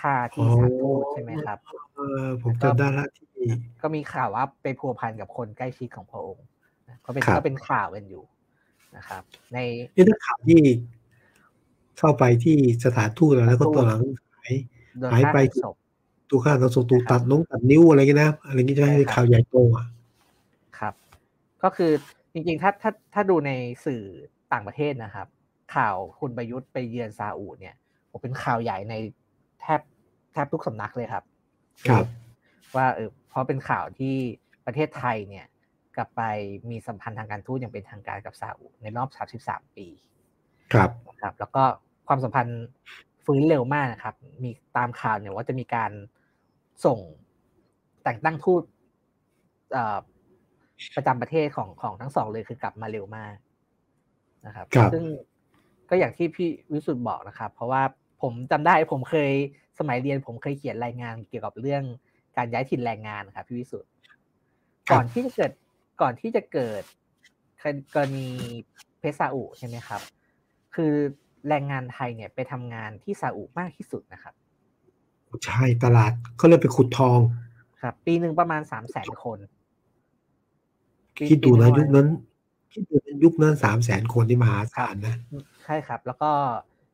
[0.01, 1.59] ฆ่าที่สถานทูตใช่ไหมครับ
[1.95, 3.29] เออผมจำได้ละที่
[3.83, 6.47] ก็มีข่าวว่าไปพัวพันกับคนใกล้ชิดของพระองค์
[6.89, 8.23] นะก็เป็นครับก็เป็นข่าวกันอยู่
[8.97, 9.23] นะครับ
[9.53, 9.59] ใน
[9.95, 10.61] นี่นักข่าวที่
[11.99, 14.01] เข้าไปที่สถานทูตแล้วก็ตอนหลัง
[14.35, 14.53] หาย
[14.99, 15.77] โดนหายฆ่าไปหันศพ
[16.31, 19.87] ตัวข้าเราส่งตูตัดน้องตัดนิ้วอะไรเงี้ยนะอะไรเงี้ยจะให้ใช่ครับข่าวใหญ่โตอะ
[20.79, 20.95] ครับ
[21.63, 21.91] ก็คือ
[22.33, 23.51] จริงๆถ้าถ้าถ้าดูใน
[23.85, 24.03] สื่อ
[24.53, 25.27] ต่างประเทศนะครับ
[25.75, 27.75] ข่าวคุณประยุทธ์ไปเยือนซาอุเนี่ย
[28.11, 28.95] ผมเป็นข่าวใหญ่ใน
[29.61, 29.81] แทบ
[30.33, 31.25] แทบทุกสำนักเลยครับ
[31.89, 32.05] ครับ
[32.77, 34.15] ว่าเออเพราะเป็นข่าวที่
[34.67, 35.47] ประเทศไทยเนี่ย
[35.97, 36.23] กลับไป
[36.71, 39.09] มีสัมพันธ์ทางการทูตอย่างเป็นทางการกับซาอุในรอบ
[39.45, 39.87] 33 ปี
[40.73, 41.63] ครับนะครับ แล้วก็
[42.09, 42.63] ความสัมพันธ์
[43.25, 45.91] ฟื้นเร็วมากนะครับ มีตามข่าวเนี่ยว่าจะมีการ
[46.85, 46.99] ส่ง
[48.03, 48.63] แต่งตั้งทูต
[49.73, 49.99] เอ่อ
[50.97, 53.35] ประจำประเทศของของทั้งสองเลยคือกลับมาเร็วมาก
[54.47, 55.05] นะครับครับซึ่ง
[55.91, 57.83] ก็อย่างที่พี่วิสุทธ์บอกนะครับ เพราะว่า
[58.23, 59.31] ผมจำได้ผมเคย
[59.79, 61.83] สมัยเรียนผมเคยเขียนรายงานเกี่ยวกับเรื่อง
[62.37, 63.91] การย้ายถิ่นแรงงานนะครับพี่วิสุทธ์
[64.91, 65.53] ก่อนที่จะเกิด
[66.03, 66.83] ก่อนที่จะเกิด
[67.95, 68.29] กรณี
[68.99, 70.01] เพชรซาอุใช่ไหมครับ
[70.75, 70.93] คือ
[71.49, 74.35] แรงงานไทยเนี่ยไปทำงานที่ซาอุมากที่สุดนะครับ
[75.45, 77.19] ใช่ตลาดเขาเลยไปขุดทอง
[77.83, 79.39] ครับ ปีหนึ่งประมาณสามแสนคน
[81.19, 82.09] ปีคิดดูนะปียุคนั้น
[82.73, 85.17] คิดดูนะยุคนั้นสามแสนคนที่มหาศาลนะ
[85.65, 86.31] ใช่ครับ แล้วก็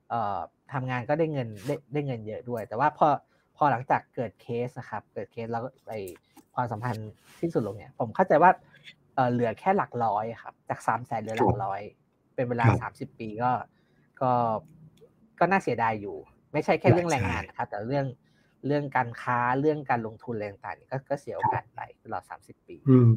[0.09, 0.39] เอ่อ
[0.73, 3.09] ทำงานก็ได้เงินได้ได้เงินเยอะด้วย แต่ว่าพอ
[3.57, 5.95] พอหลังจากเกิดเคสนะครับ เกิดเคสแล้วไอ
[6.55, 8.51] ความสัมพันธ์สิ้นสุดลงเนี่ย ผมเข้าใจว่า
[9.19, 11.81] เออเหลือแค่หลักร้อยครับ จากสามแสนเหลือหลักร้อย
[12.35, 13.53] เป็นเวลาครับสามสิบปีก็
[14.23, 14.33] ก็
[15.41, 16.17] ก็น่าเสียดายอยู่
[16.53, 18.07] ไม่ใช่แค่เรื่องแรงงานนะครับ แต่เรื่อง
[18.67, 23.15] เรื่องการค้าเรื่องการลงทุนอะไรต่างๆก็ก็เสียโอกาสไปตลอดสามสิบปีอืม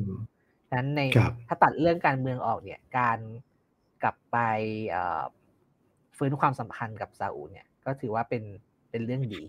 [0.67, 3.19] ฉะนั้นในครับถ้าตัดเรื่องการเมืองออกเนี่ย การ
[4.03, 4.37] กลับไป
[4.89, 5.23] เอ่อ
[6.17, 8.43] ฟื้นความสัมพันธ์กับซาอุเนี่ย ก็ถือว่าเป็น
[8.89, 9.43] เป็นเรื่องดี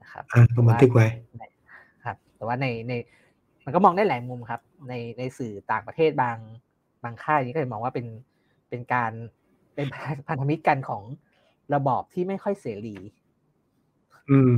[0.00, 1.06] นะครับอะต้องบันทึกไว้
[2.04, 2.92] ครับ แต่ว่าในใน
[3.64, 6.36] มันก็มองได้หลายมุมครับ ในในสื่อต่างประเทศบาง
[7.02, 8.06] บางค่ายนี่ก็จะมองว่าเป็น
[8.68, 9.12] เป็นการ
[9.74, 9.86] เป็น
[10.28, 11.02] พันธมิตรกันของ
[11.74, 12.96] ระบอบที่ไม่ค่อยเสรี
[14.30, 14.52] อืม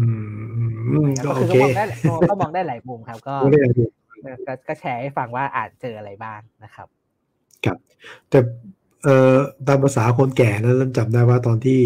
[0.92, 2.00] อืมก็ก็โอคือเคก็มองได้หลาย
[2.30, 3.88] ก็มองได้หลายมุมครับก็ก็ได้อยู่
[4.46, 6.88] ก็ก็แชร์ให้ฟังว่าอาจเจออะไรบ้างนะครับ
[7.64, 7.78] ครับ
[8.30, 8.38] แต่
[9.04, 9.36] เอ่อ
[9.66, 11.80] ตามภาษาคนแก่นะเริ่มจำได้ว่าตอนที่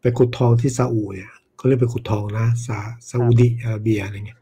[0.00, 2.78] ไปขุดทองที่ซาอุเนี่ยเขาเรียกไปขุดทองนะซา
[3.10, 4.40] ซาอุดิอาระเบียอะไรเงี้ย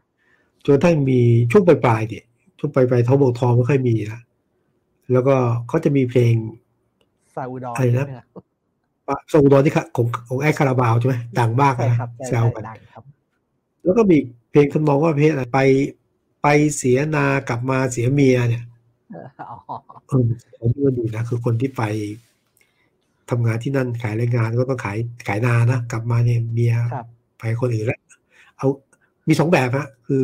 [0.63, 1.19] จนกระทั่งมี
[1.51, 2.23] ช่วงปลายๆเนี่ย
[2.59, 4.21] ช่วงปลายๆทองบอกทองไม่ค่อยมีนะ
[5.11, 5.35] แล้วก็
[5.67, 6.33] เขาจะมีเพลง
[7.35, 13.03] ซาอุดอนอะไรนะใช่ไหมครับซาอุดอนที่ค่ะของของแอดคาราบาวใช่ไหมดังมากใช่นะครับใช่แซวกันดังครับ
[13.83, 14.17] แล้วก็มี
[14.51, 15.59] เพลงทำนองว่าเพลงอะไรไป
[16.43, 16.47] ไป
[16.77, 18.63] เสียนากลับมาเสียเมียเนี่ย
[19.11, 19.57] เอออ๋อ
[20.07, 20.23] เออ
[20.59, 21.83] ผมก็ดีนะคือคนที่ไป
[23.29, 24.97] ทำงานที่นั่นขายแรงงานก็ต้องขาย
[25.27, 27.05] ขายนานะกลับมาเนี่ยเมียครับ
[27.39, 27.99] ไปคนอื่นแล้ว
[28.57, 28.67] เอา
[29.27, 30.21] มีสองแบบฮะคือ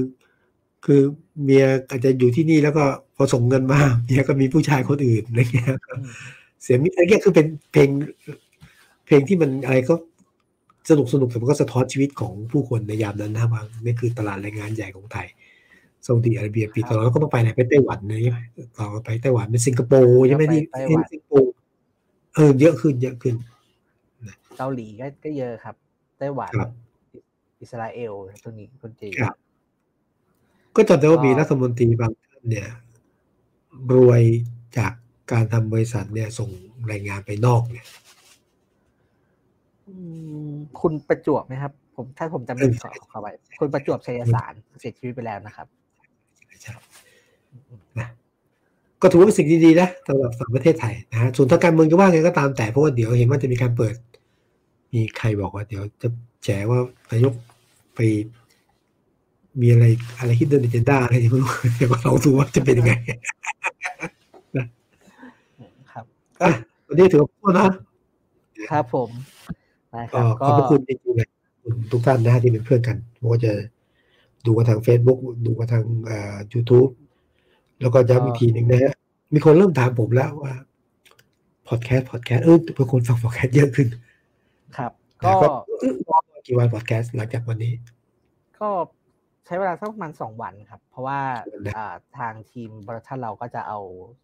[0.86, 1.02] คือ
[1.44, 2.84] เมียอาจจะอยู่ที่นี่แล้วก็
[3.16, 6.04] พอส่งเงินมาเมียก็มีผู้ชายคนอื่นอะไรเงี้ยอืม
[6.62, 7.90] เสียมิตรอะไรเงี้ยคือเป็นเพลง
[9.06, 9.96] เพลงที่มันอะไรก็
[10.90, 15.28] สนุกสนุกแต่มันก็สะท้อนชีวิตของผู้คนในยามนั้นนะบางนี่คือตลาดแรงงานใหญ่ของไทย
[16.06, 18.40] ซาอุดิอาระเบียปีต่อแล้วก็ต้องไปไหนไปไต้หวันนะใช่ไหม
[18.78, 21.52] ต่อไปไต้หวันเป็นสิงคโปร์ใช่ไหมที่ที่สิงคโปร์
[22.36, 23.36] เออเยอะขึ้นเยอะขึ้น
[24.58, 25.76] เกาหลีก็ก็เยอะครับ
[26.20, 26.70] ไต้หวันครับ
[27.62, 28.14] อิสราเอล
[28.44, 29.36] ตรงนี้คนจีนครับ
[30.76, 32.70] ก็จำได้ว่ามีรัฐมนตรีบางท่านเนี่ย
[33.94, 34.22] รวย
[34.78, 34.94] จาก
[35.32, 36.50] การทำบริษัทเนี่ยส่ง
[36.88, 37.86] แรงงานไปนอกเนี่ย
[39.88, 39.96] อื
[40.50, 45.68] มคุณประจวบไหมครับ ผมถ้าผมจำไม่ผิดขอขอไว้คุณประจวบชัยสารเสียชีวิตไปแล้วนะครับ
[48.00, 48.08] นะ
[49.02, 53.96] ก็ถือว่าเป็นสิ่งดีๆนะสำหรับสำหรับประเทศไทยนะฮะส่วนทางการเมืองจะว่าไงก็ตามแต่เพราะว่าเดี๋ยวเห็นว่าจะมีการเปิด
[54.94, 56.10] มีใครบอกว่า เดี๋ยวจะ
[56.44, 56.80] แฉว่า
[57.12, 57.34] นายก
[57.96, 58.00] ไป
[59.62, 59.86] มีอะไร
[60.20, 62.94] อะไรฮิดเดินเจนด้าอะไรที่ไม่รู้เดี๋ยวเราดูว่าจะเป็นยังไง
[65.92, 66.06] ครับ
[66.42, 66.52] อะ
[66.88, 67.68] วันนี้ถือว่าพูดนะ
[68.72, 69.10] ครับผม
[69.92, 73.52] ได้คก็รับขอบพระคุณจริงๆเลยขอบคุณทุกท่านนะฮะที่เป็นเพื่อนกันไม่ว่าจะ
[74.46, 76.92] ดูกันทาง Facebook ดูกันทางเอ่อ YouTube
[77.82, 78.94] แล้วก็ย้ำอีกทีหนึ่งนะฮะ
[79.34, 80.54] มีคนเริ่มถามผมแล้วว่า
[81.68, 83.88] พอดแคสต์พอดแคสต์เออบางคนฟังพอดแคสต์เยอะขึ้น
[84.78, 84.92] ครับ
[85.24, 85.48] ก็ก็
[86.10, 87.74] รอกี่วันพอดแคสต์หลังจากวันนี้
[88.60, 88.70] ก็
[89.50, 91.20] ใช้เวลาสักประมาณสองวันครับ เพราะว่า
[91.52, 93.80] วันนะอ่าทางทีมบริษัทเราก็จะเอา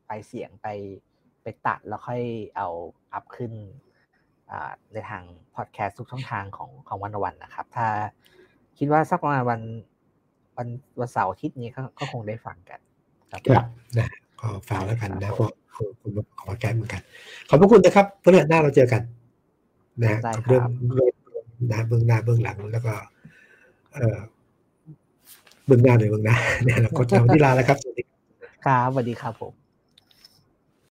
[0.07, 0.67] ไปเสียงไป
[1.43, 2.21] ไปตัดแล้วค่อย
[2.57, 2.67] เอา
[3.13, 3.53] up ขึ้น
[4.51, 5.23] อ่าในทาง
[5.55, 7.87] พอดแคสต์ทุกช่องทางของของวันวันนะครับ ถ้า
[8.77, 9.61] คิดว่าสักประมาณวัน
[10.57, 10.67] วัน
[10.99, 12.79] วันเสาร์อาทิตย์นี้ก็ก็คงได้ฟังกัน
[13.31, 13.65] ครับครับ
[13.97, 14.09] นะ
[14.39, 15.51] ก็ฝากแล้วกันนะเพราะ
[16.01, 17.01] คุณมาขอแก้เหมือนกัน
[17.49, 19.01] ขอบพระคุณนะครับเพื่อนหน้าเราเจอกัน
[20.01, 22.93] นะฮะได้กับคเรื่องรับเรื่องนะเบื้องหน้าเบื้องหลังแล้วก็
[23.93, 24.19] เอ่อ
[25.65, 28.11] เบื้องหน้าหน่อเบื้องหน้าเนี่ยเราก็จะวันนี้ลาแล้วครับสวัสดีค
[28.69, 29.64] รับสวัสดีครับผม